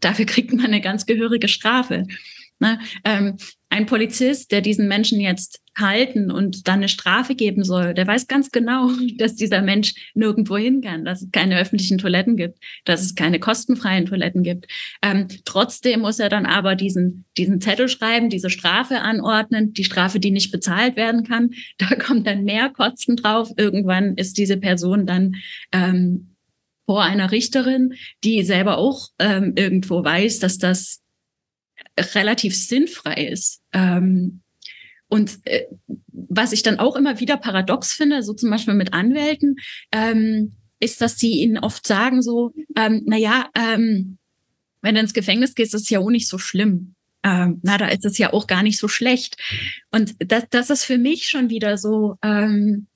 [0.00, 2.04] dafür kriegt man eine ganz gehörige Strafe.
[2.58, 2.78] Ne?
[3.04, 3.36] Ähm,
[3.68, 8.28] ein Polizist, der diesen Menschen jetzt halten und dann eine Strafe geben soll, der weiß
[8.28, 8.88] ganz genau,
[9.18, 13.38] dass dieser Mensch nirgendwo hin kann, dass es keine öffentlichen Toiletten gibt, dass es keine
[13.38, 14.66] kostenfreien Toiletten gibt.
[15.02, 20.18] Ähm, trotzdem muss er dann aber diesen, diesen Zettel schreiben, diese Strafe anordnen, die Strafe,
[20.18, 21.50] die nicht bezahlt werden kann.
[21.78, 23.50] Da kommt dann mehr Kosten drauf.
[23.56, 25.36] Irgendwann ist diese Person dann
[25.72, 26.35] ähm,
[26.86, 27.94] vor einer Richterin,
[28.24, 31.02] die selber auch ähm, irgendwo weiß, dass das
[32.14, 33.60] relativ sinnfrei ist.
[33.72, 34.40] Ähm,
[35.08, 35.66] und äh,
[36.12, 39.56] was ich dann auch immer wieder paradox finde, so zum Beispiel mit Anwälten,
[39.92, 44.18] ähm, ist, dass sie ihnen oft sagen so, ähm, na ja, ähm,
[44.82, 46.94] wenn du ins Gefängnis gehst, ist es ja auch nicht so schlimm.
[47.22, 49.36] Ähm, na, da ist es ja auch gar nicht so schlecht.
[49.90, 52.86] Und das, das ist für mich schon wieder so, ähm,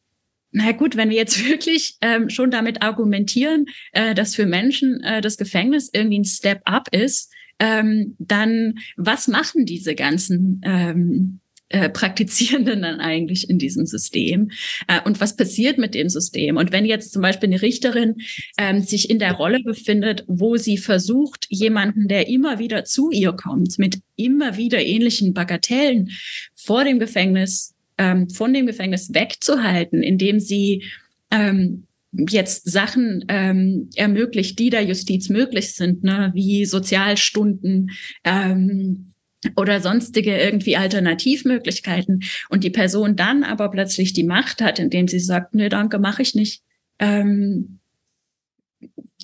[0.52, 5.20] na gut, wenn wir jetzt wirklich ähm, schon damit argumentieren, äh, dass für Menschen äh,
[5.20, 11.40] das Gefängnis irgendwie ein Step-up ist, ähm, dann was machen diese ganzen ähm,
[11.72, 14.50] äh, Praktizierenden dann eigentlich in diesem System
[14.88, 16.56] äh, und was passiert mit dem System.
[16.56, 18.16] Und wenn jetzt zum Beispiel eine Richterin
[18.58, 23.32] ähm, sich in der Rolle befindet, wo sie versucht, jemanden, der immer wieder zu ihr
[23.32, 26.10] kommt, mit immer wieder ähnlichen Bagatellen
[26.56, 30.84] vor dem Gefängnis ähm, von dem Gefängnis wegzuhalten, indem sie
[31.30, 37.90] ähm, jetzt Sachen ähm, ermöglicht, die der Justiz möglich sind, ne, wie Sozialstunden
[38.24, 39.12] ähm,
[39.54, 45.20] oder sonstige irgendwie Alternativmöglichkeiten und die Person dann aber plötzlich die Macht hat, indem sie
[45.20, 46.62] sagt, nee, danke, mache ich nicht.
[46.98, 47.79] Ähm,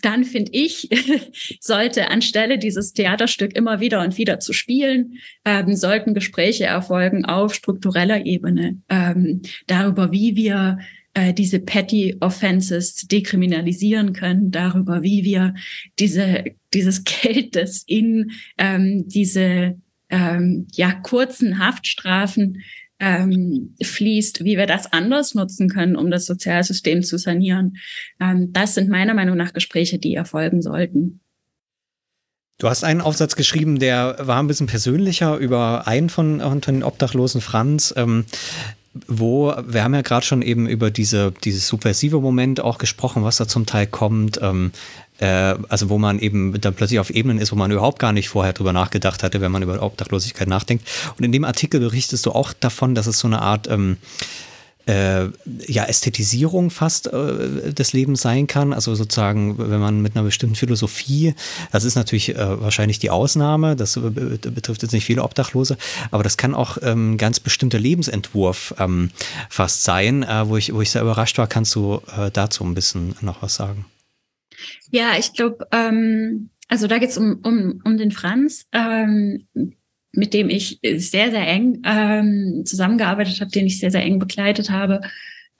[0.02, 0.88] dann finde ich,
[1.60, 7.54] sollte anstelle dieses Theaterstück immer wieder und wieder zu spielen, ähm, sollten Gespräche erfolgen auf
[7.54, 10.78] struktureller Ebene ähm, darüber, wie wir
[11.14, 15.54] äh, diese Petty Offenses dekriminalisieren können, darüber, wie wir
[15.98, 16.44] diese,
[16.74, 22.62] dieses Geld, das in ähm, diese ähm, ja, kurzen Haftstrafen
[22.98, 27.76] ähm, fließt, wie wir das anders nutzen können, um das Sozialsystem zu sanieren.
[28.20, 31.20] Ähm, das sind meiner Meinung nach Gespräche, die erfolgen sollten.
[32.58, 36.82] Du hast einen Aufsatz geschrieben, der war ein bisschen persönlicher über einen von, von den
[36.82, 37.92] Obdachlosen, Franz.
[37.96, 38.24] Ähm,
[39.06, 43.36] wo, wir haben ja gerade schon eben über diese, dieses subversive Moment auch gesprochen, was
[43.36, 44.38] da zum Teil kommt.
[44.40, 48.12] Ähm, äh, also wo man eben dann plötzlich auf Ebenen ist, wo man überhaupt gar
[48.12, 50.86] nicht vorher drüber nachgedacht hatte, wenn man über Obdachlosigkeit nachdenkt.
[51.16, 53.96] Und in dem Artikel berichtest du auch davon, dass es so eine Art ähm,
[54.86, 55.26] äh,
[55.66, 58.72] ja, Ästhetisierung fast äh, des Lebens sein kann.
[58.72, 61.34] Also sozusagen, wenn man mit einer bestimmten Philosophie,
[61.72, 65.76] das ist natürlich äh, wahrscheinlich die Ausnahme, das betrifft jetzt nicht viele Obdachlose,
[66.10, 69.10] aber das kann auch ähm, ein ganz bestimmter Lebensentwurf ähm,
[69.50, 71.48] fast sein, äh, wo, ich, wo ich sehr überrascht war.
[71.48, 73.86] Kannst du äh, dazu ein bisschen noch was sagen?
[74.90, 78.66] Ja, ich glaube, ähm, also da geht es um, um, um den Franz.
[78.72, 79.46] Ähm,
[80.16, 84.70] mit dem ich sehr, sehr eng ähm, zusammengearbeitet habe, den ich sehr, sehr eng begleitet
[84.70, 85.02] habe.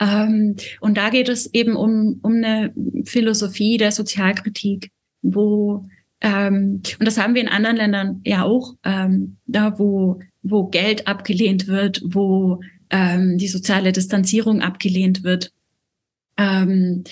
[0.00, 2.72] Ähm, und da geht es eben um, um eine
[3.04, 4.90] Philosophie der Sozialkritik,
[5.22, 5.86] wo,
[6.20, 11.06] ähm, und das haben wir in anderen Ländern ja auch, ähm, da wo, wo Geld
[11.06, 12.60] abgelehnt wird, wo
[12.90, 15.52] ähm, die soziale Distanzierung abgelehnt wird,
[16.38, 17.04] ähm,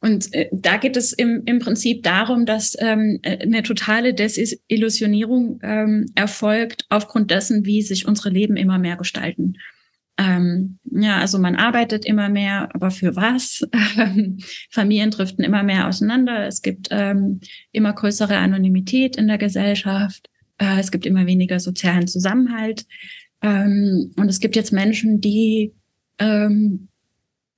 [0.00, 5.58] und äh, da geht es im, im Prinzip darum, dass ähm, äh, eine totale Desillusionierung
[5.62, 9.54] ähm, erfolgt aufgrund dessen, wie sich unsere Leben immer mehr gestalten.
[10.16, 13.66] Ähm, ja, also man arbeitet immer mehr, aber für was?
[14.70, 16.46] Familien driften immer mehr auseinander.
[16.46, 17.40] Es gibt ähm,
[17.72, 20.28] immer größere Anonymität in der Gesellschaft.
[20.58, 22.86] Äh, es gibt immer weniger sozialen Zusammenhalt.
[23.42, 25.72] Ähm, und es gibt jetzt Menschen, die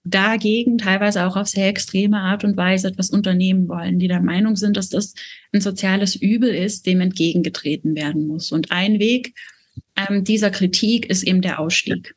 [0.05, 4.56] dagegen teilweise auch auf sehr extreme Art und Weise etwas unternehmen wollen, die der Meinung
[4.56, 5.14] sind, dass das
[5.52, 8.51] ein soziales Übel ist, dem entgegengetreten werden muss.
[8.52, 9.35] Und ein Weg
[9.97, 12.14] ähm, dieser Kritik ist eben der Ausstieg.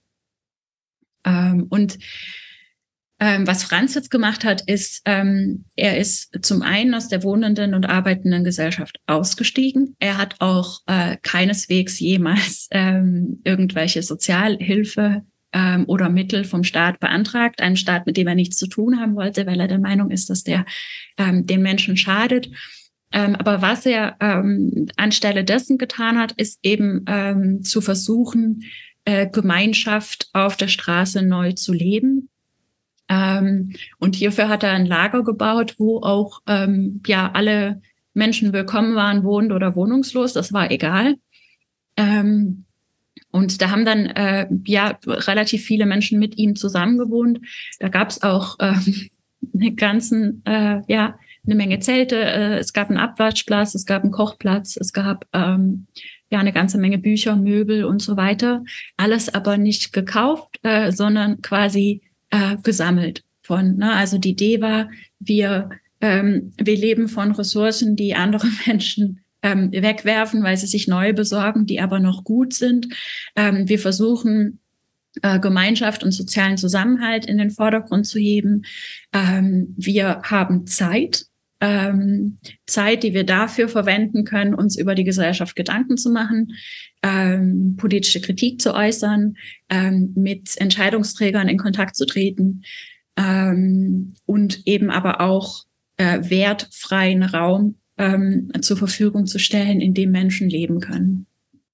[1.26, 1.97] Ähm, und
[3.19, 7.73] ähm, was Franz jetzt gemacht hat, ist, ähm, er ist zum einen aus der wohnenden
[7.73, 9.95] und arbeitenden Gesellschaft ausgestiegen.
[9.99, 15.23] Er hat auch äh, keineswegs jemals ähm, irgendwelche Sozialhilfe
[15.53, 19.15] ähm, oder Mittel vom Staat beantragt, einen Staat, mit dem er nichts zu tun haben
[19.15, 20.65] wollte, weil er der Meinung ist, dass der
[21.17, 22.49] ähm, den Menschen schadet.
[23.11, 28.63] Ähm, aber was er ähm, anstelle dessen getan hat, ist eben ähm, zu versuchen,
[29.05, 32.30] äh, Gemeinschaft auf der Straße neu zu leben.
[33.09, 37.81] Ähm, und hierfür hat er ein Lager gebaut, wo auch ähm, ja alle
[38.15, 40.34] Menschen willkommen waren, wohnend oder wohnungslos.
[40.34, 41.15] Das war egal.
[41.97, 42.65] Ähm,
[43.31, 47.40] und da haben dann äh, ja relativ viele Menschen mit ihm zusammengewohnt.
[47.80, 48.73] Da gab es auch äh,
[49.53, 52.18] eine ganzen, äh, ja, eine Menge Zelte.
[52.18, 55.88] Äh, es gab einen Abwaschplatz, es gab einen Kochplatz, es gab ähm,
[56.30, 58.64] ja eine ganze Menge Bücher, Möbel und so weiter.
[58.98, 63.77] Alles aber nicht gekauft, äh, sondern quasi äh, gesammelt von.
[63.77, 63.94] Ne?
[63.94, 65.69] Also die Idee war, wir
[66.03, 71.65] ähm, wir leben von Ressourcen, die andere Menschen ähm, wegwerfen, weil sie sich neu besorgen,
[71.65, 72.87] die aber noch gut sind.
[73.35, 74.59] Ähm, wir versuchen,
[75.21, 78.65] äh, Gemeinschaft und sozialen Zusammenhalt in den Vordergrund zu heben.
[79.13, 81.25] Ähm, wir haben Zeit,
[81.61, 86.53] ähm, Zeit, die wir dafür verwenden können, uns über die Gesellschaft Gedanken zu machen,
[87.03, 89.35] ähm, politische Kritik zu äußern,
[89.69, 92.63] ähm, mit Entscheidungsträgern in Kontakt zu treten
[93.17, 95.65] ähm, und eben aber auch
[95.97, 101.27] äh, wertfreien Raum ähm, zur Verfügung zu stellen, in dem Menschen leben können.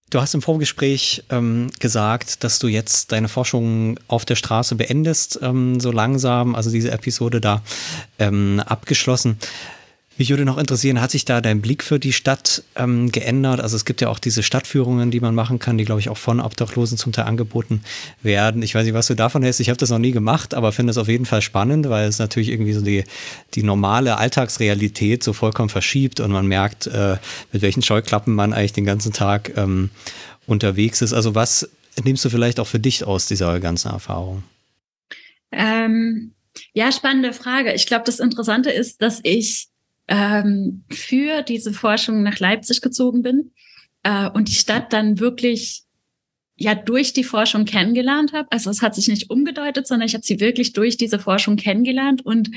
[0.10, 5.40] Du hast im Vorgespräch ähm, gesagt, dass du jetzt deine Forschung auf der Straße beendest,
[5.44, 7.62] ähm, so langsam, also diese Episode da
[8.18, 9.38] ähm, abgeschlossen.
[10.20, 13.62] Mich würde noch interessieren, hat sich da dein Blick für die Stadt ähm, geändert?
[13.62, 16.18] Also es gibt ja auch diese Stadtführungen, die man machen kann, die, glaube ich, auch
[16.18, 17.84] von Obdachlosen zum Teil angeboten
[18.22, 18.62] werden.
[18.62, 19.62] Ich weiß nicht, was du davon hältst.
[19.62, 22.20] Ich habe das noch nie gemacht, aber finde es auf jeden Fall spannend, weil es
[22.20, 23.06] natürlich irgendwie so die,
[23.56, 27.16] die normale Alltagsrealität so vollkommen verschiebt und man merkt, äh,
[27.54, 29.90] mit welchen Scheuklappen man eigentlich den ganzen Tag ähm,
[30.48, 31.14] unterwegs ist.
[31.14, 31.70] Also was
[32.04, 34.44] nimmst du vielleicht auch für dich aus dieser ganzen Erfahrung?
[35.54, 36.34] Ähm,
[36.74, 37.72] ja, spannende Frage.
[37.72, 39.70] Ich glaube, das Interessante ist, dass ich
[40.10, 43.52] ähm, für diese Forschung nach Leipzig gezogen bin
[44.04, 45.84] äh, und die Stadt dann wirklich
[46.58, 48.52] ja durch die Forschung kennengelernt habe.
[48.52, 52.26] Also es hat sich nicht umgedeutet, sondern ich habe sie wirklich durch diese Forschung kennengelernt
[52.26, 52.50] und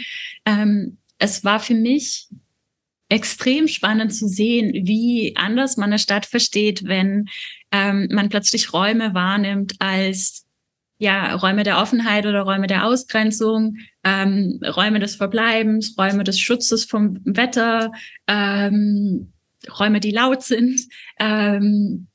[0.45, 2.29] ähm, es war für mich
[3.09, 7.29] extrem spannend zu sehen, wie anders man eine Stadt versteht, wenn
[7.71, 10.47] ähm, man plötzlich Räume wahrnimmt als
[11.03, 16.85] ja, Räume der Offenheit oder Räume der Ausgrenzung, ähm, Räume des Verbleibens, Räume des Schutzes
[16.85, 17.91] vom Wetter,
[18.29, 19.33] ähm,
[19.81, 20.81] Räume, die laut sind.
[21.19, 22.07] Ähm,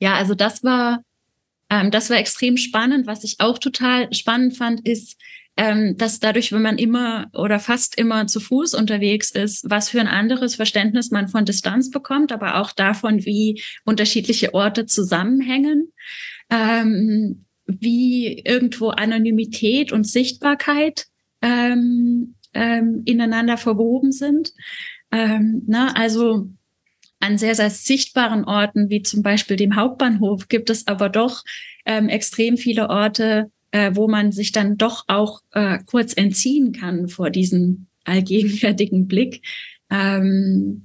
[0.00, 1.04] ja, also das war,
[1.70, 3.06] ähm, das war extrem spannend.
[3.06, 5.16] Was ich auch total spannend fand, ist,
[5.56, 10.00] ähm, dass dadurch, wenn man immer oder fast immer zu Fuß unterwegs ist, was für
[10.00, 15.92] ein anderes Verständnis man von Distanz bekommt, aber auch davon, wie unterschiedliche Orte zusammenhängen.
[16.50, 21.06] Ähm, wie irgendwo Anonymität und Sichtbarkeit
[21.42, 24.52] ähm, ähm, ineinander verwoben sind.
[25.10, 26.48] Ähm, na, also
[27.20, 31.42] an sehr, sehr sichtbaren Orten, wie zum Beispiel dem Hauptbahnhof, gibt es aber doch
[31.86, 37.08] ähm, extrem viele Orte, äh, wo man sich dann doch auch äh, kurz entziehen kann
[37.08, 39.42] vor diesem allgegenwärtigen Blick.
[39.90, 40.84] Ähm,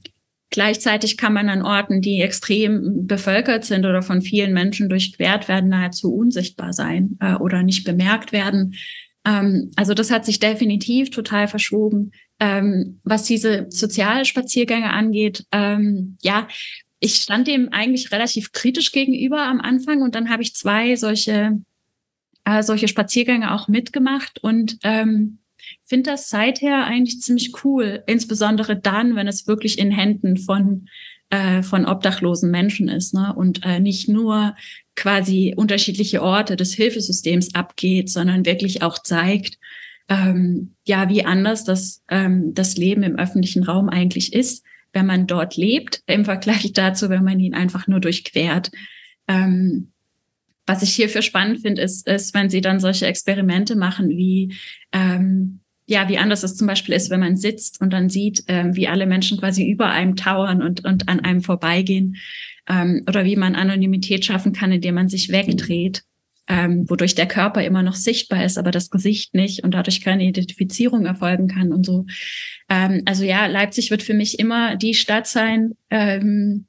[0.51, 5.69] Gleichzeitig kann man an Orten, die extrem bevölkert sind oder von vielen Menschen durchquert werden,
[5.69, 8.75] nahezu unsichtbar sein äh, oder nicht bemerkt werden.
[9.25, 12.11] Ähm, also das hat sich definitiv total verschoben.
[12.39, 16.47] Ähm, was diese Sozialspaziergänge angeht, ähm, ja,
[16.99, 21.59] ich stand dem eigentlich relativ kritisch gegenüber am Anfang und dann habe ich zwei solche
[22.43, 25.39] äh, solche Spaziergänge auch mitgemacht und ähm,
[25.89, 30.87] finde das seither eigentlich ziemlich cool, insbesondere dann, wenn es wirklich in Händen von
[31.29, 33.33] äh, von obdachlosen Menschen ist ne?
[33.35, 34.55] und äh, nicht nur
[34.95, 39.59] quasi unterschiedliche Orte des Hilfesystems abgeht, sondern wirklich auch zeigt,
[40.09, 45.27] ähm, ja, wie anders das, ähm, das Leben im öffentlichen Raum eigentlich ist, wenn man
[45.27, 48.71] dort lebt, im Vergleich dazu, wenn man ihn einfach nur durchquert.
[49.27, 49.91] Ähm,
[50.65, 54.55] was ich hierfür spannend finde, ist, ist, wenn sie dann solche Experimente machen, wie
[54.91, 55.59] ähm,
[55.89, 58.87] ja, wie anders es zum Beispiel ist, wenn man sitzt und dann sieht, ähm, wie
[58.87, 62.17] alle Menschen quasi über einem tauern und, und an einem vorbeigehen.
[62.69, 66.03] Ähm, oder wie man Anonymität schaffen kann, indem man sich wegdreht,
[66.47, 70.25] ähm, wodurch der Körper immer noch sichtbar ist, aber das Gesicht nicht und dadurch keine
[70.25, 72.05] Identifizierung erfolgen kann und so.
[72.69, 76.65] Ähm, also ja, Leipzig wird für mich immer die Stadt sein, ähm,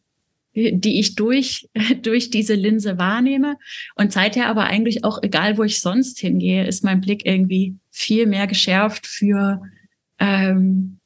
[0.54, 1.68] die ich durch,
[2.02, 3.56] durch diese Linse wahrnehme.
[3.94, 8.26] Und seither aber eigentlich auch, egal wo ich sonst hingehe, ist mein Blick irgendwie viel
[8.26, 9.62] mehr geschärft für,
[10.18, 10.98] ähm,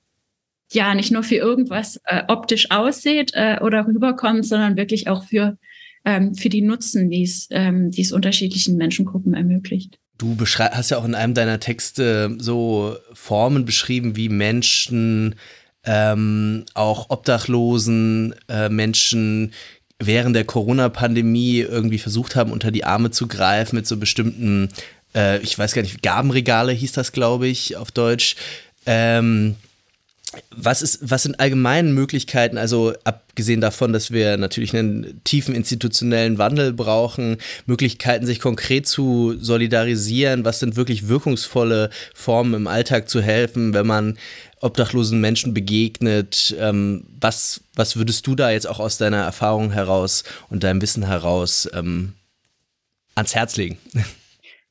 [0.72, 5.56] ja, nicht nur für irgendwas äh, optisch aussieht äh, oder rüberkommt, sondern wirklich auch für,
[6.04, 9.98] ähm, für die Nutzen, die es, ähm, die es unterschiedlichen Menschengruppen ermöglicht.
[10.16, 15.34] Du hast ja auch in einem deiner Texte so Formen beschrieben, wie Menschen
[15.84, 19.52] ähm, auch Obdachlosen, äh, Menschen
[19.98, 24.68] während der Corona-Pandemie irgendwie versucht haben, unter die Arme zu greifen mit so bestimmten,
[25.14, 28.36] äh, ich weiß gar nicht, Gabenregale hieß das, glaube ich, auf Deutsch.
[28.86, 29.56] Ähm,
[30.50, 36.38] was ist, was sind allgemeine Möglichkeiten, also abgesehen davon, dass wir natürlich einen tiefen institutionellen
[36.38, 43.20] Wandel brauchen, Möglichkeiten, sich konkret zu solidarisieren, was sind wirklich wirkungsvolle Formen im Alltag zu
[43.22, 44.18] helfen, wenn man
[44.64, 46.54] obdachlosen Menschen begegnet.
[46.58, 51.06] Ähm, was, was würdest du da jetzt auch aus deiner Erfahrung heraus und deinem Wissen
[51.06, 52.14] heraus ähm,
[53.14, 53.78] ans Herz legen?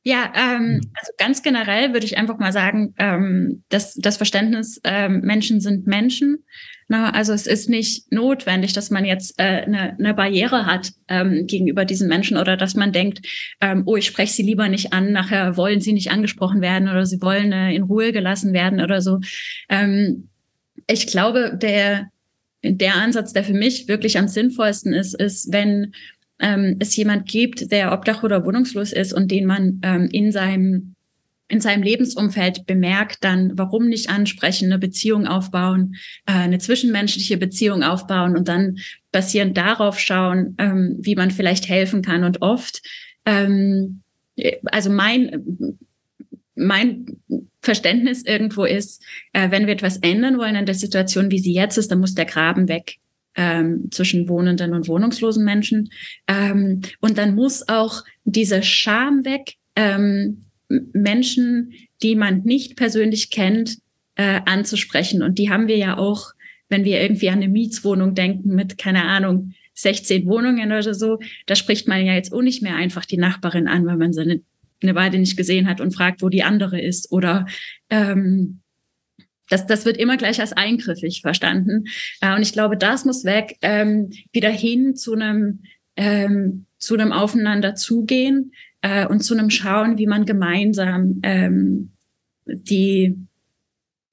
[0.06, 5.22] Ja, ähm, also ganz generell würde ich einfach mal sagen, ähm, dass das Verständnis, ähm,
[5.22, 6.44] Menschen sind Menschen
[6.88, 11.46] na, also es ist nicht notwendig, dass man jetzt äh, eine, eine Barriere hat ähm,
[11.46, 13.26] gegenüber diesen Menschen oder dass man denkt,
[13.60, 17.06] ähm, oh, ich spreche sie lieber nicht an, nachher wollen sie nicht angesprochen werden oder
[17.06, 19.20] sie wollen äh, in Ruhe gelassen werden oder so.
[19.68, 20.28] Ähm,
[20.86, 22.08] ich glaube, der,
[22.62, 25.92] der Ansatz, der für mich wirklich am sinnvollsten ist, ist, wenn
[26.40, 30.93] ähm, es jemand gibt, der obdach oder wohnungslos ist und den man ähm, in seinem
[31.48, 35.96] in seinem Lebensumfeld bemerkt, dann warum nicht ansprechen, eine Beziehung aufbauen,
[36.26, 38.78] äh, eine zwischenmenschliche Beziehung aufbauen und dann
[39.12, 42.24] basierend darauf schauen, ähm, wie man vielleicht helfen kann.
[42.24, 42.82] Und oft,
[43.26, 44.00] ähm,
[44.64, 45.76] also mein,
[46.54, 47.18] mein
[47.60, 49.02] Verständnis irgendwo ist,
[49.32, 52.14] äh, wenn wir etwas ändern wollen an der Situation, wie sie jetzt ist, dann muss
[52.14, 52.96] der Graben weg.
[53.36, 55.90] Ähm, zwischen wohnenden und wohnungslosen Menschen.
[56.28, 59.54] Und dann muss auch diese Scham weg,
[60.68, 61.72] Menschen,
[62.02, 63.78] die man nicht persönlich kennt,
[64.16, 65.22] äh, anzusprechen.
[65.22, 66.32] Und die haben wir ja auch,
[66.68, 71.56] wenn wir irgendwie an eine Mietswohnung denken mit, keine Ahnung, 16 Wohnungen oder so, da
[71.56, 74.40] spricht man ja jetzt auch nicht mehr einfach die Nachbarin an, weil man seine
[74.82, 77.10] eine Weile nicht gesehen hat und fragt, wo die andere ist.
[77.10, 77.46] Oder
[77.90, 78.60] ähm,
[79.48, 81.84] das, das wird immer gleich als eingriffig verstanden.
[82.20, 85.60] Äh, und ich glaube, das muss weg, ähm, wieder hin zu einem,
[85.96, 88.52] ähm, zu einem Aufeinander zugehen,
[88.84, 91.90] äh, und zu einem Schauen, wie man gemeinsam ähm,
[92.46, 93.16] die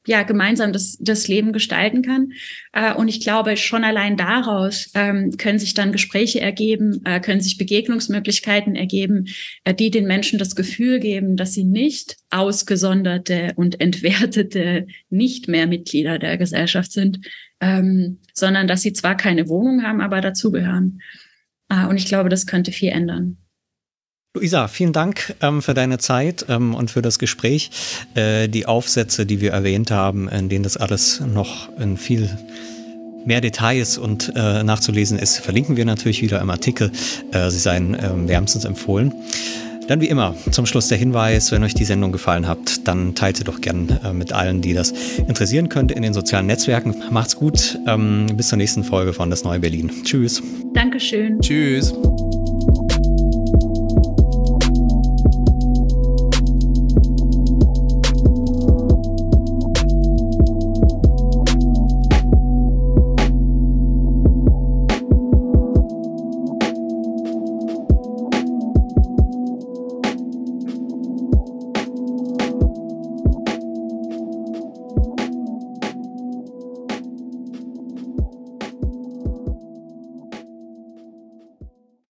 [0.07, 2.31] ja gemeinsam das, das Leben gestalten kann.
[2.71, 7.41] Äh, und ich glaube, schon allein daraus ähm, können sich dann Gespräche ergeben, äh, können
[7.41, 9.27] sich Begegnungsmöglichkeiten ergeben,
[9.63, 15.67] äh, die den Menschen das Gefühl geben, dass sie nicht ausgesonderte und entwertete nicht mehr
[15.67, 17.19] Mitglieder der Gesellschaft sind,
[17.59, 21.01] ähm, sondern dass sie zwar keine Wohnung haben, aber dazugehören.
[21.69, 23.37] Äh, und ich glaube, das könnte viel ändern.
[24.33, 27.69] Luisa, vielen Dank ähm, für deine Zeit ähm, und für das Gespräch.
[28.15, 32.29] Äh, die Aufsätze, die wir erwähnt haben, in denen das alles noch in viel
[33.25, 36.93] mehr Details und äh, nachzulesen ist, verlinken wir natürlich wieder im Artikel.
[37.33, 39.13] Äh, sie seien ähm, wärmstens empfohlen.
[39.89, 43.35] Dann wie immer zum Schluss der Hinweis, wenn euch die Sendung gefallen hat, dann teilt
[43.35, 44.93] sie doch gern äh, mit allen, die das
[45.27, 46.95] interessieren könnte in den sozialen Netzwerken.
[47.11, 49.91] Macht's gut, ähm, bis zur nächsten Folge von Das Neue Berlin.
[50.05, 50.41] Tschüss.
[50.73, 51.41] Dankeschön.
[51.41, 51.93] Tschüss.